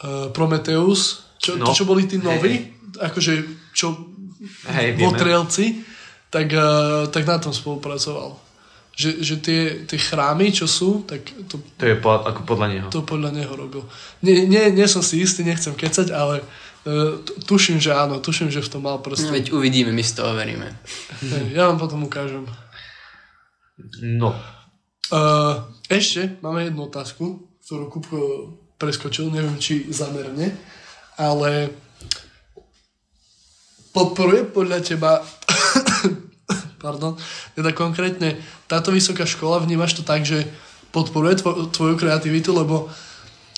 uh, 0.02 0.30
Prometheus, 0.30 1.22
čo, 1.40 1.56
No. 1.56 1.66
no. 1.66 1.74
čo 1.74 1.84
boli 1.84 2.04
tí 2.04 2.18
noví, 2.18 2.54
hej. 2.54 2.76
akože 3.02 3.34
čo 3.72 3.96
vieme. 4.68 5.00
votrelci, 5.00 5.82
tak, 6.28 6.46
uh, 6.50 6.62
tak 7.08 7.24
na 7.24 7.38
tom 7.38 7.50
spolupracoval. 7.50 8.38
Že, 8.92 9.10
že 9.18 9.36
tie, 9.40 9.62
tie 9.84 9.96
chrámy, 9.98 10.52
čo 10.52 10.68
sú, 10.68 11.02
tak 11.02 11.24
to 11.48 11.56
To 11.74 11.86
je 11.86 11.96
po, 11.96 12.12
ako 12.14 12.44
podľa 12.44 12.68
neho. 12.68 12.88
to 12.90 13.02
podľa 13.02 13.32
neho 13.32 13.50
robil. 13.50 13.88
Nie, 14.20 14.44
nie, 14.44 14.60
nie 14.70 14.86
som 14.86 15.00
si 15.00 15.18
istý, 15.18 15.42
nechcem 15.42 15.72
kecať, 15.74 16.12
ale 16.12 16.44
uh, 16.44 17.16
tuším, 17.42 17.78
že 17.78 17.92
áno, 17.92 18.20
tuším, 18.20 18.48
že 18.48 18.60
v 18.60 18.70
tom 18.70 18.84
mal 18.84 18.96
No, 18.96 19.02
prst. 19.02 19.32
veď 19.32 19.46
uvidíme, 19.50 19.90
my 19.90 20.04
si 20.04 20.14
to 20.14 20.24
overíme. 20.24 20.68
Hej, 21.22 21.56
Ja 21.56 21.66
vám 21.66 21.80
potom 21.80 22.04
ukážem. 22.04 22.44
No, 24.02 24.36
Uh, 25.10 25.58
ešte 25.90 26.38
máme 26.40 26.62
jednu 26.64 26.86
otázku, 26.86 27.26
ktorú 27.60 27.90
Kupko 27.90 28.18
preskočil, 28.78 29.34
neviem 29.34 29.58
či 29.58 29.90
zamerne, 29.90 30.54
ale 31.20 31.76
podporuje 33.92 34.48
podľa 34.48 34.80
teba 34.80 35.20
pardon, 36.84 37.20
teda 37.54 37.76
konkrétne 37.76 38.40
táto 38.72 38.96
vysoká 38.96 39.28
škola, 39.28 39.60
vnímaš 39.60 40.00
to 40.00 40.04
tak, 40.08 40.24
že 40.24 40.48
podporuje 40.96 41.44
tvo, 41.44 41.68
tvoju 41.70 42.00
kreativitu, 42.00 42.56
lebo 42.56 42.88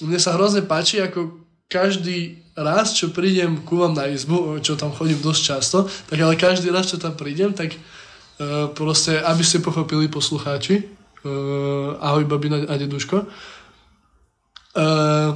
mne 0.01 0.17
sa 0.17 0.33
hrozne 0.33 0.65
páči, 0.65 0.97
ako 0.99 1.37
každý 1.69 2.41
raz, 2.57 2.97
čo 2.97 3.13
prídem 3.15 3.63
ku 3.63 3.79
vám 3.79 3.95
na 3.95 4.11
izbu, 4.11 4.59
čo 4.59 4.75
tam 4.75 4.91
chodím 4.91 5.23
dosť 5.23 5.41
často, 5.41 5.87
tak 5.87 6.19
ale 6.19 6.35
každý 6.35 6.67
raz, 6.73 6.91
čo 6.91 6.99
tam 6.99 7.15
prídem, 7.15 7.55
tak 7.55 7.71
uh, 7.71 8.67
proste, 8.75 9.23
aby 9.23 9.43
ste 9.45 9.63
pochopili 9.63 10.11
poslucháči, 10.11 10.83
uh, 11.23 11.95
ahoj 12.03 12.27
babina 12.27 12.67
a 12.67 12.75
deduško, 12.75 13.23
uh, 13.23 15.31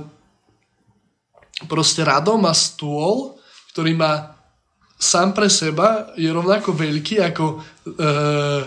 proste 1.63 2.03
Rado 2.03 2.35
má 2.35 2.51
stôl, 2.51 3.39
ktorý 3.71 3.95
má 3.95 4.35
sám 4.95 5.35
pre 5.35 5.51
seba 5.51 6.11
je 6.15 6.31
rovnako 6.31 6.71
veľký 6.71 7.19
ako 7.19 7.45
uh, 7.59 8.63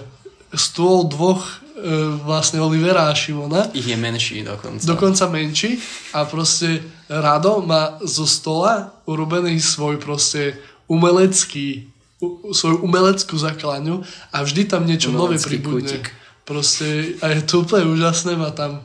stôl 0.52 1.08
dvoch 1.08 1.40
uh, 1.40 2.20
vlastne 2.20 2.60
Olivera 2.60 3.08
a 3.08 3.16
Šimona 3.16 3.72
Ich 3.72 3.88
je 3.88 3.96
menší 3.96 4.44
dokonca. 4.44 4.84
dokonca 4.84 5.24
menší 5.32 5.80
a 6.12 6.28
proste 6.28 6.84
Rado 7.08 7.64
má 7.64 7.96
zo 8.04 8.28
stola 8.28 8.92
urobený 9.08 9.56
svoj 9.56 9.96
proste 9.96 10.60
umelecký 10.88 11.88
u, 12.20 12.52
svoju 12.52 12.84
umeleckú 12.84 13.36
zakladňu 13.36 14.04
a 14.32 14.44
vždy 14.44 14.68
tam 14.68 14.84
niečo 14.84 15.08
nové 15.08 15.40
Umelecký 15.40 15.60
pribudne. 15.60 15.88
kútik. 15.88 16.04
Proste 16.44 17.16
a 17.20 17.32
je 17.32 17.44
to 17.44 17.64
úplne 17.64 17.88
úžasné, 17.92 18.36
má 18.36 18.52
tam 18.52 18.84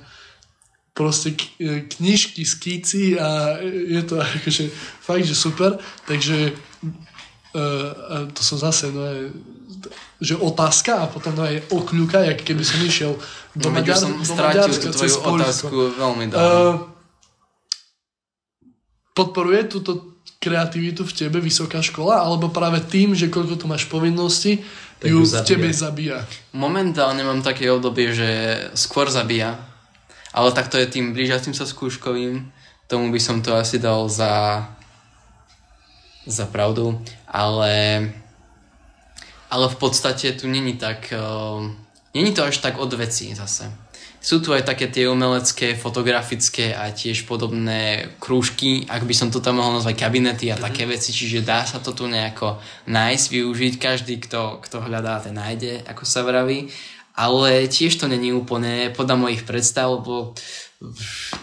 proste 0.94 1.34
e, 1.58 1.90
knižky, 1.90 2.46
skíci 2.46 3.18
a 3.18 3.58
je 3.66 4.02
to 4.06 4.22
akože 4.42 4.70
fakt, 5.02 5.26
že 5.26 5.36
super. 5.36 5.82
Takže 6.06 6.54
uh, 7.54 8.30
to 8.34 8.42
som 8.46 8.58
zase, 8.58 8.94
no 8.94 9.02
je, 9.06 9.22
že 10.22 10.36
otázka 10.38 11.04
a 11.04 11.06
potom 11.10 11.34
no 11.36 11.46
je 11.46 11.62
okľuka, 11.70 12.24
jak 12.24 12.40
keby 12.46 12.64
som 12.64 12.80
išiel 12.86 13.18
do, 13.58 13.70
No, 13.70 13.76
veď 13.76 13.86
už 13.86 13.94
Maďar, 13.94 14.02
som 14.02 14.12
strátil 14.22 14.70
Maďarska 14.70 14.86
tú 14.86 14.90
tvoju 14.94 15.18
otázku 15.22 15.76
veľmi 15.98 16.26
dávno. 16.30 16.54
Uh, 16.54 16.94
podporuje 19.14 19.62
túto 19.70 20.14
kreativitu 20.42 21.08
v 21.08 21.14
tebe 21.16 21.40
vysoká 21.40 21.80
škola, 21.80 22.20
alebo 22.20 22.52
práve 22.52 22.84
tým, 22.84 23.16
že 23.16 23.32
koľko 23.32 23.56
tu 23.56 23.66
máš 23.70 23.88
povinností, 23.88 24.60
Tak 25.00 25.08
ju 25.08 25.24
ju 25.24 25.30
v 25.30 25.40
tebe 25.48 25.72
zabíja. 25.72 26.28
Momentálne 26.52 27.24
mám 27.24 27.40
také 27.40 27.72
obdobie, 27.72 28.12
že 28.12 28.30
skôr 28.76 29.08
zabíja, 29.08 29.56
ale 30.34 30.50
takto 30.52 30.82
je 30.82 30.90
tým 30.90 31.14
blížiacim 31.14 31.54
sa 31.54 31.70
skúškovým, 31.70 32.50
tomu 32.90 33.14
by 33.14 33.20
som 33.22 33.40
to 33.46 33.54
asi 33.54 33.78
dal 33.78 34.10
za, 34.10 34.66
za 36.26 36.46
pravdu, 36.50 36.98
ale, 37.30 38.10
ale 39.50 39.66
v 39.70 39.78
podstate 39.78 40.34
tu 40.34 40.50
není 40.50 40.74
tak, 40.74 41.14
uh, 41.14 41.62
není 42.18 42.34
to 42.34 42.44
až 42.44 42.58
tak 42.58 42.82
od 42.82 42.94
vecí 42.94 43.32
zase. 43.38 43.70
Sú 44.24 44.40
tu 44.40 44.56
aj 44.56 44.64
také 44.64 44.88
tie 44.88 45.12
umelecké, 45.12 45.76
fotografické 45.76 46.72
a 46.72 46.96
tiež 46.96 47.28
podobné 47.28 48.08
krúžky, 48.24 48.88
ak 48.88 49.04
by 49.04 49.12
som 49.12 49.28
to 49.28 49.44
tam 49.44 49.60
mohol 49.60 49.76
nazvať 49.76 50.00
kabinety 50.00 50.48
a 50.48 50.56
také 50.56 50.88
veci, 50.88 51.12
čiže 51.12 51.44
dá 51.44 51.68
sa 51.68 51.84
to 51.84 51.92
tu 51.92 52.08
nejako 52.08 52.56
nájsť, 52.88 53.26
využiť, 53.36 53.74
každý, 53.84 54.24
kto, 54.24 54.64
kto 54.64 54.80
hľadá, 54.80 55.20
ten 55.20 55.36
nájde, 55.36 55.84
ako 55.84 56.08
sa 56.08 56.24
vraví, 56.24 56.72
ale 57.14 57.70
tiež 57.70 58.02
to 58.02 58.10
není 58.10 58.34
úplne 58.34 58.90
podľa 58.90 59.16
mojich 59.18 59.46
predstav, 59.46 60.02
lebo 60.02 60.34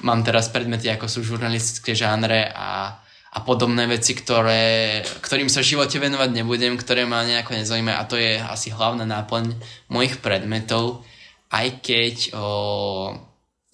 mám 0.02 0.20
teraz 0.26 0.50
predmety 0.50 0.90
ako 0.90 1.06
sú 1.06 1.22
žurnalistické 1.22 1.94
žánre 1.94 2.50
a, 2.50 2.98
a 3.30 3.38
podobné 3.46 3.86
veci, 3.86 4.18
ktoré, 4.18 5.00
ktorým 5.22 5.46
sa 5.46 5.62
v 5.62 5.70
živote 5.76 5.96
venovať 6.02 6.30
nebudem, 6.34 6.74
ktoré 6.74 7.06
ma 7.06 7.22
nejako 7.22 7.54
nezaujímajú. 7.56 7.96
A 7.96 8.08
to 8.10 8.16
je 8.18 8.36
asi 8.36 8.74
hlavná 8.74 9.06
náplň 9.06 9.54
mojich 9.88 10.18
predmetov, 10.18 11.06
aj 11.54 11.66
keď 11.82 12.34
o, 12.34 12.46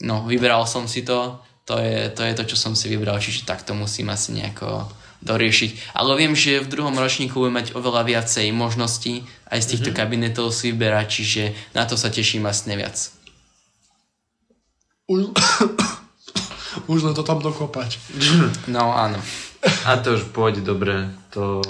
no, 0.05 0.15
vybral 0.29 0.69
som 0.69 0.85
si 0.85 1.01
to, 1.01 1.41
to 1.67 1.81
je, 1.83 2.15
to 2.15 2.23
je 2.23 2.33
to, 2.37 2.45
čo 2.55 2.57
som 2.57 2.79
si 2.79 2.87
vybral, 2.87 3.19
čiže 3.19 3.43
tak 3.43 3.67
to 3.67 3.75
musím 3.75 4.13
asi 4.13 4.37
nejako 4.37 4.87
doriešiť. 5.23 5.97
Ale 5.97 6.17
viem, 6.17 6.37
že 6.37 6.61
v 6.61 6.71
druhom 6.71 6.97
ročníku 6.97 7.39
budem 7.39 7.63
mať 7.63 7.67
oveľa 7.77 8.03
viacej 8.05 8.53
možností 8.53 9.25
aj 9.49 9.63
z 9.63 9.67
týchto 9.77 9.91
mm-hmm. 9.93 10.01
kabinetov 10.03 10.53
si 10.53 10.73
vyberať, 10.73 11.07
čiže 11.09 11.43
na 11.73 11.89
to 11.89 11.95
sa 11.95 12.13
teším 12.13 12.49
asi 12.49 12.73
neviac. 12.73 12.97
Už, 15.07 15.31
už 16.93 16.99
len 17.07 17.15
to 17.15 17.23
tam 17.23 17.39
dokopať. 17.41 17.99
No 18.75 18.91
áno. 18.93 19.23
A 19.87 19.99
to 19.99 20.15
už 20.19 20.31
pôjde 20.31 20.63
dobre. 20.63 21.11
To 21.35 21.63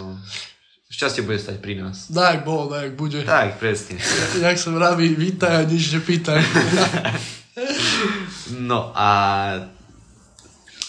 šťastie 0.92 1.24
bude 1.24 1.40
stať 1.40 1.60
pri 1.60 1.80
nás. 1.80 2.08
Tak 2.08 2.44
bolo, 2.44 2.72
tak 2.72 2.96
bude. 2.96 3.24
Tak, 3.24 3.60
presne. 3.60 4.00
Jak 4.40 4.56
sa 4.56 4.72
vraví, 4.72 5.12
vítaj 5.12 5.64
a 5.64 5.68
nič 5.68 5.92
nepýtaj. 5.96 6.40
No 8.52 8.92
a 8.94 9.08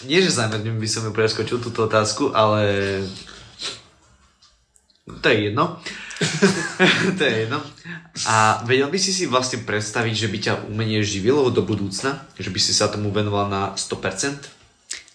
nie, 0.06 0.22
že 0.22 0.30
zámerne 0.30 0.70
by 0.78 0.88
som 0.90 1.02
ju 1.08 1.12
preskočil 1.14 1.58
túto 1.58 1.88
otázku, 1.88 2.30
ale 2.30 3.02
to 5.08 5.26
je 5.26 5.50
jedno. 5.50 5.80
to 7.18 7.22
je 7.24 7.34
jedno. 7.46 7.58
A 8.28 8.62
vedel 8.68 8.92
by 8.92 8.98
si 9.00 9.10
si 9.10 9.24
vlastne 9.26 9.64
predstaviť, 9.64 10.14
že 10.14 10.28
by 10.28 10.38
ťa 10.38 10.54
umenie 10.70 11.02
živilo 11.02 11.50
do 11.50 11.64
budúcna? 11.64 12.28
Že 12.38 12.50
by 12.52 12.60
si 12.60 12.72
sa 12.76 12.92
tomu 12.92 13.10
venoval 13.10 13.50
na 13.50 13.62
100%? 13.74 14.58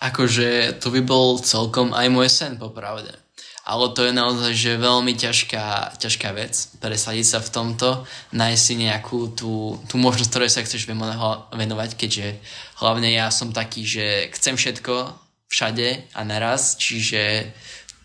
Akože 0.04 0.80
to 0.84 0.92
by 0.92 1.00
bol 1.00 1.40
celkom 1.40 1.96
aj 1.96 2.08
môj 2.12 2.28
sen, 2.28 2.60
popravde. 2.60 3.23
Ale 3.64 3.96
to 3.96 4.04
je 4.04 4.12
naozaj 4.12 4.52
že 4.52 4.76
veľmi 4.76 5.16
ťažká, 5.16 5.96
ťažká 5.96 6.36
vec, 6.36 6.52
presadiť 6.84 7.24
sa 7.24 7.40
v 7.40 7.50
tomto, 7.50 8.04
nájsť 8.36 8.60
si 8.60 8.74
nejakú 8.76 9.32
tú, 9.32 9.80
tú 9.88 9.96
možnosť, 9.96 10.30
ktorej 10.30 10.52
sa 10.52 10.68
chceš 10.68 10.84
veno- 10.84 11.48
venovať, 11.56 11.96
keďže 11.96 12.44
hlavne 12.84 13.08
ja 13.08 13.32
som 13.32 13.56
taký, 13.56 13.88
že 13.88 14.28
chcem 14.36 14.60
všetko 14.60 15.16
všade 15.48 16.12
a 16.12 16.22
naraz, 16.28 16.76
čiže 16.76 17.56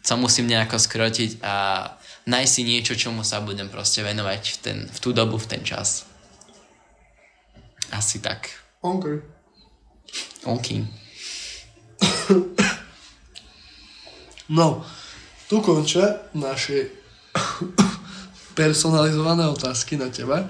sa 0.06 0.14
musím 0.14 0.46
nejako 0.46 0.78
skrotiť 0.78 1.42
a 1.42 1.90
nájsť 2.30 2.52
si 2.54 2.62
niečo, 2.62 2.94
čomu 2.94 3.26
sa 3.26 3.42
budem 3.42 3.66
proste 3.66 4.06
venovať 4.06 4.42
v, 4.54 4.56
ten, 4.62 4.78
v 4.86 4.98
tú 5.02 5.10
dobu, 5.10 5.42
v 5.42 5.58
ten 5.58 5.66
čas. 5.66 6.06
Asi 7.90 8.22
tak. 8.22 8.52
OK. 8.84 9.04
OK. 10.46 10.68
No, 14.48 14.80
tu 15.48 15.64
končia 15.64 16.20
naše 16.36 16.92
personalizované 18.58 19.48
otázky 19.48 19.96
na 19.96 20.12
teba. 20.12 20.44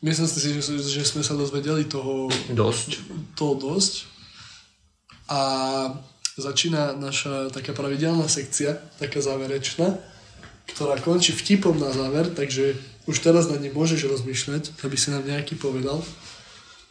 Myslím 0.00 0.26
si, 0.26 0.40
že, 0.56 0.62
že 0.80 1.04
sme 1.04 1.20
sa 1.20 1.36
dozvedeli 1.36 1.84
toho, 1.84 2.32
Dosť. 2.50 3.04
toho 3.36 3.54
dosť. 3.54 4.08
A 5.28 5.40
začína 6.40 6.96
naša 6.96 7.52
taká 7.52 7.76
pravidelná 7.76 8.26
sekcia, 8.26 8.80
taká 8.96 9.20
záverečná, 9.20 10.00
ktorá 10.72 10.96
končí 10.98 11.36
vtipom 11.36 11.76
na 11.76 11.92
záver, 11.92 12.32
takže 12.32 12.80
už 13.04 13.20
teraz 13.20 13.52
na 13.52 13.60
ne 13.60 13.68
môžeš 13.68 14.08
rozmýšľať, 14.08 14.82
aby 14.82 14.96
si 14.96 15.12
nám 15.12 15.28
nejaký 15.28 15.60
povedal. 15.60 16.00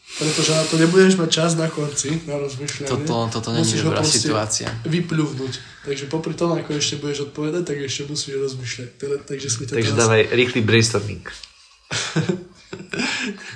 Pretože 0.09 0.57
na 0.57 0.65
to 0.65 0.81
nebudeš 0.81 1.21
mať 1.21 1.29
čas 1.29 1.53
na 1.53 1.69
konci, 1.69 2.17
na 2.25 2.41
rozmýšľanie. 2.41 2.89
Toto, 2.89 3.29
toto 3.29 3.53
nie 3.53 3.61
Musíš 3.61 3.77
je 3.77 3.85
ho 3.85 3.93
dobrá 3.93 4.01
situácia. 4.01 4.67
Vypľuvnúť. 4.89 5.53
Takže 5.85 6.09
popri 6.09 6.33
tom, 6.33 6.57
ako 6.57 6.75
ešte 6.75 6.97
budeš 6.97 7.29
odpovedať, 7.29 7.63
tak 7.63 7.77
ešte 7.85 8.09
musíš 8.09 8.41
rozmýšľať. 8.41 8.89
Teda, 8.97 9.15
takže 9.21 9.47
sme 9.47 9.63
ťa 9.69 9.73
Takže 9.77 9.93
teraz... 9.93 10.01
dávaj 10.01 10.21
rýchly 10.33 10.59
brainstorming. 10.65 11.23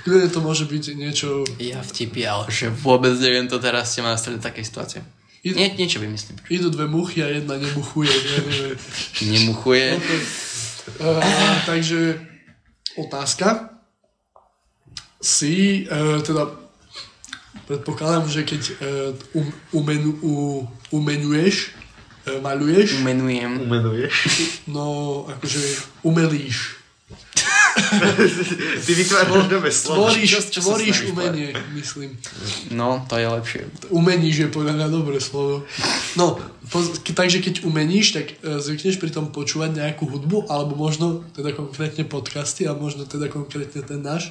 Kľudne 0.05 0.29
to 0.29 0.39
môže 0.45 0.69
byť 0.69 0.83
niečo... 0.93 1.41
Ja 1.57 1.81
vtipy, 1.81 2.21
ale 2.21 2.45
že 2.53 2.69
vôbec 2.69 3.17
neviem 3.17 3.49
to 3.49 3.57
teraz 3.57 3.89
ste 3.89 4.05
ma 4.05 4.13
nastrediť 4.13 4.45
takej 4.45 4.63
situácie. 4.63 5.01
Id- 5.43 5.59
Nie, 5.59 5.75
niečo 5.75 5.99
vymyslím. 5.99 6.39
Idú 6.47 6.71
dve 6.71 6.87
muchy 6.87 7.19
a 7.19 7.27
jedna 7.27 7.59
nemuchuje. 7.59 8.13
Ja 8.13 8.39
neviem. 8.45 8.77
Nemuchuje. 9.25 9.85
Uh, 10.83 11.23
takže 11.63 12.19
otázka. 12.99 13.72
Si, 15.23 15.87
uh, 15.87 16.19
teda 16.19 16.51
predpokladám, 17.63 18.27
že 18.27 18.43
keď 18.43 18.61
uh, 18.75 19.39
um, 19.39 19.47
umenu, 19.71 20.11
u, 20.19 20.33
umenuješ, 20.91 21.71
uh, 22.27 22.43
maluješ, 22.43 22.99
Umenujem. 22.99 23.63
Umenuješ? 23.63 24.13
no 24.67 25.23
akože 25.31 25.63
umelíš. 26.03 26.83
Ty 28.85 28.91
vytváraš 28.93 29.49
nové 29.49 29.71
slovo. 29.73 30.05
Tvoríš, 30.05 30.29
Čo- 30.29 30.49
čo 30.49 30.61
sa 30.61 30.65
tvoríš 30.75 30.97
umenie, 31.09 31.57
myslím. 31.73 32.13
No, 32.69 33.01
to 33.09 33.17
je 33.17 33.25
lepšie. 33.25 33.61
Umeníš 33.89 34.35
je 34.45 34.49
podľa 34.53 34.73
mňa 34.77 34.87
dobré 34.93 35.17
slovo. 35.17 35.65
No, 36.13 36.37
po, 36.69 36.85
ke, 37.01 37.17
takže 37.17 37.41
keď 37.41 37.65
umeníš, 37.65 38.13
tak 38.13 38.25
e, 38.29 38.61
zvykneš 38.61 39.01
pri 39.01 39.09
tom 39.09 39.33
počúvať 39.33 39.77
nejakú 39.81 40.05
hudbu, 40.05 40.49
alebo 40.53 40.77
možno 40.77 41.25
teda 41.33 41.53
konkrétne 41.53 42.05
podcasty, 42.05 42.69
a 42.69 42.77
možno 42.77 43.09
teda 43.09 43.29
konkrétne 43.29 43.81
ten 43.81 44.01
náš. 44.05 44.29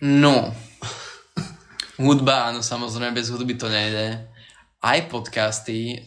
No. 0.00 0.52
Hudba, 1.96 2.52
áno, 2.52 2.60
samozrejme, 2.60 3.16
bez 3.16 3.32
hudby 3.32 3.56
to 3.56 3.72
nejde. 3.72 4.20
Aj 4.84 5.00
podcasty, 5.08 6.04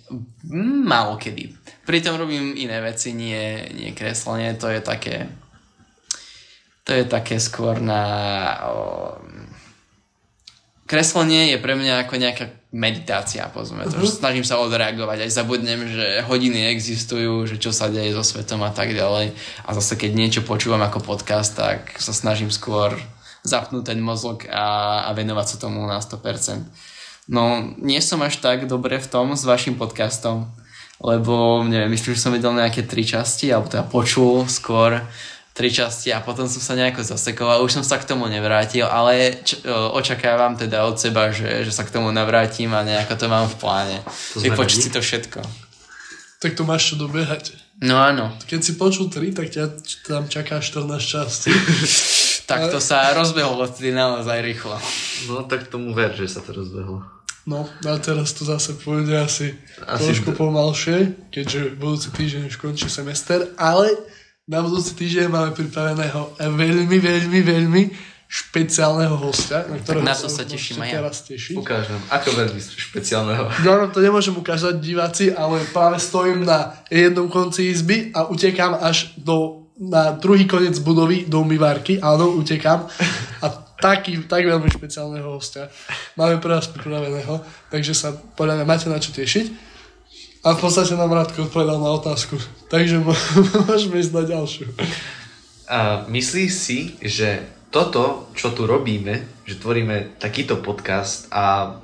málo 0.86 1.18
kedy. 1.18 1.58
Pritom 1.90 2.22
robím 2.22 2.54
iné 2.54 2.78
veci, 2.86 3.18
nie, 3.18 3.66
nie 3.74 3.98
kreslenie, 3.98 4.54
to 4.62 4.70
je 4.70 4.82
také... 4.86 5.26
To 6.86 6.94
je 6.94 7.06
také 7.06 7.42
skôr 7.42 7.82
na... 7.82 8.02
O, 8.70 9.18
kreslenie 10.90 11.54
je 11.54 11.58
pre 11.62 11.78
mňa 11.78 12.06
ako 12.06 12.18
nejaká 12.18 12.46
meditácia, 12.74 13.50
povedzme 13.50 13.86
to. 13.90 13.98
Že 13.98 14.22
snažím 14.22 14.46
sa 14.46 14.62
odreagovať, 14.62 15.26
aj 15.26 15.34
zabudnem, 15.34 15.86
že 15.90 16.26
hodiny 16.26 16.70
existujú, 16.70 17.46
že 17.50 17.58
čo 17.58 17.74
sa 17.74 17.90
deje 17.90 18.14
so 18.14 18.26
svetom 18.26 18.62
a 18.66 18.74
tak 18.74 18.94
ďalej. 18.94 19.34
A 19.66 19.70
zase 19.74 19.98
keď 19.98 20.12
niečo 20.14 20.42
počúvam 20.46 20.82
ako 20.82 21.02
podcast, 21.02 21.58
tak 21.58 21.94
sa 21.98 22.14
snažím 22.14 22.54
skôr 22.54 22.98
zapnúť 23.44 23.94
ten 23.94 24.00
mozog 24.04 24.46
a, 24.50 25.04
a 25.08 25.10
venovať 25.16 25.46
sa 25.46 25.58
tomu 25.68 25.86
na 25.88 26.00
100%. 26.00 26.64
No, 27.30 27.62
nie 27.78 28.02
som 28.02 28.20
až 28.26 28.42
tak 28.42 28.66
dobre 28.66 28.98
v 28.98 29.08
tom 29.08 29.38
s 29.38 29.46
vašim 29.46 29.78
podcastom, 29.78 30.50
lebo 31.00 31.62
neviem, 31.64 31.94
myslím, 31.94 32.18
že 32.18 32.24
som 32.26 32.34
vedel 32.34 32.52
nejaké 32.58 32.84
tri 32.84 33.06
časti, 33.06 33.54
alebo 33.54 33.70
teda 33.70 33.86
počul 33.86 34.50
skôr 34.50 35.00
tri 35.54 35.70
časti 35.70 36.10
a 36.16 36.24
potom 36.24 36.48
som 36.48 36.64
sa 36.64 36.74
nejako 36.74 37.04
zasekoval, 37.04 37.62
už 37.68 37.80
som 37.80 37.84
sa 37.84 38.00
k 38.00 38.08
tomu 38.08 38.32
nevrátil, 38.32 38.88
ale 38.88 39.44
č- 39.44 39.60
o, 39.68 39.92
očakávam 40.00 40.56
teda 40.56 40.88
od 40.88 40.96
seba, 40.96 41.36
že, 41.36 41.68
že 41.68 41.72
sa 41.76 41.84
k 41.84 41.92
tomu 41.92 42.16
navrátim 42.16 42.72
a 42.72 42.82
nejako 42.82 43.14
to 43.20 43.26
mám 43.28 43.46
v 43.52 43.56
pláne. 43.60 43.98
Radi. 44.40 44.72
si 44.80 44.90
to 44.90 45.04
všetko. 45.04 45.44
Tak 46.40 46.56
to 46.56 46.64
máš 46.64 46.96
čo 46.96 46.96
dobiehať. 46.96 47.60
No 47.84 48.00
áno, 48.00 48.32
Keď 48.48 48.60
si 48.60 48.72
počul 48.80 49.12
3, 49.12 49.36
tak 49.36 49.48
ťa 49.52 49.64
tam 50.08 50.28
čaká 50.32 50.64
14 50.64 50.96
častí. 51.00 51.52
Tak 52.50 52.74
to 52.74 52.82
sa 52.82 53.14
rozbehlo 53.14 53.62
vtedy 53.70 53.94
naozaj 53.94 54.42
rýchlo. 54.42 54.74
No 55.30 55.46
tak 55.46 55.70
tomu 55.70 55.94
ver, 55.94 56.18
že 56.18 56.26
sa 56.26 56.42
to 56.42 56.58
rozbehlo. 56.58 57.06
No 57.50 57.66
a 57.66 57.98
teraz 57.98 58.34
to 58.34 58.46
zase 58.46 58.78
pôjde 58.78 59.16
asi, 59.18 59.58
Asi 59.86 60.06
trošku 60.06 60.34
d- 60.34 60.38
pomalšie, 60.38 60.98
keďže 61.34 61.78
budúci 61.82 62.14
týždeň 62.14 62.46
už 62.46 62.58
končí 62.62 62.86
semester, 62.92 63.42
ale 63.58 63.90
na 64.46 64.62
budúci 64.62 64.94
týždeň 64.94 65.30
máme 65.34 65.52
pripraveného 65.58 66.38
veľmi, 66.38 66.98
veľmi, 66.98 67.40
veľmi 67.42 67.84
špeciálneho 68.30 69.18
hostia, 69.18 69.66
na 69.66 69.82
ktorého 69.82 70.06
na 70.06 70.14
to 70.14 70.30
sa 70.30 70.46
teším 70.46 70.86
aj 70.86 70.90
ja. 70.94 70.96
teraz 71.02 71.16
tešiť. 71.26 71.58
Ukáž 71.58 71.90
nám, 71.90 72.02
ako 72.14 72.30
veľmi 72.38 72.62
špeciálneho. 72.62 73.46
Ja 73.66 73.82
vám 73.82 73.90
to 73.90 74.06
nemôžem 74.06 74.38
ukázať 74.38 74.78
diváci, 74.78 75.34
ale 75.34 75.66
práve 75.74 75.98
stojím 75.98 76.46
na 76.46 76.78
jednom 76.94 77.26
konci 77.26 77.74
izby 77.74 78.14
a 78.14 78.30
utekám 78.30 78.78
až 78.78 79.18
do, 79.18 79.59
na 79.80 80.12
druhý 80.12 80.44
koniec 80.44 80.76
budovy 80.84 81.24
do 81.24 81.40
umývárky. 81.40 82.04
Áno, 82.04 82.36
utekám. 82.36 82.84
A 83.40 83.48
taký, 83.80 84.20
tak 84.28 84.44
veľmi 84.44 84.68
špeciálneho 84.68 85.40
hostia 85.40 85.72
máme 86.20 86.44
pre 86.44 86.60
vás 86.60 86.68
pripraveného, 86.68 87.40
takže 87.72 87.96
sa 87.96 88.12
podľa 88.12 88.60
mňa 88.60 88.66
máte 88.68 88.92
na 88.92 89.00
čo 89.00 89.16
tešiť. 89.16 89.72
A 90.44 90.56
v 90.56 90.60
podstate 90.60 90.96
nám 90.96 91.12
Radko 91.12 91.48
odpovedal 91.48 91.80
na 91.80 91.92
otázku. 91.96 92.36
Takže 92.68 93.00
môžeme 93.68 94.04
ísť 94.04 94.14
na 94.16 94.24
ďalšiu. 94.24 94.68
A 95.72 96.04
myslíš 96.08 96.52
si, 96.52 96.80
že 97.00 97.44
toto, 97.70 98.32
čo 98.34 98.52
tu 98.52 98.66
robíme, 98.66 99.24
že 99.46 99.60
tvoríme 99.60 100.18
takýto 100.18 100.58
podcast 100.60 101.30
a 101.30 101.78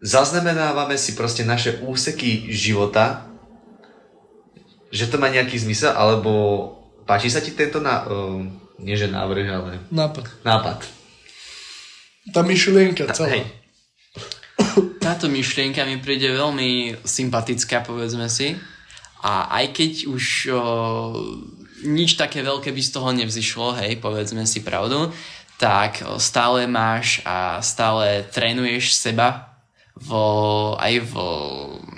zaznamenávame 0.00 0.96
si 0.96 1.12
proste 1.18 1.44
naše 1.44 1.82
úseky 1.84 2.48
života, 2.48 3.27
že 4.88 5.08
to 5.08 5.20
má 5.20 5.28
nejaký 5.28 5.56
zmysel, 5.60 5.92
alebo 5.92 6.32
páči 7.04 7.28
sa 7.28 7.40
ti 7.44 7.52
tento 7.52 7.80
na, 7.80 8.04
uh, 8.08 8.40
nie 8.80 8.96
že 8.96 9.08
návrh, 9.10 9.46
ale 9.48 9.72
Nápad. 9.90 10.44
nápad. 10.44 10.78
Tá 12.32 12.44
myšlienka 12.44 13.08
celá. 13.16 13.40
Hej. 13.40 13.42
Táto 15.00 15.32
myšlienka 15.32 15.82
mi 15.88 15.96
príde 15.96 16.28
veľmi 16.28 17.00
sympatická, 17.00 17.80
povedzme 17.80 18.28
si. 18.28 18.52
A 19.24 19.50
aj 19.50 19.74
keď 19.74 19.92
už 20.06 20.24
o, 20.52 20.60
nič 21.88 22.14
také 22.14 22.44
veľké 22.44 22.70
by 22.70 22.82
z 22.84 22.90
toho 22.92 23.10
nevzýšlo, 23.16 23.80
hej, 23.82 23.98
povedzme 23.98 24.46
si 24.46 24.62
pravdu, 24.62 25.10
tak 25.58 25.98
stále 26.22 26.70
máš 26.70 27.18
a 27.26 27.58
stále 27.58 28.22
trénuješ 28.30 28.94
seba 28.94 29.47
vo, 29.98 30.78
aj 30.78 30.94
v 31.10 31.12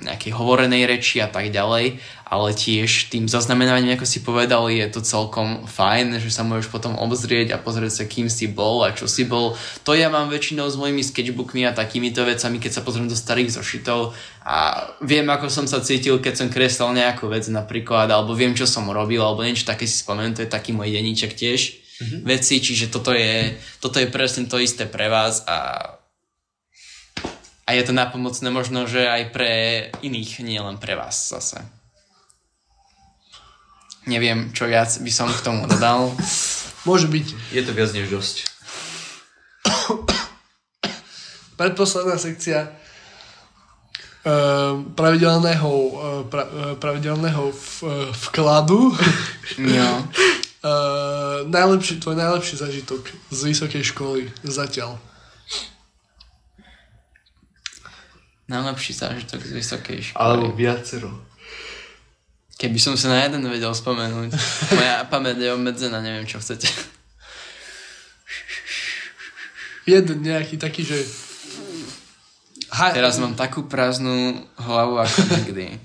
nejakej 0.01 0.33
hovorenej 0.33 0.89
reči 0.89 1.21
a 1.21 1.29
tak 1.29 1.53
ďalej, 1.53 2.01
ale 2.31 2.49
tiež 2.55 3.13
tým 3.13 3.29
zaznamenávaním, 3.29 3.99
ako 3.99 4.07
si 4.09 4.25
povedal, 4.25 4.71
je 4.71 4.87
to 4.89 5.05
celkom 5.05 5.67
fajn, 5.67 6.23
že 6.23 6.31
sa 6.33 6.47
môžeš 6.47 6.73
potom 6.73 6.97
obzrieť 6.97 7.53
a 7.53 7.61
pozrieť 7.61 7.93
sa, 8.01 8.05
kým 8.09 8.33
si 8.33 8.49
bol 8.49 8.87
a 8.87 8.95
čo 8.95 9.05
si 9.05 9.27
bol. 9.27 9.59
To 9.85 9.93
ja 9.93 10.09
mám 10.09 10.33
väčšinou 10.33 10.71
s 10.71 10.79
mojimi 10.79 11.05
sketchbookmi 11.05 11.69
a 11.69 11.77
takýmito 11.77 12.25
vecami, 12.25 12.57
keď 12.63 12.81
sa 12.81 12.85
pozriem 12.87 13.11
do 13.11 13.19
starých 13.19 13.61
zošitov 13.61 14.17
a 14.47 14.89
viem, 15.05 15.27
ako 15.29 15.53
som 15.53 15.67
sa 15.69 15.85
cítil, 15.85 16.23
keď 16.23 16.47
som 16.47 16.49
kreslil 16.49 16.97
nejakú 16.97 17.29
vec 17.29 17.45
napríklad, 17.51 18.09
alebo 18.09 18.33
viem, 18.33 18.57
čo 18.57 18.65
som 18.65 18.89
robil, 18.89 19.21
alebo 19.21 19.45
niečo 19.45 19.69
také 19.69 19.85
si 19.85 20.01
spomeniem, 20.01 20.39
to 20.39 20.45
je 20.47 20.55
taký 20.55 20.73
môj 20.73 20.89
deníček 20.89 21.37
tiež 21.37 21.61
mm-hmm. 22.01 22.21
veci, 22.25 22.63
čiže 22.63 22.89
toto 22.89 23.13
je, 23.13 23.59
toto 23.83 24.01
je 24.01 24.09
presne 24.09 24.49
to 24.49 24.57
isté 24.57 24.89
pre 24.89 25.13
vás 25.13 25.45
a 25.45 26.00
a 27.71 27.79
je 27.79 27.87
to 27.87 27.95
napomocné 27.95 28.51
možno, 28.51 28.91
že 28.91 29.07
aj 29.07 29.31
pre 29.31 29.51
iných, 30.03 30.43
nie 30.43 30.59
len 30.59 30.75
pre 30.83 30.99
vás 30.99 31.31
zase. 31.31 31.63
Neviem, 34.11 34.51
čo 34.51 34.67
viac 34.67 34.91
by 34.91 35.13
som 35.15 35.31
k 35.31 35.39
tomu 35.47 35.71
dodal. 35.71 36.11
Môže 36.89 37.07
byť. 37.07 37.55
Je 37.55 37.63
to 37.63 37.71
viac 37.71 37.95
než 37.95 38.11
dosť. 38.11 38.43
predposledná 41.61 42.19
sekcia 42.19 42.75
uh, 44.27 44.83
pravidelného, 44.99 45.71
uh, 45.71 46.27
pra, 46.27 46.51
uh, 46.51 46.75
pravidelného 46.75 47.55
v, 47.55 47.67
vkladu. 48.27 48.91
Uh, 50.61 51.49
najlepší, 51.49 52.05
tvoj 52.05 52.21
najlepší 52.21 52.61
zažitok 52.61 53.09
z 53.33 53.41
vysokej 53.49 53.81
školy 53.81 54.29
zatiaľ. 54.45 55.01
Najlepší 58.51 58.93
zážitok 58.99 59.41
z 59.47 59.53
vysokej 59.55 59.99
školy. 60.11 60.19
Alebo 60.19 60.51
viacero. 60.51 61.15
Keby 62.59 62.77
som 62.83 62.99
sa 62.99 63.15
na 63.15 63.25
jeden 63.25 63.47
vedel 63.47 63.71
spomenúť. 63.71 64.35
Moja 64.77 65.07
pamäť 65.07 65.41
je 65.41 65.55
obmedzená, 65.55 66.03
neviem, 66.03 66.27
čo 66.27 66.43
chcete. 66.43 66.67
Jeden 69.87 70.21
nejaký 70.27 70.59
taký, 70.59 70.83
že... 70.85 70.99
Ha, 72.71 72.95
Teraz 72.95 73.19
mám 73.19 73.39
takú 73.39 73.67
prázdnu 73.67 74.47
hlavu 74.59 74.99
ako 74.99 75.19
nikdy. 75.41 75.79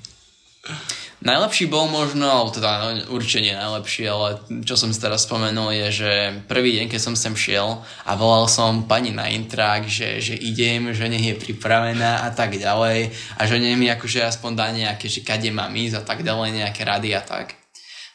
Najlepší 1.26 1.66
bol 1.74 1.90
možno, 1.90 2.30
alebo 2.30 2.54
teda 2.54 2.70
no, 2.86 3.18
určite 3.18 3.42
nie 3.42 3.58
najlepší, 3.58 4.06
ale 4.06 4.38
čo 4.62 4.78
som 4.78 4.94
si 4.94 5.02
teraz 5.02 5.26
spomenul 5.26 5.74
je, 5.74 5.88
že 6.06 6.12
prvý 6.46 6.78
deň, 6.78 6.86
keď 6.86 7.02
som 7.02 7.18
sem 7.18 7.34
šiel 7.34 7.82
a 8.06 8.12
volal 8.14 8.46
som 8.46 8.86
pani 8.86 9.10
na 9.10 9.26
intrak, 9.34 9.90
že, 9.90 10.22
že 10.22 10.38
idem, 10.38 10.94
že 10.94 11.10
nech 11.10 11.26
je 11.26 11.34
pripravená 11.34 12.22
a 12.22 12.30
tak 12.30 12.62
ďalej 12.62 13.10
a 13.10 13.42
že 13.50 13.58
nech 13.58 13.74
mi 13.74 13.90
akože 13.90 14.22
aspoň 14.22 14.52
dá 14.54 14.70
nejaké, 14.70 15.10
že 15.10 15.26
kade 15.26 15.50
mám 15.50 15.74
ísť 15.74 15.98
a 15.98 16.04
tak 16.06 16.22
ďalej, 16.22 16.62
nejaké 16.62 16.86
rady 16.86 17.18
a 17.18 17.26
tak. 17.26 17.58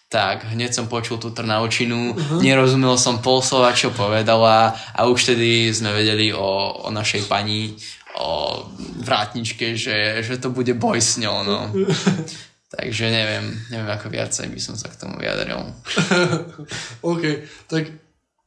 Tak 0.07 0.55
hneď 0.55 0.71
som 0.71 0.87
počul 0.87 1.19
tú 1.19 1.35
trnaučinu, 1.35 2.15
uh-huh. 2.15 2.39
nerozumel 2.39 2.95
som 2.95 3.19
pol 3.19 3.43
slova, 3.43 3.75
čo 3.75 3.91
povedala 3.91 4.79
a 4.95 5.11
už 5.11 5.35
tedy 5.35 5.67
sme 5.75 5.91
vedeli 5.91 6.31
o, 6.31 6.87
o 6.87 6.89
našej 6.95 7.27
pani, 7.27 7.75
o 8.23 8.63
vrátničke, 9.03 9.75
že, 9.75 10.23
že 10.23 10.39
to 10.39 10.55
bude 10.55 10.75
boj 10.79 11.03
s 11.03 11.19
ňou, 11.19 11.43
no. 11.43 11.59
Takže 12.71 13.11
neviem, 13.11 13.51
neviem 13.67 13.91
ako 13.91 14.15
viacej 14.15 14.47
by 14.47 14.61
som 14.63 14.79
sa 14.79 14.87
k 14.87 14.99
tomu 15.03 15.19
vyjadril. 15.19 15.59
OK, 17.11 17.23
tak... 17.67 17.91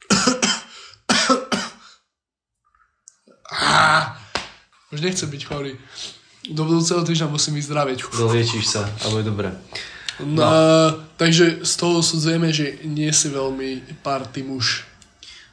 Á, 3.54 4.16
už 4.88 5.04
nechcem 5.04 5.28
byť 5.28 5.42
chorý. 5.44 5.76
Do 6.48 6.64
budúceho 6.64 7.04
týždňa 7.04 7.28
musím 7.28 7.60
ísť 7.60 7.68
zdraviť. 7.68 7.98
Doliečíš 8.16 8.64
sa, 8.64 8.88
alebo 9.04 9.20
je 9.20 9.28
dobré. 9.28 9.52
No. 10.24 10.40
A, 10.40 10.50
takže 11.20 11.60
z 11.60 11.74
toho 11.76 12.00
sudzujeme, 12.00 12.48
že 12.48 12.80
nie 12.88 13.12
si 13.12 13.28
veľmi 13.28 14.00
party 14.00 14.40
muž. 14.46 14.88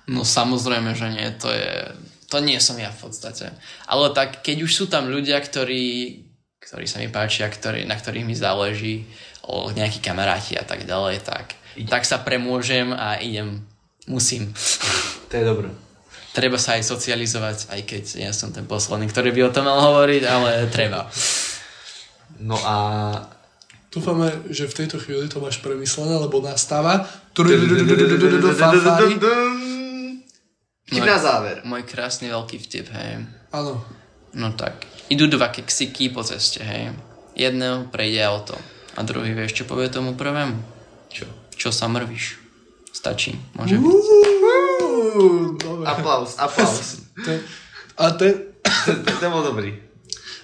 No 0.07 0.23
samozrejme, 0.23 0.95
že 0.95 1.07
nie, 1.11 1.27
to 1.35 1.51
je... 1.51 1.91
To 2.31 2.39
nie 2.39 2.55
som 2.63 2.79
ja 2.79 2.87
v 2.95 3.11
podstate. 3.11 3.51
Ale 3.91 4.15
tak, 4.15 4.39
keď 4.39 4.63
už 4.63 4.71
sú 4.71 4.85
tam 4.87 5.11
ľudia, 5.11 5.35
ktorí, 5.43 6.15
ktorí 6.71 6.87
sa 6.87 7.03
mi 7.03 7.11
páčia, 7.11 7.51
ktorí, 7.51 7.83
na 7.83 7.99
ktorých 7.99 8.23
mi 8.23 8.31
záleží, 8.31 9.03
o 9.43 9.67
nejakí 9.75 9.99
kamaráti 9.99 10.55
a 10.55 10.63
tak 10.63 10.87
ďalej, 10.87 11.19
tak, 11.19 11.59
tak 11.91 12.07
sa 12.07 12.23
premôžem 12.23 12.95
a 12.95 13.19
idem. 13.19 13.59
Musím. 14.07 14.55
To 15.27 15.33
je 15.35 15.43
dobré. 15.43 15.67
Treba 16.31 16.55
sa 16.55 16.79
aj 16.79 16.87
socializovať, 16.87 17.75
aj 17.75 17.81
keď 17.83 18.03
ja 18.23 18.31
som 18.31 18.55
ten 18.55 18.63
posledný, 18.63 19.11
ktorý 19.11 19.35
by 19.35 19.41
o 19.51 19.53
tom 19.53 19.67
mal 19.67 19.83
hovoriť, 19.83 20.23
ale 20.23 20.71
treba. 20.71 21.11
No 22.39 22.55
a... 22.63 22.75
Dúfame, 23.91 24.31
že 24.47 24.71
v 24.71 24.77
tejto 24.79 24.95
chvíli 24.95 25.27
to 25.27 25.43
máš 25.43 25.59
premyslené, 25.59 26.15
lebo 26.15 26.39
nastáva. 26.39 27.03
Vtip 30.87 31.03
na 31.03 31.19
záver. 31.19 31.59
Môj 31.67 31.83
krásny 31.83 32.31
veľký 32.31 32.63
vtip, 32.63 32.87
hej. 32.95 33.27
Áno. 33.51 33.83
No 34.33 34.51
tak. 34.51 34.87
Idú 35.07 35.27
dva 35.27 35.47
keksiky 35.47 36.07
po 36.09 36.23
ceste, 36.23 36.63
hej. 36.63 36.95
Jedného 37.35 37.87
prejde 37.87 38.23
auto. 38.23 38.55
A 38.93 39.03
druhý 39.03 39.31
vieš, 39.31 39.53
čo 39.53 39.63
povie 39.63 39.87
tomu 39.87 40.15
prvému? 40.15 40.55
Čo? 41.07 41.27
Čo 41.51 41.69
sa 41.69 41.87
mrvíš? 41.87 42.39
Stačí, 42.91 43.35
môže 43.53 43.75
byť. 43.75 43.91
Dobre. 45.57 45.85
Aplaus, 45.85 46.35
aplaus. 46.37 46.99
Ten- 47.25 47.43
A 47.99 48.11
ten, 48.15 48.55
to, 48.63 48.91
to 48.97 49.27
bol 49.27 49.43
dobrý. 49.43 49.75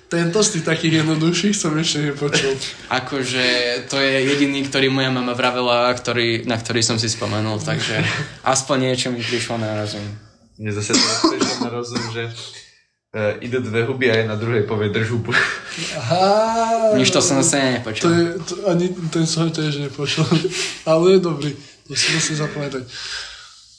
tento 0.07 0.39
z 0.39 0.49
tých 0.53 0.65
takých 0.67 0.93
jednoduchších 1.01 1.51
som 1.51 1.73
ešte 1.75 2.11
nepočul. 2.11 2.53
Akože 2.87 3.43
to 3.87 3.97
je 3.97 4.29
jediný, 4.29 4.63
ktorý 4.63 4.87
moja 4.87 5.09
mama 5.09 5.33
vravela, 5.33 5.89
ktorý, 5.91 6.45
na 6.45 6.55
ktorý 6.55 6.79
som 6.79 6.95
si 6.95 7.07
spomenul, 7.07 7.59
takže 7.59 8.03
aspoň 8.53 8.77
niečo 8.91 9.09
mi 9.09 9.19
prišlo 9.19 9.57
na 9.57 9.73
rozum. 9.75 10.03
Mne 10.55 10.71
zase 10.71 10.93
teraz 10.93 11.19
prišlo 11.23 11.55
na 11.59 11.69
rozum, 11.71 12.03
že 12.11 12.23
uh, 13.17 13.41
idú 13.41 13.57
dve 13.65 13.89
huby 13.89 14.13
a 14.13 14.21
jedna 14.21 14.37
druhej 14.37 14.69
povie 14.69 14.93
drž 14.93 15.09
hubu. 15.09 15.33
Aha. 15.97 16.93
Nič 16.93 17.09
to 17.09 17.17
som 17.17 17.41
To 17.41 17.57
nepočul. 17.57 18.09
je, 18.13 18.25
to, 18.45 18.53
ani 18.69 18.93
ten 19.09 19.25
som 19.25 19.49
tiež 19.49 19.81
nepočul. 19.81 20.29
Ale 20.89 21.17
je 21.17 21.19
dobrý. 21.19 21.51
To 21.89 21.97
si 21.97 22.13
musím 22.13 22.37
zapamätať. 22.37 22.85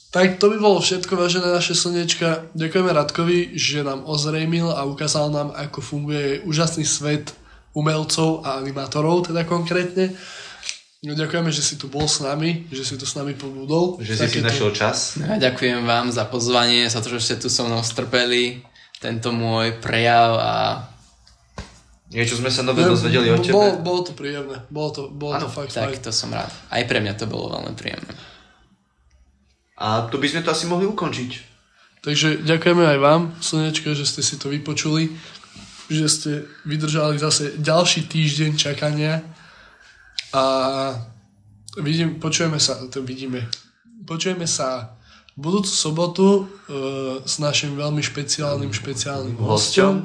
Tak 0.08 0.40
to 0.40 0.48
by 0.48 0.56
bolo 0.56 0.80
všetko, 0.80 1.20
vážené 1.20 1.52
naše 1.52 1.76
slnečka. 1.76 2.48
Ďakujeme 2.56 2.90
Radkovi, 2.96 3.52
že 3.60 3.84
nám 3.84 4.08
ozrejmil 4.08 4.72
a 4.72 4.88
ukázal 4.88 5.28
nám, 5.28 5.52
ako 5.52 5.84
funguje 5.84 6.40
úžasný 6.48 6.88
svet 6.88 7.36
umelcov 7.76 8.40
a 8.40 8.56
animátorov, 8.56 9.28
teda 9.28 9.44
konkrétne. 9.44 10.16
No, 11.04 11.14
ďakujeme, 11.14 11.52
že 11.54 11.62
si 11.62 11.78
tu 11.78 11.86
bol 11.86 12.08
s 12.10 12.18
nami, 12.24 12.66
že 12.74 12.82
si 12.82 12.98
tu 12.98 13.06
s 13.06 13.14
nami 13.14 13.36
pobudol. 13.36 14.02
Že 14.02 14.26
si 14.26 14.26
si 14.26 14.40
našiel 14.42 14.74
čas. 14.74 15.14
No 15.20 15.30
a 15.30 15.38
ďakujem 15.38 15.86
vám 15.86 16.10
za 16.10 16.26
pozvanie, 16.26 16.90
za 16.90 16.98
to, 16.98 17.12
že 17.14 17.20
ste 17.22 17.34
tu 17.38 17.46
so 17.52 17.68
mnou 17.68 17.84
strpeli 17.86 18.64
tento 18.98 19.30
môj 19.30 19.78
prejav 19.78 20.30
a 20.38 20.54
Niečo 22.08 22.40
sme 22.40 22.48
sa 22.48 22.64
nové 22.64 22.88
dozvedeli 22.88 23.28
o 23.28 23.36
tebe. 23.36 23.52
Bolo, 23.52 23.84
bolo 23.84 24.00
to 24.00 24.16
príjemné. 24.16 24.64
Bolo 24.72 24.90
to, 24.96 25.02
bolo 25.12 25.36
to 25.36 25.44
Áno, 25.44 25.52
fakt 25.52 25.76
tak 25.76 25.92
fajn. 25.92 26.00
to 26.00 26.08
som 26.08 26.32
rád. 26.32 26.48
Aj 26.72 26.80
pre 26.88 27.04
mňa 27.04 27.20
to 27.20 27.28
bolo 27.28 27.52
veľmi 27.52 27.76
príjemné. 27.76 28.16
A 29.76 30.08
tu 30.08 30.16
by 30.16 30.24
sme 30.24 30.40
to 30.40 30.48
asi 30.48 30.64
mohli 30.64 30.88
ukončiť. 30.88 31.30
Takže 32.00 32.48
ďakujeme 32.48 32.96
aj 32.96 32.98
vám, 32.98 33.22
Slnečko, 33.44 33.92
že 33.92 34.08
ste 34.08 34.24
si 34.24 34.40
to 34.40 34.48
vypočuli, 34.48 35.12
že 35.92 36.06
ste 36.08 36.30
vydržali 36.64 37.20
zase 37.20 37.60
ďalší 37.60 38.08
týždeň 38.08 38.56
čakania 38.56 39.20
a 40.32 40.44
vidím, 41.76 42.16
počujeme 42.16 42.56
sa, 42.56 42.80
to 42.88 43.04
vidíme, 43.04 43.44
počujeme 44.08 44.48
sa 44.48 44.96
budúcu 45.38 45.70
sobotu 45.70 46.26
e, 46.34 46.40
s 47.22 47.38
našim 47.38 47.78
veľmi 47.78 48.02
špeciálnym, 48.02 48.74
špeciálnym 48.74 49.38
hostom. 49.38 50.02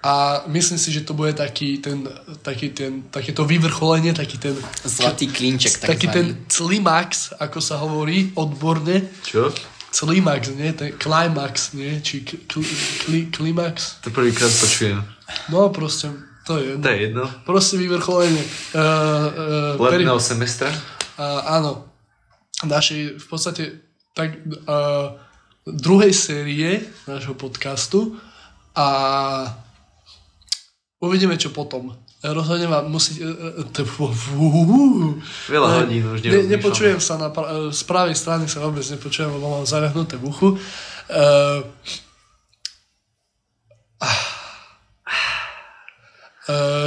A 0.00 0.40
myslím 0.48 0.80
si, 0.80 0.88
že 0.88 1.04
to 1.04 1.12
bude 1.12 1.36
taký 1.36 1.76
ten, 1.76 2.08
taký 2.40 2.72
ten, 2.72 3.04
takéto 3.12 3.44
vyvrcholenie, 3.44 4.16
taký 4.16 4.40
ten, 4.40 4.56
Zlatý 4.80 5.28
klínček 5.28 5.76
taký 5.76 6.08
ten 6.08 6.40
takzvaný. 6.40 6.48
climax, 6.48 7.36
ako 7.36 7.60
sa 7.60 7.76
hovorí 7.76 8.32
odborne, 8.32 9.12
Čo? 9.20 9.52
climax, 9.92 10.56
nie? 10.56 10.72
Ten 10.72 10.96
climax, 10.96 11.76
nie? 11.76 12.00
Či 12.00 12.24
kli, 12.24 12.64
kli, 13.04 13.20
klimax? 13.28 14.00
To 14.00 14.08
prvýkrát 14.08 14.48
počujem. 14.48 15.04
No 15.52 15.68
proste, 15.68 16.08
to 16.48 16.56
je 16.56 16.72
jedno. 16.72 16.80
To 16.80 16.88
je 16.88 16.98
jedno. 17.04 17.24
Proste 17.44 17.76
vyvrcholenie. 17.76 18.40
Uh, 18.72 19.76
uh, 19.76 19.84
Letného 19.84 20.16
semestra. 20.16 20.72
uh, 21.20 21.44
áno. 21.44 21.92
Našej, 22.64 23.20
v 23.20 23.26
podstate, 23.28 23.62
tak 24.14 24.42
uh, 24.42 25.14
druhej 25.66 26.12
série 26.14 26.82
nášho 27.06 27.34
podcastu 27.34 28.18
a 28.74 28.86
uvidíme, 31.00 31.36
čo 31.38 31.50
potom. 31.50 31.94
Rozhodne 32.20 32.68
vám 32.68 32.92
musíte... 32.92 33.24
Uh, 33.24 33.64
Veľa 35.48 35.68
hodín 35.80 36.04
už 36.04 36.20
ne, 36.20 36.52
nepočujem 36.52 37.00
sa 37.00 37.16
na 37.16 37.32
e, 37.32 37.72
z 37.72 37.82
pravej 37.88 38.12
strany 38.12 38.44
sa 38.44 38.60
vôbec 38.60 38.84
nepočujem, 38.84 39.32
lebo 39.32 39.48
mám 39.48 39.64
zarahnuté 39.64 40.20
v 40.20 40.28
uchu. 40.28 40.48
Uh, 41.08 41.64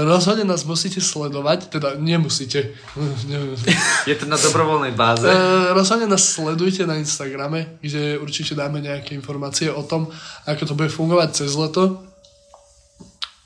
rozhodne 0.07 0.43
nás 0.43 0.63
musíte 0.63 1.01
sledovať, 1.01 1.67
teda 1.73 1.95
nemusíte. 1.99 2.73
Je 4.09 4.15
to 4.15 4.25
na 4.25 4.37
dobrovoľnej 4.37 4.93
báze. 4.95 5.27
Uh, 5.27 5.73
rozhodne 5.73 6.07
nás 6.09 6.23
sledujte 6.23 6.87
na 6.87 6.97
Instagrame, 6.97 7.79
kde 7.83 8.17
určite 8.17 8.55
dáme 8.55 8.81
nejaké 8.81 9.15
informácie 9.15 9.69
o 9.69 9.83
tom, 9.83 10.09
ako 10.47 10.63
to 10.69 10.73
bude 10.77 10.91
fungovať 10.91 11.29
cez 11.45 11.53
leto. 11.53 12.03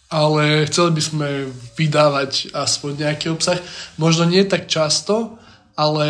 Ale 0.07 0.63
chceli 0.71 0.95
by 0.95 1.01
sme 1.03 1.27
vydávať 1.75 2.55
aspoň 2.55 2.91
nejaký 3.03 3.27
obsah. 3.35 3.59
Možno 3.99 4.23
nie 4.23 4.47
tak 4.47 4.71
často, 4.71 5.35
ale 5.75 6.07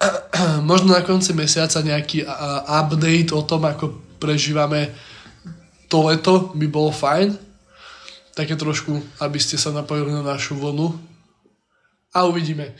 možno 0.70 0.92
na 0.92 1.00
konci 1.00 1.32
mesiaca 1.32 1.80
nejaký 1.80 2.28
update 2.68 3.32
o 3.32 3.40
tom, 3.48 3.64
ako 3.64 4.16
prežívame 4.20 4.92
to 5.90 6.06
leto 6.06 6.54
by 6.54 6.66
bolo 6.70 6.94
fajn. 6.94 7.49
Také 8.34 8.54
trošku, 8.54 9.02
aby 9.20 9.38
ste 9.42 9.58
sa 9.58 9.74
napojili 9.74 10.14
na 10.14 10.22
našu 10.22 10.54
vlnu. 10.54 10.94
A 12.14 12.26
uvidíme. 12.26 12.74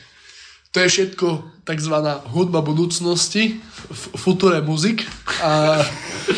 To 0.70 0.78
je 0.78 0.88
všetko 0.88 1.26
takzvaná 1.66 2.22
hudba 2.30 2.62
budúcnosti, 2.62 3.59
f- 3.90 4.14
Future 4.14 4.62
Music. 4.62 5.03
A 5.42 5.82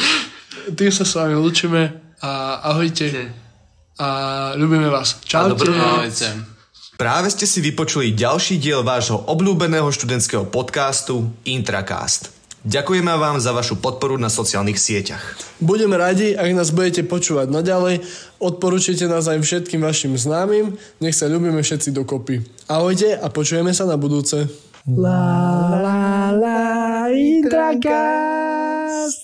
tým 0.78 0.88
sa 0.88 1.04
s 1.04 1.12
vami 1.16 1.36
lúčime 1.36 2.16
a 2.24 2.64
ahojte. 2.72 3.12
A 4.00 4.08
ľubíme 4.56 4.88
vás. 4.88 5.20
Čaute. 5.20 5.68
Práve 6.96 7.28
ste 7.34 7.44
si 7.44 7.60
vypočuli 7.60 8.16
ďalší 8.16 8.56
diel 8.62 8.80
vášho 8.86 9.20
obľúbeného 9.26 9.90
študentského 9.92 10.48
podcastu 10.48 11.28
Intracast. 11.44 12.41
Ďakujeme 12.62 13.10
vám 13.18 13.42
za 13.42 13.50
vašu 13.50 13.82
podporu 13.82 14.14
na 14.18 14.30
sociálnych 14.30 14.78
sieťach. 14.78 15.34
Budeme 15.58 15.98
radi, 15.98 16.38
ak 16.38 16.54
nás 16.54 16.70
budete 16.70 17.02
počúvať 17.02 17.50
naďalej. 17.50 18.06
Odporúčite 18.38 19.10
nás 19.10 19.26
aj 19.26 19.42
všetkým 19.42 19.82
vašim 19.82 20.14
známym. 20.14 20.78
Nech 21.02 21.18
sa 21.18 21.26
ľubíme 21.26 21.58
všetci 21.58 21.90
dokopy. 21.90 22.38
Ahojte 22.70 23.18
a 23.18 23.26
počujeme 23.34 23.74
sa 23.74 23.82
na 23.82 23.98
budúce. 23.98 24.46
La 24.86 25.74
la 25.78 26.34
la 26.34 27.06
Intracast. 27.10 29.22